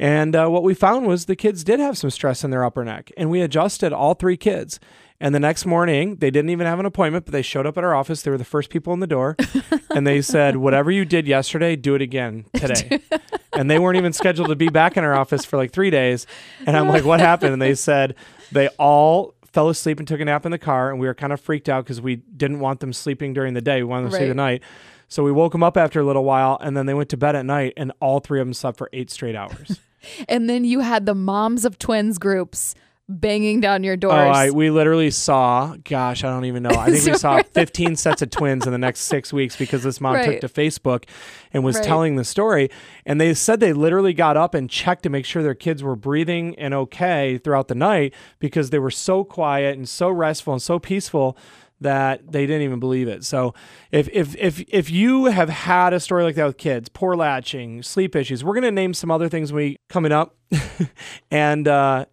and 0.05 0.37
uh, 0.37 0.49
what 0.49 0.63
we 0.63 0.75
found 0.75 1.07
was 1.07 1.25
the 1.25 1.35
kids 1.35 1.65
did 1.65 1.81
have 1.81 1.97
some 1.97 2.11
stress 2.11 2.45
in 2.45 2.51
their 2.51 2.63
upper 2.63 2.85
neck, 2.85 3.11
and 3.17 3.31
we 3.31 3.41
adjusted 3.41 3.91
all 3.91 4.13
three 4.13 4.37
kids. 4.37 4.79
And 5.19 5.35
the 5.35 5.41
next 5.41 5.65
morning, 5.65 6.17
they 6.17 6.31
didn't 6.31 6.51
even 6.51 6.67
have 6.67 6.79
an 6.79 6.85
appointment, 6.85 7.25
but 7.25 7.33
they 7.33 7.41
showed 7.41 7.65
up 7.65 7.79
at 7.79 7.85
our 7.85 7.95
office. 7.95 8.21
They 8.21 8.31
were 8.31 8.37
the 8.37 8.45
first 8.45 8.69
people 8.69 8.93
in 8.93 9.01
the 9.01 9.07
door, 9.07 9.35
and 9.95 10.07
they 10.07 10.21
said, 10.21 10.57
"Whatever 10.57 10.91
you 10.91 11.07
did 11.07 11.27
yesterday, 11.27 11.75
do 11.75 11.95
it 11.95 12.03
again 12.03 12.45
today." 12.55 13.01
and 13.55 13.71
they 13.71 13.79
weren't 13.79 13.97
even 13.97 14.13
scheduled 14.13 14.49
to 14.49 14.57
be 14.57 14.69
back 14.69 14.99
in 14.99 15.05
our 15.05 15.15
office 15.15 15.47
for 15.47 15.57
like 15.57 15.73
three 15.73 15.89
days. 15.89 16.27
And 16.67 16.77
I'm 16.77 16.87
like, 16.89 17.07
"What 17.07 17.21
happened?" 17.21 17.55
And 17.55 17.63
they 17.63 17.75
said 17.75 18.15
they 18.53 18.69
all 18.79 19.33
fell 19.53 19.71
asleep 19.71 20.01
and 20.01 20.07
took 20.07 20.21
a 20.21 20.25
nap 20.27 20.45
in 20.45 20.53
the 20.53 20.59
car, 20.59 20.91
and 20.91 21.01
we 21.01 21.07
were 21.07 21.15
kind 21.15 21.33
of 21.33 21.41
freaked 21.41 21.71
out 21.71 21.85
because 21.85 22.03
we 22.03 22.17
didn't 22.17 22.61
want 22.61 22.81
them 22.81 22.93
sleeping 22.93 23.33
during 23.33 23.55
the 23.55 23.63
day. 23.63 23.77
We 23.77 23.85
wanted 23.85 24.03
them 24.03 24.11
to 24.11 24.17
sleep 24.19 24.27
Right. 24.27 24.31
at 24.31 24.37
night. 24.37 24.63
So 25.09 25.23
we 25.23 25.33
woke 25.33 25.53
them 25.53 25.63
up 25.63 25.79
after 25.79 26.01
a 26.01 26.05
little 26.05 26.25
while, 26.25 26.59
and 26.61 26.77
then 26.77 26.85
they 26.85 26.95
went 26.95 27.09
to 27.11 27.17
bed 27.17 27.37
at 27.37 27.47
night, 27.47 27.73
and 27.77 27.93
all 28.01 28.21
three 28.21 28.41
of 28.41 28.47
them 28.47 28.53
slept 28.53 28.77
for 28.77 28.91
eight 28.93 29.11
straight 29.11 29.37
hours. 29.37 29.81
And 30.29 30.49
then 30.49 30.65
you 30.65 30.81
had 30.81 31.07
the 31.07 31.15
moms 31.15 31.65
of 31.65 31.79
twins 31.79 32.19
groups 32.19 32.75
banging 33.07 33.61
down 33.61 33.85
your 33.85 33.99
doors. 33.99 34.15
Oh, 34.15 34.17
I, 34.31 34.51
we 34.51 34.71
literally 34.71 35.11
saw, 35.11 35.77
gosh, 35.85 36.25
I 36.25 36.31
don't 36.31 36.47
even 36.47 36.63
know. 36.63 36.71
I 36.71 36.91
think 36.91 37.05
we 37.05 37.15
saw 37.19 37.43
15 37.43 37.97
sets 37.97 38.23
of 38.23 38.31
twins 38.31 38.65
in 38.65 38.73
the 38.73 38.79
next 38.79 39.01
six 39.01 39.31
weeks 39.31 39.57
because 39.59 39.83
this 39.83 40.01
mom 40.01 40.15
Right. 40.15 40.41
took 40.41 40.41
to 40.41 40.49
Facebook 40.49 41.05
and 41.53 41.63
was 41.63 41.77
Right. 41.77 41.85
telling 41.85 42.17
the 42.17 42.25
story. 42.25 42.71
And 43.05 43.21
they 43.21 43.35
said 43.35 43.61
they 43.61 43.75
literally 43.75 44.15
got 44.15 44.39
up 44.39 44.55
and 44.55 44.71
checked 44.71 45.03
to 45.03 45.11
make 45.11 45.27
sure 45.27 45.43
their 45.43 45.55
kids 45.55 45.83
were 45.83 45.97
breathing 45.97 46.59
and 46.59 46.73
okay 46.73 47.37
throughout 47.37 47.69
the 47.69 47.75
night 47.75 48.15
because 48.39 48.71
they 48.71 48.79
were 48.79 48.91
so 48.91 49.23
quiet 49.23 49.77
and 49.77 49.87
so 49.87 50.09
restful 50.09 50.55
and 50.55 50.63
so 50.63 50.79
peaceful 50.79 51.37
that 51.85 52.31
they 52.31 52.47
didn't 52.47 52.63
even 52.63 52.81
believe 52.81 53.09
it. 53.09 53.25
So 53.25 53.55
if 53.93 54.09
if 54.09 54.37
if 54.37 54.61
if 54.69 54.91
you 54.91 55.27
have 55.27 55.49
had 55.49 55.95
a 55.95 56.01
story 56.01 56.25
like 56.25 56.35
that 56.35 56.47
with 56.47 56.59
kids, 56.59 56.89
poor 56.89 57.15
latching, 57.15 57.83
sleep 57.83 58.17
issues, 58.17 58.43
we're 58.43 58.55
gonna 58.55 58.71
name 58.71 58.93
some 58.93 59.11
other 59.11 59.29
things 59.29 59.53
we 59.53 59.77
coming 59.89 60.13
up. 60.13 60.37
and 61.31 61.69
uh 61.69 62.07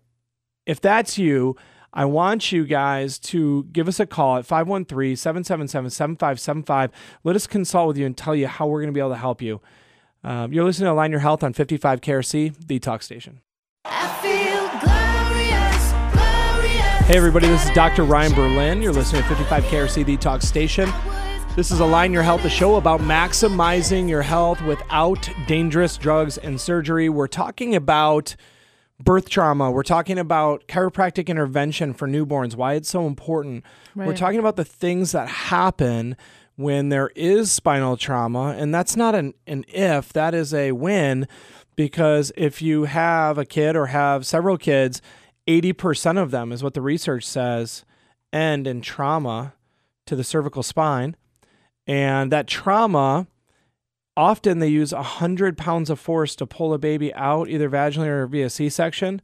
if 0.66 0.80
that's 0.80 1.18
you, 1.18 1.56
I 1.94 2.06
want 2.06 2.52
you 2.52 2.66
guys 2.66 3.20
to 3.20 3.64
give 3.72 3.88
us 3.88 4.00
a 4.00 4.06
call 4.06 4.38
at 4.38 4.46
513 4.46 5.16
777 5.16 5.90
7575. 5.90 6.92
Let 7.24 7.36
us 7.36 7.48
consult 7.48 7.88
with 7.90 7.98
you 7.98 8.06
and 8.06 8.16
tell 8.16 8.36
you 8.36 8.48
how 8.48 8.68
we're 8.68 8.82
going 8.82 8.94
to 8.94 8.98
be 8.98 9.02
able 9.02 9.10
to 9.10 9.16
help 9.18 9.42
you. 9.42 9.60
Um, 10.24 10.54
you're 10.54 10.64
listening 10.64 10.86
to 10.86 10.92
Align 10.92 11.12
Your 11.12 11.20
Health 11.20 11.44
on 11.44 11.52
55 11.52 12.00
KRC, 12.00 12.68
the 12.68 12.80
talk 12.80 13.02
station. 13.02 13.42
Hey, 17.06 17.18
everybody, 17.18 17.48
this 17.48 17.66
is 17.66 17.72
Dr. 17.72 18.06
Ryan 18.06 18.34
Berlin. 18.34 18.82
You're 18.82 18.94
listening 18.94 19.24
to 19.24 19.28
55 19.28 19.64
KRC, 19.66 20.06
the 20.06 20.16
talk 20.16 20.42
station. 20.42 20.90
This 21.58 21.70
is 21.70 21.82
Align 21.82 22.14
Your 22.14 22.24
Health, 22.24 22.46
a 22.46 22.50
show 22.50 22.76
about 22.76 23.02
maximizing 23.02 24.08
your 24.08 24.22
health 24.22 24.62
without 24.62 25.30
dangerous 25.46 25.98
drugs 25.98 26.38
and 26.38 26.62
surgery. 26.62 27.10
We're 27.10 27.28
talking 27.28 27.76
about 27.76 28.38
birth 28.98 29.28
trauma. 29.28 29.72
We're 29.72 29.84
talking 29.84 30.18
about 30.18 30.68
chiropractic 30.68 31.28
intervention 31.28 31.94
for 31.94 32.08
newborns, 32.08 32.56
why 32.56 32.76
it's 32.76 32.90
so 32.90 33.06
important. 33.08 33.66
We're 33.96 34.16
talking 34.16 34.40
about 34.40 34.56
the 34.56 34.64
things 34.64 35.12
that 35.12 35.28
happen 35.28 36.16
when 36.56 36.90
there 36.90 37.12
is 37.16 37.52
spinal 37.52 37.98
trauma. 37.98 38.56
And 38.58 38.74
that's 38.74 38.96
not 38.96 39.16
an, 39.16 39.34
an 39.48 39.66
if, 39.68 40.14
that 40.14 40.34
is 40.34 40.54
a 40.54 40.72
when, 40.72 41.28
Because 41.76 42.32
if 42.38 42.62
you 42.62 42.84
have 42.86 43.38
a 43.38 43.46
kid 43.46 43.76
or 43.76 43.88
have 43.88 44.26
several 44.26 44.58
kids, 44.58 45.02
80% 45.48 46.22
of 46.22 46.32
them 46.32 46.52
is 46.52 46.64
what 46.64 46.74
the 46.74 46.82
research 46.82 47.26
says 47.26 47.84
end 48.32 48.68
in 48.68 48.82
trauma 48.82 49.54
to 50.06 50.16
the 50.16 50.24
cervical 50.24 50.64
spine. 50.64 51.16
And 51.88 52.32
that 52.32 52.48
trauma, 52.48 53.28
often 54.16 54.60
they 54.60 54.68
use 54.68 54.94
100 54.94 55.58
pounds 55.58 55.90
of 55.90 56.00
force 56.00 56.36
to 56.38 56.46
pull 56.46 56.74
a 56.74 56.78
baby 56.78 57.14
out, 57.14 57.50
either 57.50 57.70
vaginally 57.70 58.08
or 58.08 58.28
via 58.28 58.50
C 58.50 58.70
section. 58.70 59.22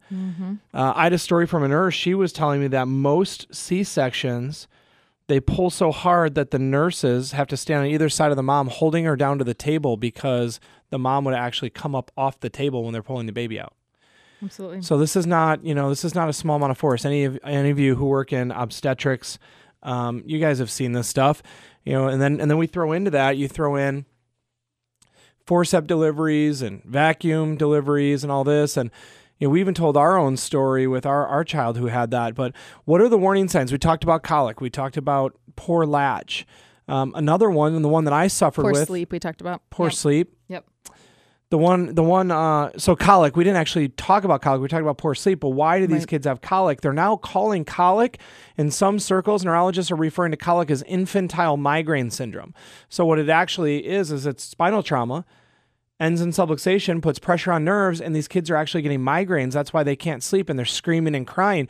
Uh, 0.74 0.92
I 0.94 1.04
had 1.04 1.12
a 1.12 1.18
story 1.18 1.46
from 1.46 1.62
a 1.62 1.68
nurse. 1.68 1.94
She 1.94 2.14
was 2.14 2.32
telling 2.32 2.60
me 2.60 2.66
that 2.68 2.88
most 2.88 3.46
C 3.54 3.84
sections, 3.84 4.66
they 5.28 5.40
pull 5.40 5.70
so 5.70 5.92
hard 5.92 6.34
that 6.34 6.50
the 6.50 6.58
nurses 6.58 7.32
have 7.32 7.46
to 7.48 7.56
stand 7.56 7.80
on 7.80 7.86
either 7.86 8.08
side 8.08 8.30
of 8.30 8.36
the 8.36 8.42
mom, 8.42 8.68
holding 8.68 9.04
her 9.04 9.16
down 9.16 9.38
to 9.38 9.44
the 9.44 9.54
table 9.54 9.96
because 9.96 10.58
the 10.90 10.98
mom 10.98 11.24
would 11.24 11.34
actually 11.34 11.70
come 11.70 11.94
up 11.94 12.10
off 12.16 12.40
the 12.40 12.50
table 12.50 12.82
when 12.82 12.92
they're 12.92 13.02
pulling 13.02 13.26
the 13.26 13.32
baby 13.32 13.60
out. 13.60 13.74
Absolutely. 14.42 14.82
So 14.82 14.98
this 14.98 15.16
is 15.16 15.26
not, 15.26 15.64
you 15.64 15.74
know, 15.74 15.88
this 15.88 16.04
is 16.04 16.14
not 16.14 16.28
a 16.28 16.32
small 16.32 16.56
amount 16.56 16.70
of 16.70 16.78
force. 16.78 17.04
Any 17.04 17.24
of 17.24 17.38
any 17.44 17.70
of 17.70 17.78
you 17.78 17.96
who 17.96 18.06
work 18.06 18.32
in 18.32 18.50
obstetrics, 18.52 19.38
um, 19.82 20.22
you 20.26 20.38
guys 20.38 20.58
have 20.58 20.70
seen 20.70 20.92
this 20.92 21.08
stuff, 21.08 21.42
you 21.84 21.92
know, 21.92 22.08
and 22.08 22.20
then 22.22 22.40
and 22.40 22.50
then 22.50 22.58
we 22.58 22.66
throw 22.66 22.92
into 22.92 23.10
that, 23.10 23.36
you 23.36 23.48
throw 23.48 23.76
in 23.76 24.06
forceps 25.46 25.86
deliveries 25.86 26.62
and 26.62 26.84
vacuum 26.84 27.56
deliveries 27.56 28.22
and 28.22 28.30
all 28.30 28.44
this, 28.44 28.76
and 28.76 28.90
you 29.38 29.46
know, 29.46 29.52
we 29.52 29.60
even 29.60 29.74
told 29.74 29.96
our 29.96 30.18
own 30.18 30.36
story 30.36 30.86
with 30.86 31.06
our 31.06 31.26
our 31.26 31.44
child 31.44 31.76
who 31.76 31.86
had 31.86 32.10
that. 32.10 32.34
But 32.34 32.54
what 32.84 33.00
are 33.00 33.08
the 33.08 33.18
warning 33.18 33.48
signs? 33.48 33.72
We 33.72 33.78
talked 33.78 34.04
about 34.04 34.22
colic. 34.22 34.60
We 34.60 34.70
talked 34.70 34.96
about 34.96 35.36
poor 35.56 35.86
latch. 35.86 36.46
Um, 36.86 37.12
another 37.14 37.50
one, 37.50 37.74
and 37.74 37.84
the 37.84 37.88
one 37.88 38.04
that 38.04 38.14
I 38.14 38.28
suffered 38.28 38.62
Poor 38.62 38.72
with, 38.72 38.86
sleep 38.86 39.12
we 39.12 39.18
talked 39.18 39.40
about. 39.42 39.62
poor 39.68 39.86
Yep. 39.88 39.92
sleep. 39.94 40.37
The 41.50 41.56
one, 41.56 41.94
the 41.94 42.02
one, 42.02 42.30
uh, 42.30 42.72
so 42.76 42.94
colic, 42.94 43.34
we 43.34 43.42
didn't 43.42 43.56
actually 43.56 43.88
talk 43.88 44.24
about 44.24 44.42
colic. 44.42 44.60
We 44.60 44.68
talked 44.68 44.82
about 44.82 44.98
poor 44.98 45.14
sleep, 45.14 45.40
but 45.40 45.50
why 45.50 45.78
do 45.78 45.86
these 45.86 46.00
Right. 46.02 46.08
kids 46.08 46.26
have 46.26 46.42
colic? 46.42 46.82
They're 46.82 46.92
now 46.92 47.16
calling 47.16 47.64
colic 47.64 48.18
in 48.58 48.70
some 48.70 48.98
circles, 48.98 49.46
neurologists 49.46 49.90
are 49.90 49.96
referring 49.96 50.32
to 50.32 50.36
colic 50.36 50.70
as 50.70 50.82
infantile 50.82 51.56
migraine 51.56 52.10
syndrome. 52.10 52.52
So 52.90 53.06
what 53.06 53.18
it 53.18 53.30
actually 53.30 53.86
is, 53.86 54.12
is 54.12 54.26
it's 54.26 54.44
spinal 54.44 54.82
trauma, 54.82 55.24
ends 55.98 56.20
in 56.20 56.30
subluxation, 56.32 57.00
puts 57.00 57.18
pressure 57.18 57.50
on 57.52 57.64
nerves, 57.64 58.00
and 58.00 58.14
these 58.14 58.28
kids 58.28 58.50
are 58.50 58.56
actually 58.56 58.82
getting 58.82 59.00
migraines. 59.00 59.52
That's 59.52 59.72
why 59.72 59.82
they 59.82 59.96
can't 59.96 60.22
sleep 60.22 60.50
and 60.50 60.58
they're 60.58 60.66
screaming 60.66 61.14
and 61.14 61.26
crying. 61.26 61.66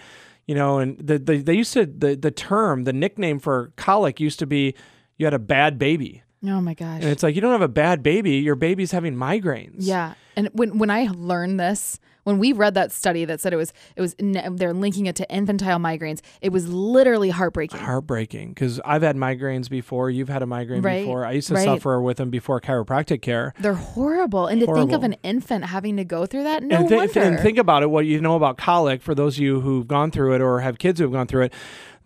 You 0.46 0.56
know, 0.56 0.78
and 0.78 0.98
the, 0.98 1.18
the 1.20 1.36
they 1.38 1.54
used 1.54 1.74
to 1.74 1.86
the 1.86 2.16
the 2.16 2.30
term, 2.30 2.84
the 2.84 2.92
nickname 2.92 3.38
for 3.38 3.72
colic 3.76 4.18
used 4.18 4.38
to 4.40 4.46
be 4.46 4.74
you 5.18 5.26
had 5.26 5.34
a 5.34 5.38
bad 5.38 5.78
baby. 5.78 6.22
Oh 6.46 6.60
my 6.60 6.74
gosh. 6.74 7.00
And 7.02 7.10
it's 7.10 7.22
like 7.22 7.34
you 7.34 7.40
don't 7.40 7.52
have 7.52 7.62
a 7.62 7.68
bad 7.68 8.02
baby, 8.02 8.32
your 8.36 8.54
baby's 8.54 8.92
having 8.92 9.14
migraines. 9.16 9.74
Yeah, 9.78 10.14
and 10.36 10.48
when 10.52 10.78
when 10.78 10.88
I 10.90 11.08
learned 11.12 11.58
this, 11.58 11.98
when 12.22 12.38
we 12.38 12.52
read 12.52 12.74
that 12.74 12.92
study 12.92 13.24
that 13.24 13.40
said 13.40 13.52
it 13.52 13.56
was 13.56 13.72
it 13.96 14.00
was 14.00 14.14
they're 14.18 14.72
linking 14.72 15.06
it 15.06 15.16
to 15.16 15.28
infantile 15.34 15.80
migraines, 15.80 16.20
it 16.40 16.50
was 16.50 16.68
literally 16.68 17.30
heartbreaking. 17.30 17.80
heartbreaking 17.80 18.50
because 18.50 18.78
I've 18.84 19.02
had 19.02 19.16
migraines 19.16 19.68
before. 19.68 20.10
You've 20.10 20.28
had 20.28 20.42
a 20.42 20.46
migraine 20.46 20.82
Right, 20.82 21.00
before. 21.02 21.24
I 21.24 21.32
used 21.32 21.48
to 21.48 21.54
right. 21.54 21.64
suffer 21.64 22.00
with 22.00 22.18
them 22.18 22.30
before 22.30 22.60
chiropractic 22.60 23.20
care. 23.20 23.52
They're 23.58 23.74
horrible, 23.74 24.46
and 24.46 24.60
to 24.60 24.72
think 24.72 24.92
of 24.92 25.02
an 25.02 25.14
infant 25.24 25.64
having 25.64 25.96
to 25.96 26.04
go 26.04 26.24
through 26.24 26.44
that, 26.44 26.62
no 26.62 26.76
and, 26.76 26.88
thi- 26.88 26.94
wonder. 26.96 27.20
and 27.20 27.40
think 27.40 27.58
about 27.58 27.82
it. 27.82 27.90
What 27.90 28.06
you 28.06 28.20
know 28.20 28.36
about 28.36 28.58
colic 28.58 29.02
for 29.02 29.14
those 29.16 29.38
of 29.38 29.42
you 29.42 29.60
who've 29.60 29.88
gone 29.88 30.12
through 30.12 30.34
it 30.34 30.40
or 30.40 30.60
have 30.60 30.78
kids 30.78 31.00
who've 31.00 31.10
gone 31.10 31.26
through 31.26 31.46
it, 31.46 31.52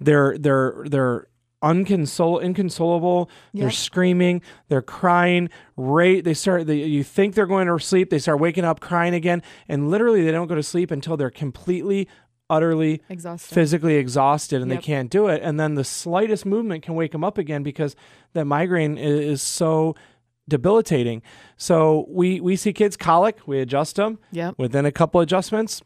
they're 0.01 0.39
they're 0.39 0.85
they're 0.87 1.27
unconsol 1.63 2.43
inconsolable. 2.43 3.31
They're 3.55 3.71
screaming. 3.71 4.43
They're 4.69 4.83
crying. 4.83 5.49
Right? 5.77 6.23
They 6.23 6.35
start. 6.35 6.67
They, 6.67 6.85
you 6.85 7.05
think 7.05 7.35
they're 7.35 7.47
going 7.47 7.67
to 7.69 7.79
sleep. 7.79 8.11
They 8.11 8.19
start 8.19 8.41
waking 8.41 8.65
up 8.65 8.81
crying 8.81 9.15
again, 9.15 9.43
and 9.69 9.91
literally 9.91 10.25
they 10.25 10.33
don't 10.33 10.49
go 10.49 10.55
to 10.55 10.63
sleep 10.63 10.91
until 10.91 11.17
they're 11.17 11.31
completely, 11.31 12.09
utterly 12.51 13.01
Exhausted. 13.09 13.55
physically 13.55 13.95
exhausted 13.97 14.61
and 14.61 14.71
Yep. 14.71 14.81
they 14.81 14.85
can't 14.85 15.11
do 15.11 15.29
it. 15.29 15.41
And 15.43 15.59
then 15.59 15.75
the 15.75 15.85
slightest 15.85 16.45
movement 16.45 16.83
can 16.83 16.95
wake 16.95 17.13
them 17.13 17.25
up 17.25 17.39
again 17.39 17.63
because 17.63 17.97
that 18.35 18.45
migraine 18.45 18.99
is, 18.99 19.21
is 19.21 19.43
so 19.43 19.95
debilitating. 20.49 21.23
So 21.57 22.05
we 22.09 22.41
we 22.41 22.57
see 22.57 22.73
kids 22.73 22.97
colic, 22.97 23.39
we 23.47 23.61
adjust 23.61 23.97
them. 23.97 24.19
Yep. 24.33 24.57
Within 24.59 24.85
a 24.85 24.93
couple 24.93 25.21
adjustments, 25.21 25.83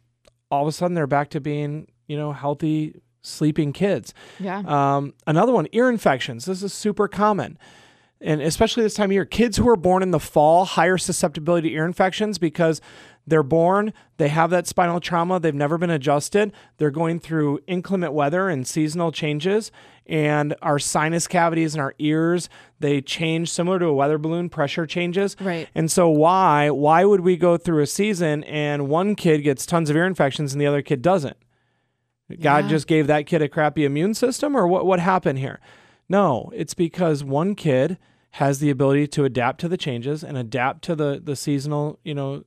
all 0.51 0.63
of 0.63 0.69
a 0.69 0.73
sudden 0.73 0.95
they're 0.95 1.07
back 1.07 1.31
to 1.31 1.41
being 1.41 1.87
you 2.09 2.17
know 2.17 2.33
healthy 2.33 3.01
sleeping 3.27 3.73
kids. 3.73 4.15
Yeah. 4.41 4.59
Um, 4.67 5.15
another 5.27 5.53
one, 5.53 5.67
ear 5.73 5.89
infections. 5.89 6.45
This 6.45 6.63
is 6.63 6.73
super 6.73 7.09
common. 7.09 7.59
And 8.21 8.41
especially 8.41 8.83
this 8.83 8.95
time 8.95 9.11
of 9.11 9.13
year, 9.13 9.27
kids 9.27 9.59
who 9.59 9.69
are 9.69 9.77
born 9.77 10.03
in 10.03 10.11
the 10.11 10.19
fall, 10.21 10.65
higher 10.65 10.97
susceptibility 10.97 11.69
to 11.69 11.75
ear 11.75 11.85
infections 11.85 12.39
because 12.39 12.81
they're 13.27 13.43
born, 13.43 13.93
they 14.17 14.29
have 14.29 14.51
that 14.51 14.67
spinal 14.67 15.01
trauma, 15.01 15.39
they've 15.39 15.55
never 15.55 15.77
been 15.77 15.91
adjusted, 15.91 16.53
they're 16.79 16.91
going 16.93 17.19
through 17.21 17.59
inclement 17.67 18.13
weather 18.15 18.49
and 18.49 18.67
seasonal 18.67 19.11
changes, 19.13 19.71
and 20.07 20.55
our 20.63 20.79
sinus 20.79 21.27
cavities 21.27 21.75
and 21.75 21.83
our 21.83 21.93
ears 21.99 22.49
they 22.79 23.01
change 23.03 23.51
similar 23.51 23.79
to 23.81 23.87
a 23.87 23.93
weather 23.95 24.17
balloon 24.19 24.49
pressure 24.49 24.87
changes 24.87 25.35
Right. 25.41 25.69
and 25.75 25.91
so 25.91 26.09
why 26.09 26.71
why 26.71 27.05
would 27.05 27.23
we 27.23 27.37
go 27.37 27.57
through 27.57 27.83
a 27.83 27.87
season 27.89 28.45
and 28.45 28.89
one 28.89 29.17
kid 29.17 29.39
gets 29.43 29.67
tons 29.67 29.91
of 29.91 29.97
ear 29.97 30.07
infections 30.07 30.53
and 30.53 30.61
the 30.61 30.67
other 30.67 30.81
kid 30.83 31.03
doesn't 31.03 31.37
god 32.41 32.65
Yeah. 32.65 32.71
just 32.71 32.87
gave 32.87 33.07
that 33.07 33.27
kid 33.27 33.43
a 33.43 33.49
crappy 33.49 33.85
immune 33.85 34.15
system 34.15 34.57
or 34.57 34.67
what 34.67 34.85
what 34.87 35.01
happened 35.01 35.39
here 35.39 35.61
no 36.09 36.51
it's 36.55 36.75
because 36.75 37.23
one 37.25 37.55
kid 37.55 37.99
has 38.33 38.59
the 38.59 38.69
ability 38.71 39.07
to 39.07 39.25
adapt 39.25 39.61
to 39.61 39.69
the 39.69 39.77
changes 39.79 40.23
and 40.23 40.37
adapt 40.37 40.83
to 40.83 40.95
the 40.95 41.21
the 41.23 41.37
seasonal 41.37 41.99
you 42.05 42.15
know 42.15 42.43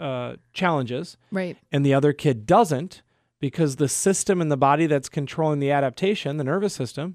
uh, 0.00 0.34
challenges 0.52 1.16
Right. 1.30 1.56
and 1.70 1.84
the 1.86 1.94
other 1.94 2.12
kid 2.12 2.46
doesn't 2.46 3.02
because 3.40 3.76
the 3.76 3.88
system 3.88 4.40
in 4.40 4.48
the 4.48 4.56
body 4.56 4.86
that's 4.88 5.08
controlling 5.08 5.60
the 5.60 5.70
adaptation, 5.70 6.38
the 6.38 6.42
nervous 6.44 6.74
system, 6.74 7.14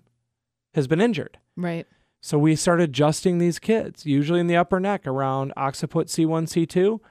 has 0.74 0.88
been 0.88 1.02
injured. 1.02 1.38
Right. 1.58 1.86
So 2.22 2.40
we 2.40 2.56
start 2.56 2.80
adjusting 2.80 3.40
these 3.40 3.60
kids, 3.60 4.06
usually 4.06 4.40
in 4.40 4.48
the 4.48 4.56
upper 4.56 4.80
neck 4.80 5.06
around 5.06 5.52
occiput 5.58 6.08
C1, 6.08 6.46
C2. 6.48 7.02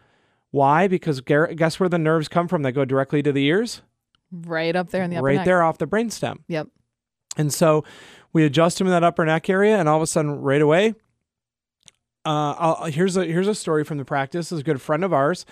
Why? 0.50 0.88
Because 0.88 1.20
guess 1.20 1.78
where 1.78 1.90
the 1.90 1.98
nerves 1.98 2.28
come 2.28 2.48
from 2.48 2.62
that 2.62 2.72
go 2.72 2.86
directly 2.86 3.22
to 3.22 3.32
the 3.32 3.44
ears? 3.44 3.82
Right 4.32 4.74
up 4.74 4.90
there 4.90 5.02
in 5.02 5.10
the 5.10 5.16
upper 5.16 5.26
right 5.26 5.36
neck. 5.36 5.44
there 5.44 5.62
off 5.62 5.78
the 5.78 5.86
brainstem. 5.86 6.38
Yep. 6.48 6.68
And 7.36 7.52
so 7.52 7.84
we 8.32 8.44
adjust 8.44 8.80
him 8.80 8.86
in 8.86 8.92
that 8.92 9.04
upper 9.04 9.24
neck 9.24 9.48
area, 9.50 9.78
and 9.78 9.88
all 9.88 9.96
of 9.96 10.02
a 10.02 10.06
sudden, 10.06 10.40
right 10.40 10.60
away, 10.60 10.94
uh, 12.24 12.54
I'll, 12.58 12.84
here's 12.86 13.16
a 13.16 13.24
here's 13.24 13.48
a 13.48 13.54
story 13.54 13.84
from 13.84 13.98
the 13.98 14.04
practice. 14.04 14.46
This 14.46 14.52
is 14.52 14.60
a 14.60 14.64
good 14.64 14.80
friend 14.80 15.04
of 15.04 15.12
ours. 15.12 15.44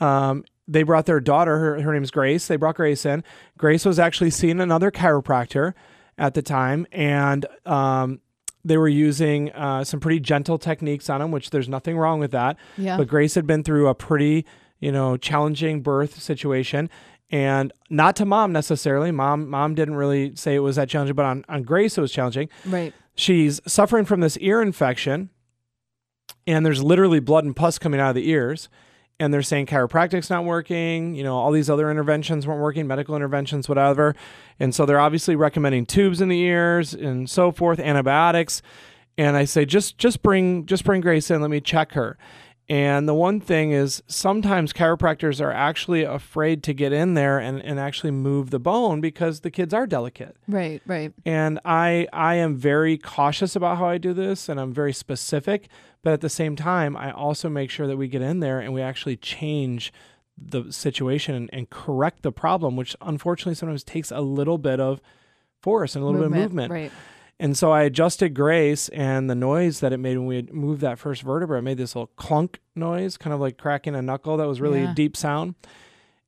Um, 0.00 0.44
they 0.66 0.82
brought 0.82 1.06
their 1.06 1.20
daughter. 1.20 1.58
Her, 1.58 1.80
her 1.82 1.92
name's 1.92 2.10
Grace. 2.10 2.46
They 2.46 2.56
brought 2.56 2.76
Grace 2.76 3.06
in. 3.06 3.24
Grace 3.56 3.84
was 3.84 3.98
actually 3.98 4.30
seeing 4.30 4.60
another 4.60 4.90
chiropractor 4.90 5.74
at 6.18 6.34
the 6.34 6.42
time, 6.42 6.86
and 6.92 7.46
um, 7.64 8.20
they 8.64 8.76
were 8.76 8.88
using 8.88 9.50
uh, 9.52 9.84
some 9.84 10.00
pretty 10.00 10.20
gentle 10.20 10.58
techniques 10.58 11.08
on 11.08 11.22
him, 11.22 11.30
which 11.30 11.50
there's 11.50 11.68
nothing 11.68 11.96
wrong 11.96 12.20
with 12.20 12.32
that. 12.32 12.56
Yeah. 12.76 12.96
But 12.96 13.08
Grace 13.08 13.34
had 13.34 13.46
been 13.46 13.62
through 13.62 13.88
a 13.88 13.94
pretty, 13.94 14.44
you 14.80 14.92
know, 14.92 15.16
challenging 15.16 15.80
birth 15.80 16.20
situation. 16.20 16.90
And 17.30 17.72
not 17.90 18.16
to 18.16 18.24
mom 18.24 18.52
necessarily. 18.52 19.10
Mom 19.10 19.48
mom 19.50 19.74
didn't 19.74 19.96
really 19.96 20.34
say 20.34 20.54
it 20.54 20.60
was 20.60 20.76
that 20.76 20.88
challenging, 20.88 21.14
but 21.14 21.26
on, 21.26 21.44
on 21.48 21.62
Grace 21.62 21.98
it 21.98 22.00
was 22.00 22.12
challenging. 22.12 22.48
right. 22.66 22.94
She's 23.14 23.60
suffering 23.66 24.04
from 24.04 24.20
this 24.20 24.36
ear 24.38 24.62
infection, 24.62 25.30
and 26.46 26.64
there's 26.64 26.82
literally 26.82 27.18
blood 27.18 27.44
and 27.44 27.54
pus 27.54 27.76
coming 27.78 28.00
out 28.00 28.10
of 28.10 28.14
the 28.14 28.30
ears. 28.30 28.68
And 29.20 29.34
they're 29.34 29.42
saying 29.42 29.66
chiropractic's 29.66 30.30
not 30.30 30.44
working, 30.44 31.16
you 31.16 31.24
know, 31.24 31.34
all 31.34 31.50
these 31.50 31.68
other 31.68 31.90
interventions 31.90 32.46
weren't 32.46 32.60
working, 32.60 32.86
medical 32.86 33.16
interventions, 33.16 33.68
whatever. 33.68 34.14
And 34.60 34.72
so 34.72 34.86
they're 34.86 35.00
obviously 35.00 35.34
recommending 35.34 35.86
tubes 35.86 36.20
in 36.20 36.28
the 36.28 36.38
ears 36.38 36.94
and 36.94 37.28
so 37.28 37.50
forth, 37.50 37.80
antibiotics. 37.80 38.62
And 39.18 39.36
I 39.36 39.44
say, 39.44 39.64
just 39.64 39.98
just 39.98 40.22
bring 40.22 40.66
just 40.66 40.84
bring 40.84 41.00
Grace 41.00 41.32
in, 41.32 41.40
let 41.40 41.50
me 41.50 41.60
check 41.60 41.92
her. 41.94 42.16
And 42.70 43.08
the 43.08 43.14
one 43.14 43.40
thing 43.40 43.70
is 43.70 44.02
sometimes 44.08 44.74
chiropractors 44.74 45.40
are 45.40 45.50
actually 45.52 46.02
afraid 46.02 46.62
to 46.64 46.74
get 46.74 46.92
in 46.92 47.14
there 47.14 47.38
and, 47.38 47.62
and 47.62 47.80
actually 47.80 48.10
move 48.10 48.50
the 48.50 48.58
bone 48.58 49.00
because 49.00 49.40
the 49.40 49.50
kids 49.50 49.72
are 49.72 49.86
delicate 49.86 50.36
Right. 50.46 50.82
Right. 50.86 51.12
and 51.24 51.58
I 51.64 52.06
I 52.12 52.34
am 52.34 52.56
very 52.56 52.98
cautious 52.98 53.56
about 53.56 53.78
how 53.78 53.86
I 53.86 53.96
do 53.98 54.12
this 54.12 54.48
and 54.50 54.60
I'm 54.60 54.72
very 54.72 54.92
specific 54.92 55.68
but 56.02 56.12
at 56.12 56.20
the 56.20 56.28
same 56.28 56.56
time 56.56 56.94
I 56.96 57.10
also 57.10 57.48
make 57.48 57.70
sure 57.70 57.86
that 57.86 57.96
we 57.96 58.06
get 58.06 58.20
in 58.22 58.40
there 58.40 58.60
and 58.60 58.74
we 58.74 58.82
actually 58.82 59.16
change 59.16 59.90
the 60.36 60.70
situation 60.70 61.34
and, 61.34 61.50
and 61.52 61.70
correct 61.70 62.22
the 62.22 62.32
problem 62.32 62.76
which 62.76 62.94
unfortunately 63.00 63.54
sometimes 63.54 63.82
takes 63.82 64.10
a 64.10 64.20
little 64.20 64.58
bit 64.58 64.78
of 64.78 65.00
force 65.62 65.96
and 65.96 66.02
a 66.02 66.06
little 66.06 66.20
bit 66.20 66.26
of 66.36 66.42
movement 66.42 66.70
Right. 66.70 66.92
And 67.40 67.56
so 67.56 67.70
I 67.72 67.82
adjusted 67.82 68.34
Grace 68.34 68.88
and 68.90 69.28
the 69.30 69.34
noise 69.34 69.80
that 69.80 69.92
it 69.92 69.98
made 69.98 70.16
when 70.18 70.26
we 70.26 70.36
had 70.36 70.52
moved 70.52 70.80
that 70.80 70.98
first 70.98 71.22
vertebra, 71.22 71.58
it 71.58 71.62
made 71.62 71.78
this 71.78 71.94
little 71.94 72.10
clunk 72.16 72.60
noise, 72.74 73.16
kind 73.16 73.32
of 73.34 73.40
like 73.40 73.56
cracking 73.58 73.94
a 73.94 74.02
knuckle. 74.02 74.36
That 74.36 74.48
was 74.48 74.60
really 74.60 74.82
Yeah. 74.82 74.92
a 74.92 74.94
deep 74.94 75.16
sound. 75.16 75.54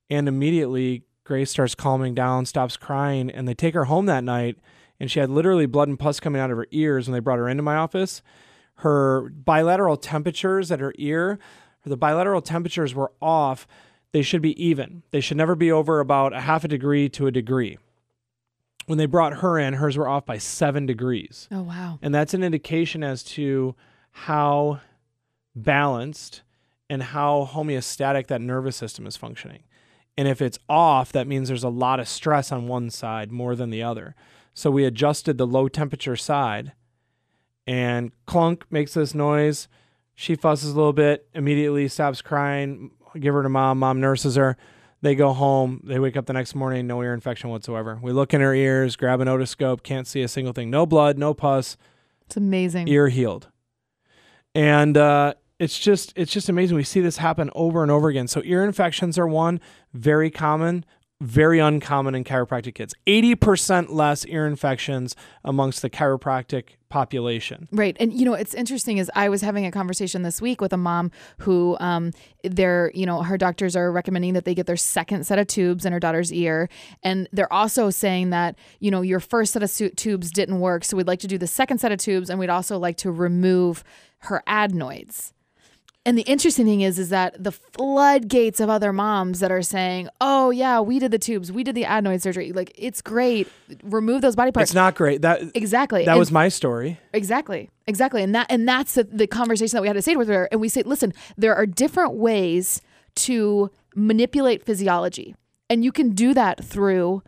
And 0.09 0.29
immediately 0.29 1.05
Grace 1.25 1.51
starts 1.51 1.75
calming 1.75 2.15
down, 2.15 2.47
stops 2.47 2.77
crying, 2.77 3.31
and 3.31 3.47
they 3.47 3.55
take 3.55 3.75
her 3.75 3.85
home 3.85 4.07
that 4.07 4.25
night. 4.25 4.57
And 4.99 5.11
she 5.11 5.21
had 5.21 5.31
literally 5.31 5.67
blood 5.67 5.89
and 5.89 5.99
pus 5.99 6.21
coming 6.21 6.41
out 6.41 6.51
of 6.51 6.57
her 6.59 6.67
ears 6.73 7.07
when 7.07 7.13
they 7.15 7.21
brought 7.21 7.39
her 7.39 7.49
into 7.49 7.63
my 7.63 7.77
office. 7.77 8.23
Her 8.77 9.31
bilateral 9.31 9.97
temperatures 9.97 10.71
at 10.71 10.81
her 10.81 10.93
ear, 10.99 11.39
the 11.85 11.97
bilateral 11.97 12.43
temperatures 12.43 12.95
were 12.95 13.13
off. 13.23 13.67
They 14.13 14.23
should 14.23 14.43
be 14.43 14.61
even. 14.63 15.03
They 15.11 15.21
should 15.21 15.37
never 15.37 15.55
be 15.55 15.71
over 15.73 16.01
about 16.01 16.33
a 16.35 16.41
half 16.41 16.65
a 16.65 16.69
degree 16.69 17.09
to 17.11 17.27
a 17.27 17.31
degree. 17.31 17.79
When 18.91 18.99
they 18.99 19.07
brought 19.07 19.35
her 19.35 19.57
in, 19.57 19.75
hers 19.75 19.97
were 19.97 20.09
off 20.09 20.27
by 20.27 20.39
seven 20.39 20.85
degrees. 20.85 21.47
Oh 21.53 21.63
wow. 21.63 22.01
And 22.03 22.13
that's 22.13 22.35
an 22.35 22.43
indication 22.43 23.05
as 23.05 23.23
to 23.23 23.77
how 24.11 24.81
balanced 25.55 26.43
and 26.89 27.01
how 27.01 27.49
homeostatic 27.53 28.27
that 28.27 28.41
nervous 28.41 28.75
system 28.75 29.07
is 29.07 29.17
functioning. 29.17 29.63
And 30.19 30.27
if 30.27 30.43
it's 30.43 30.59
off, 30.69 31.13
that 31.13 31.29
means 31.29 31.47
there's 31.47 31.63
a 31.63 31.69
lot 31.69 32.01
of 32.01 32.09
stress 32.09 32.51
on 32.51 32.67
one 32.67 32.91
side 32.91 33.31
more 33.31 33.55
than 33.55 33.71
the 33.71 33.81
other. 33.81 34.17
So 34.55 34.73
we 34.73 34.85
adjusted 34.85 35.39
the 35.39 35.47
low 35.47 35.69
temperature 35.69 36.17
side 36.17 36.73
and 37.69 38.11
clunk 38.27 38.65
makes 38.73 38.95
this 38.95 39.15
noise. 39.15 39.69
She 40.17 40.35
fusses 40.35 40.73
a 40.73 40.75
little 40.75 40.93
bit, 40.93 41.29
immediately 41.33 41.87
stops 41.87 42.23
crying, 42.23 42.91
give 43.17 43.35
her 43.35 43.45
to 43.45 43.49
mom, 43.49 43.79
mom 43.79 44.01
nurses 44.01 44.35
her. 44.35 44.57
They 45.03 45.15
go 45.15 45.33
home, 45.33 45.81
they 45.85 45.99
wake 45.99 46.17
up 46.17 46.27
the 46.27 46.33
next 46.35 46.55
morning, 46.55 46.87
no 46.87 47.03
ear 47.03 47.15
infection 47.15 47.49
whatsoever. 47.51 47.99
We 48.03 48.13
look 48.13 48.35
in 48.35 48.41
her 48.43 48.55
ears, 48.55 48.97
grab 48.97 49.21
an 49.21 49.29
otoscope, 49.29 49.83
can't 49.83 50.07
see 50.07 50.21
a 50.23 50.29
single 50.29 50.53
thing. 50.53 50.69
No 50.71 50.85
blood, 50.85 51.17
no 51.17 51.33
pus, 51.33 51.77
It's 52.27 52.37
amazing. 52.37 52.87
ear 52.89 53.09
healed. 53.09 53.49
And 54.55 54.97
uh, 54.97 55.35
it's 55.59 55.79
just 55.79 56.13
it's 56.17 56.33
just 56.33 56.49
amazing. 56.49 56.77
We 56.77 56.85
see 56.85 57.01
this 57.01 57.19
happen 57.19 57.51
over 57.55 57.83
and 57.83 57.91
over 57.91 58.09
again. 58.09 58.29
So 58.29 58.43
ear 58.45 58.65
infections 58.65 59.19
are 59.19 59.27
one 59.29 59.61
very 59.95 60.31
common, 60.31 60.85
very 61.21 61.59
uncommon 61.59 62.15
in 62.15 62.25
chiropractic 62.25 62.75
kids. 62.75 62.95
Eighty 63.07 63.35
percent 63.35 63.93
less 63.93 64.25
ear 64.27 64.47
infections 64.47 65.15
amongst 65.45 65.83
the 65.83 65.91
chiropractic 65.91 66.77
population. 66.89 67.69
Right. 67.71 67.97
And 68.01 68.13
you 68.13 68.25
know, 68.25 68.35
it's 68.35 68.55
interesting 68.55 68.99
is 68.99 69.11
I 69.15 69.29
was 69.29 69.43
having 69.43 69.67
a 69.67 69.71
conversation 69.71 70.23
this 70.23 70.41
week 70.41 70.61
with 70.61 70.73
a 70.73 70.77
mom 70.77 71.11
who 71.39 71.77
um 71.79 72.13
their, 72.43 72.91
you 72.95 73.07
know, 73.07 73.23
her 73.23 73.37
doctors 73.37 73.77
are 73.77 73.93
recommending 73.93 74.33
that 74.35 74.45
they 74.45 74.55
get 74.55 74.67
their 74.67 74.77
second 74.77 75.25
set 75.25 75.39
of 75.39 75.47
tubes 75.47 75.85
in 75.85 75.93
her 75.93 76.01
daughter's 76.01 76.33
ear 76.33 76.69
and 77.03 77.29
they're 77.33 77.53
also 77.53 77.91
saying 77.91 78.31
that, 78.31 78.57
you 78.81 78.91
know, 78.91 79.03
your 79.03 79.21
first 79.21 79.53
set 79.53 79.63
of 79.63 79.97
tubes 79.97 80.31
didn't 80.31 80.59
work, 80.59 80.85
so 80.85 80.97
we'd 80.97 81.07
like 81.07 81.21
to 81.21 81.29
do 81.29 81.39
the 81.39 81.47
second 81.47 81.79
set 81.79 81.93
of 81.93 81.99
tubes 81.99 82.31
and 82.31 82.39
we'd 82.39 82.51
also 82.51 82.79
like 82.79 82.97
to 82.97 83.11
remove 83.11 83.85
her 84.21 84.43
adenoids. 84.47 85.33
And 86.07 86.17
the 86.17 86.23
interesting 86.23 86.65
thing 86.65 86.81
is, 86.81 86.99
is 86.99 87.11
that 87.11 87.43
the 87.43 87.53
floodgates 87.53 88.59
of 88.59 88.71
other 88.71 88.91
moms 88.91 89.41
that 89.41 89.53
are 89.53 89.61
saying, 89.61 90.09
"Oh 90.19 90.49
yeah, 90.49 90.81
we 90.81 90.99
did 90.99 91.11
the 91.11 91.19
tubes, 91.19 91.53
we 91.53 91.63
did 91.63 91.75
the 91.75 91.85
adenoid 91.85 92.23
surgery. 92.23 92.53
Like 92.53 92.73
it's 92.75 93.03
great. 93.03 93.49
Remove 93.83 94.23
those 94.23 94.35
body 94.35 94.51
parts." 94.51 94.71
It's 94.71 94.75
not 94.75 94.95
great. 94.95 95.21
That 95.21 95.43
exactly. 95.55 96.07
that 96.07 96.13
And 96.13 96.19
was 96.19 96.33
my 96.33 96.49
story. 96.49 96.99
Exactly. 97.13 97.69
Exactly. 97.87 98.23
And 98.23 98.35
that 98.35 98.47
and 98.49 98.67
that's 98.67 98.95
the, 98.95 99.05
the 99.05 99.27
conversation 99.27 99.77
that 99.77 99.83
we 99.83 99.89
had 99.89 99.95
to 99.95 100.03
say 100.03 100.17
with 100.17 100.29
her. 100.29 100.49
And 100.51 100.59
we 100.61 100.71
say, 100.71 100.83
listen, 100.85 101.13
there 101.37 101.55
are 101.55 101.67
different 101.67 102.15
ways 102.15 102.81
to 103.17 103.71
manipulate 103.95 104.65
physiology. 104.65 105.35
And 105.69 105.85
you 105.85 105.93
can 105.93 106.11
do 106.11 106.33
that 106.33 106.65
through 106.65 107.23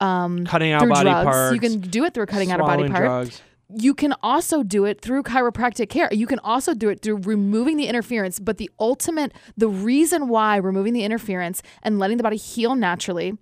um 0.00 0.44
Cutting 0.46 0.72
out 0.72 0.88
body 0.88 1.08
drugs. 1.10 1.24
parts. 1.24 1.54
You 1.54 1.60
can 1.60 1.78
do 1.80 2.04
it 2.04 2.12
through 2.12 2.26
cutting 2.26 2.50
out 2.50 2.58
a 2.58 2.64
body 2.64 2.88
part. 2.88 3.04
drugs. 3.04 3.40
You 3.68 3.94
can 3.94 4.14
also 4.22 4.62
do 4.62 4.84
it 4.84 5.00
through 5.00 5.24
chiropractic 5.24 5.88
care. 5.88 6.08
You 6.12 6.26
can 6.26 6.38
also 6.40 6.72
do 6.72 6.88
it 6.88 7.02
through 7.02 7.16
removing 7.22 7.76
the 7.76 7.86
interference. 7.86 8.38
But 8.38 8.58
the 8.58 8.70
ultimate, 8.78 9.32
the 9.56 9.68
reason 9.68 10.28
why 10.28 10.56
removing 10.56 10.92
the 10.92 11.02
interference 11.02 11.62
and 11.82 11.98
letting 11.98 12.16
the 12.16 12.22
body 12.22 12.36
heal 12.36 12.74
naturally 12.76 13.36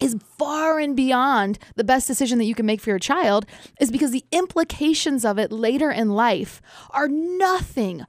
is 0.00 0.16
far 0.38 0.80
and 0.80 0.96
beyond 0.96 1.58
the 1.76 1.84
best 1.84 2.08
decision 2.08 2.38
that 2.38 2.44
you 2.46 2.54
can 2.54 2.66
make 2.66 2.80
for 2.80 2.90
your 2.90 2.98
child 2.98 3.46
is 3.80 3.92
because 3.92 4.10
the 4.10 4.24
implications 4.32 5.24
of 5.24 5.38
it 5.38 5.52
later 5.52 5.90
in 5.90 6.10
life 6.10 6.60
are 6.90 7.06
nothing 7.06 8.04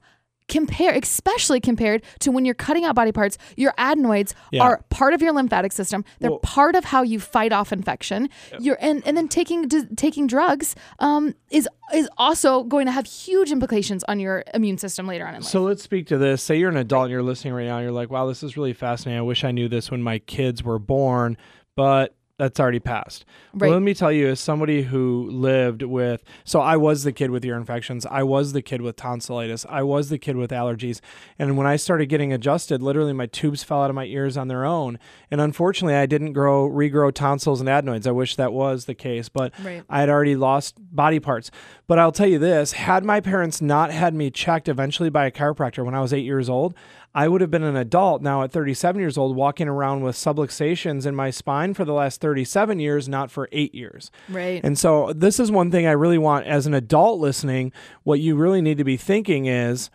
compare 0.48 0.92
especially 0.94 1.60
compared 1.60 2.02
to 2.20 2.30
when 2.30 2.44
you're 2.44 2.54
cutting 2.54 2.84
out 2.84 2.94
body 2.94 3.12
parts 3.12 3.36
your 3.56 3.74
adenoids 3.78 4.34
Yeah. 4.52 4.62
are 4.62 4.84
part 4.90 5.12
of 5.12 5.20
your 5.20 5.32
lymphatic 5.32 5.72
system 5.72 6.04
they're 6.20 6.30
Well- 6.30 6.38
part 6.40 6.76
of 6.76 6.84
how 6.84 7.02
you 7.02 7.18
fight 7.20 7.52
off 7.52 7.72
infection 7.72 8.28
you're 8.60 8.78
and, 8.80 9.02
and 9.06 9.16
then 9.16 9.28
taking 9.28 9.68
d- 9.68 9.86
taking 9.96 10.26
drugs 10.26 10.74
um, 10.98 11.34
is 11.50 11.68
is 11.94 12.08
also 12.18 12.64
going 12.64 12.86
to 12.86 12.92
have 12.92 13.06
huge 13.06 13.52
implications 13.52 14.02
on 14.08 14.18
your 14.18 14.42
immune 14.54 14.78
system 14.78 15.06
later 15.06 15.24
on 15.26 15.34
in 15.34 15.40
life 15.42 15.50
So 15.50 15.62
let's 15.62 15.84
speak 15.84 16.08
to 16.08 16.18
this. 16.18 16.42
Say 16.42 16.58
you're 16.58 16.70
an 16.70 16.76
adult 16.76 17.04
and 17.04 17.12
you're 17.12 17.22
listening 17.22 17.54
right 17.54 17.66
now. 17.66 17.76
And 17.76 17.84
you're 17.84 17.92
like, 17.92 18.10
wow, 18.10 18.26
this 18.26 18.42
is 18.42 18.56
really 18.56 18.72
fascinating. 18.72 19.20
I 19.20 19.22
wish 19.22 19.44
I 19.44 19.52
knew 19.52 19.68
this 19.68 19.88
when 19.88 20.02
my 20.02 20.18
kids 20.18 20.64
were 20.64 20.80
born, 20.80 21.36
but 21.76 22.15
that's 22.38 22.60
already 22.60 22.80
passed. 22.80 23.24
Right. 23.54 23.68
Well, 23.68 23.78
let 23.78 23.82
me 23.82 23.94
tell 23.94 24.12
you, 24.12 24.28
as 24.28 24.40
somebody 24.40 24.82
who 24.82 25.28
lived 25.30 25.82
with, 25.82 26.22
so 26.44 26.60
I 26.60 26.76
was 26.76 27.02
the 27.02 27.12
kid 27.12 27.30
with 27.30 27.44
ear 27.44 27.56
infections, 27.56 28.04
I 28.04 28.22
was 28.24 28.52
the 28.52 28.62
kid 28.62 28.82
with 28.82 28.96
tonsillitis, 28.96 29.64
I 29.68 29.82
was 29.82 30.10
the 30.10 30.18
kid 30.18 30.36
with 30.36 30.50
allergies. 30.50 31.00
And 31.38 31.56
when 31.56 31.66
I 31.66 31.76
started 31.76 32.06
getting 32.06 32.32
adjusted, 32.32 32.82
literally 32.82 33.14
my 33.14 33.26
tubes 33.26 33.62
fell 33.62 33.82
out 33.82 33.90
of 33.90 33.96
my 33.96 34.04
ears 34.04 34.36
on 34.36 34.48
their 34.48 34.64
own. 34.64 34.98
And 35.30 35.40
unfortunately, 35.40 35.94
I 35.94 36.06
didn't 36.06 36.34
grow, 36.34 36.68
regrow 36.68 37.12
tonsils 37.12 37.60
and 37.60 37.68
adenoids. 37.68 38.06
I 38.06 38.12
wish 38.12 38.36
that 38.36 38.52
was 38.52 38.84
the 38.84 38.94
case, 38.94 39.28
but 39.28 39.52
Right. 39.64 39.82
I 39.88 40.00
had 40.00 40.10
already 40.10 40.36
lost 40.36 40.74
body 40.78 41.20
parts. 41.20 41.50
But 41.86 41.98
I'll 41.98 42.12
tell 42.12 42.26
you 42.26 42.38
this 42.38 42.72
had 42.72 43.04
my 43.04 43.20
parents 43.20 43.62
not 43.62 43.90
had 43.90 44.14
me 44.14 44.30
checked 44.30 44.68
eventually 44.68 45.08
by 45.08 45.24
a 45.26 45.30
chiropractor 45.30 45.84
when 45.84 45.94
I 45.94 46.00
was 46.00 46.12
eight 46.12 46.24
years 46.24 46.50
old, 46.50 46.74
I 47.16 47.28
would 47.28 47.40
have 47.40 47.50
been 47.50 47.62
an 47.62 47.76
adult 47.76 48.20
now 48.20 48.42
at 48.42 48.52
37 48.52 49.00
years 49.00 49.16
old 49.16 49.34
walking 49.34 49.68
around 49.68 50.02
with 50.02 50.16
subluxations 50.16 51.06
in 51.06 51.16
my 51.16 51.30
spine 51.30 51.72
for 51.72 51.86
the 51.86 51.94
last 51.94 52.20
37 52.20 52.78
years, 52.78 53.08
not 53.08 53.30
for 53.30 53.48
eight 53.52 53.74
years. 53.74 54.10
Right. 54.28 54.60
And 54.62 54.78
so, 54.78 55.14
this 55.14 55.40
is 55.40 55.50
one 55.50 55.70
thing 55.70 55.86
I 55.86 55.92
really 55.92 56.18
want 56.18 56.46
as 56.46 56.66
an 56.66 56.74
adult 56.74 57.18
listening. 57.18 57.72
What 58.02 58.20
you 58.20 58.36
really 58.36 58.60
need 58.60 58.76
to 58.76 58.84
be 58.84 58.98
thinking 58.98 59.46
is 59.46 59.88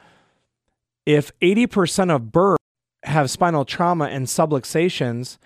if 1.06 1.32
80% 1.42 2.14
of 2.14 2.32
births 2.32 2.64
have 3.04 3.30
spinal 3.30 3.66
trauma 3.66 4.06
and 4.06 4.26
subluxations, 4.26 5.38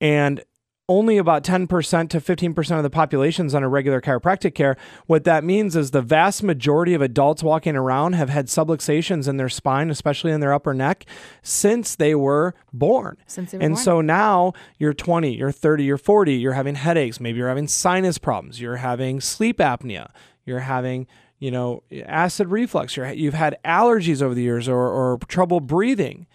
and 0.00 0.42
only 0.88 1.18
about 1.18 1.44
10% 1.44 1.68
to 2.08 2.20
15% 2.20 2.76
of 2.76 2.82
the 2.82 2.90
population's 2.90 3.54
under 3.54 3.68
regular 3.68 4.00
chiropractic 4.00 4.54
care. 4.54 4.76
What 5.06 5.24
that 5.24 5.44
means 5.44 5.76
is 5.76 5.90
the 5.90 6.00
vast 6.00 6.42
majority 6.42 6.94
of 6.94 7.02
adults 7.02 7.42
walking 7.42 7.76
around 7.76 8.14
have 8.14 8.30
had 8.30 8.46
subluxations 8.46 9.28
in 9.28 9.36
their 9.36 9.50
spine, 9.50 9.90
especially 9.90 10.32
in 10.32 10.40
their 10.40 10.54
upper 10.54 10.72
neck, 10.72 11.04
since 11.42 11.94
they 11.94 12.14
were 12.14 12.54
born. 12.72 13.18
Since 13.26 13.50
they 13.50 13.58
were 13.58 13.64
and 13.64 13.74
born. 13.74 13.84
so 13.84 14.00
now 14.00 14.54
you're 14.78 14.94
20, 14.94 15.34
you're 15.34 15.52
30, 15.52 15.84
you're 15.84 15.98
40, 15.98 16.34
you're 16.34 16.54
having 16.54 16.76
headaches, 16.76 17.20
maybe 17.20 17.38
you're 17.38 17.48
having 17.48 17.68
sinus 17.68 18.16
problems, 18.16 18.58
you're 18.58 18.76
having 18.76 19.20
sleep 19.20 19.58
apnea, 19.58 20.10
you're 20.46 20.60
having 20.60 21.06
you 21.38 21.50
know 21.50 21.82
acid 22.06 22.48
reflux, 22.48 22.96
you're, 22.96 23.12
you've 23.12 23.34
had 23.34 23.58
allergies 23.62 24.22
over 24.22 24.34
the 24.34 24.42
years 24.42 24.68
or, 24.68 24.88
or 24.88 25.18
trouble 25.28 25.60
breathing 25.60 26.26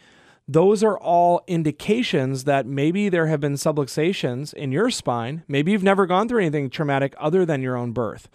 those 0.47 0.83
are 0.83 0.97
all 0.97 1.43
indications 1.47 2.43
that 2.43 2.65
maybe 2.65 3.09
there 3.09 3.27
have 3.27 3.39
been 3.39 3.53
subluxations 3.53 4.53
in 4.53 4.71
your 4.71 4.89
spine. 4.89 5.43
Maybe 5.47 5.71
you've 5.71 5.83
never 5.83 6.05
gone 6.05 6.27
through 6.27 6.41
anything 6.41 6.69
traumatic 6.69 7.13
other 7.17 7.45
than 7.45 7.61
your 7.61 7.77
own 7.77 7.91
birth. 7.91 8.27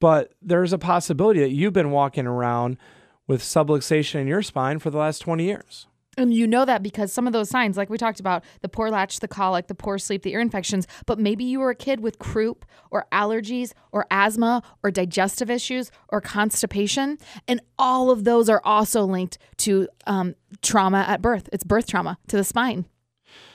But 0.00 0.32
there's 0.40 0.72
a 0.72 0.78
possibility 0.78 1.40
that 1.40 1.50
you've 1.50 1.72
been 1.72 1.90
walking 1.90 2.26
around 2.26 2.78
with 3.26 3.42
subluxation 3.42 4.16
in 4.16 4.26
your 4.26 4.42
spine 4.42 4.78
for 4.78 4.90
the 4.90 4.98
last 4.98 5.20
20 5.20 5.44
years. 5.44 5.86
And 6.18 6.34
you 6.34 6.46
know 6.46 6.66
that 6.66 6.82
because 6.82 7.10
some 7.10 7.26
of 7.26 7.32
those 7.32 7.48
signs, 7.48 7.76
like 7.76 7.88
we 7.88 7.96
talked 7.96 8.20
about, 8.20 8.44
the 8.60 8.68
poor 8.68 8.90
latch, 8.90 9.20
the 9.20 9.28
colic, 9.28 9.68
the 9.68 9.74
poor 9.74 9.96
sleep, 9.98 10.22
the 10.22 10.32
ear 10.32 10.40
infections, 10.40 10.86
but 11.06 11.18
maybe 11.18 11.42
you 11.42 11.58
were 11.58 11.70
a 11.70 11.74
kid 11.74 12.00
with 12.00 12.18
croup 12.18 12.66
or 12.90 13.06
allergies 13.10 13.72
or 13.92 14.06
asthma 14.10 14.62
or 14.82 14.90
digestive 14.90 15.50
issues 15.50 15.90
or 16.08 16.20
constipation. 16.20 17.18
And 17.48 17.62
all 17.78 18.10
of 18.10 18.24
those 18.24 18.50
are 18.50 18.60
also 18.62 19.04
linked 19.04 19.38
to 19.58 19.88
um, 20.06 20.34
trauma 20.60 21.04
at 21.08 21.22
birth. 21.22 21.48
It's 21.50 21.64
birth 21.64 21.86
trauma 21.86 22.18
to 22.28 22.36
the 22.36 22.44
spine. 22.44 22.84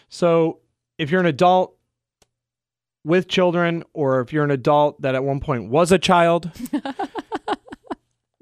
So 0.09 0.59
if 0.97 1.11
you're 1.11 1.19
an 1.19 1.27
adult 1.27 1.75
with 3.03 3.27
children, 3.27 3.83
or 3.93 4.19
if 4.19 4.33
you're 4.33 4.43
an 4.43 4.51
adult 4.51 5.01
that 5.01 5.15
at 5.15 5.23
one 5.23 5.39
point 5.39 5.69
was 5.69 5.91
a 5.91 5.99
child, 5.99 6.51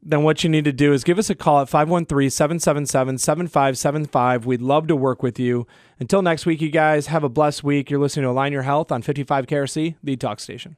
then 0.05 0.21
what 0.21 0.43
you 0.43 0.49
need 0.49 0.65
to 0.65 0.71
do 0.71 0.93
is 0.93 1.03
give 1.03 1.17
us 1.17 1.31
a 1.31 1.35
call 1.35 1.61
at 1.61 1.69
513 1.69 2.29
777 2.29 3.17
7575. 3.17 4.45
We'd 4.45 4.61
love 4.61 4.87
to 4.87 4.95
work 4.95 5.23
with 5.23 5.39
you. 5.39 5.65
Until 5.99 6.21
next 6.21 6.45
week, 6.45 6.61
you 6.61 6.69
guys 6.69 7.07
have 7.07 7.23
a 7.23 7.29
blessed 7.29 7.63
week. 7.63 7.89
You're 7.89 7.99
listening 7.99 8.23
to 8.23 8.29
Align 8.29 8.53
Your 8.53 8.61
Health 8.61 8.91
on 8.91 9.01
55 9.01 9.47
KRC, 9.47 9.95
the 10.03 10.15
talk 10.15 10.39
station. 10.39 10.77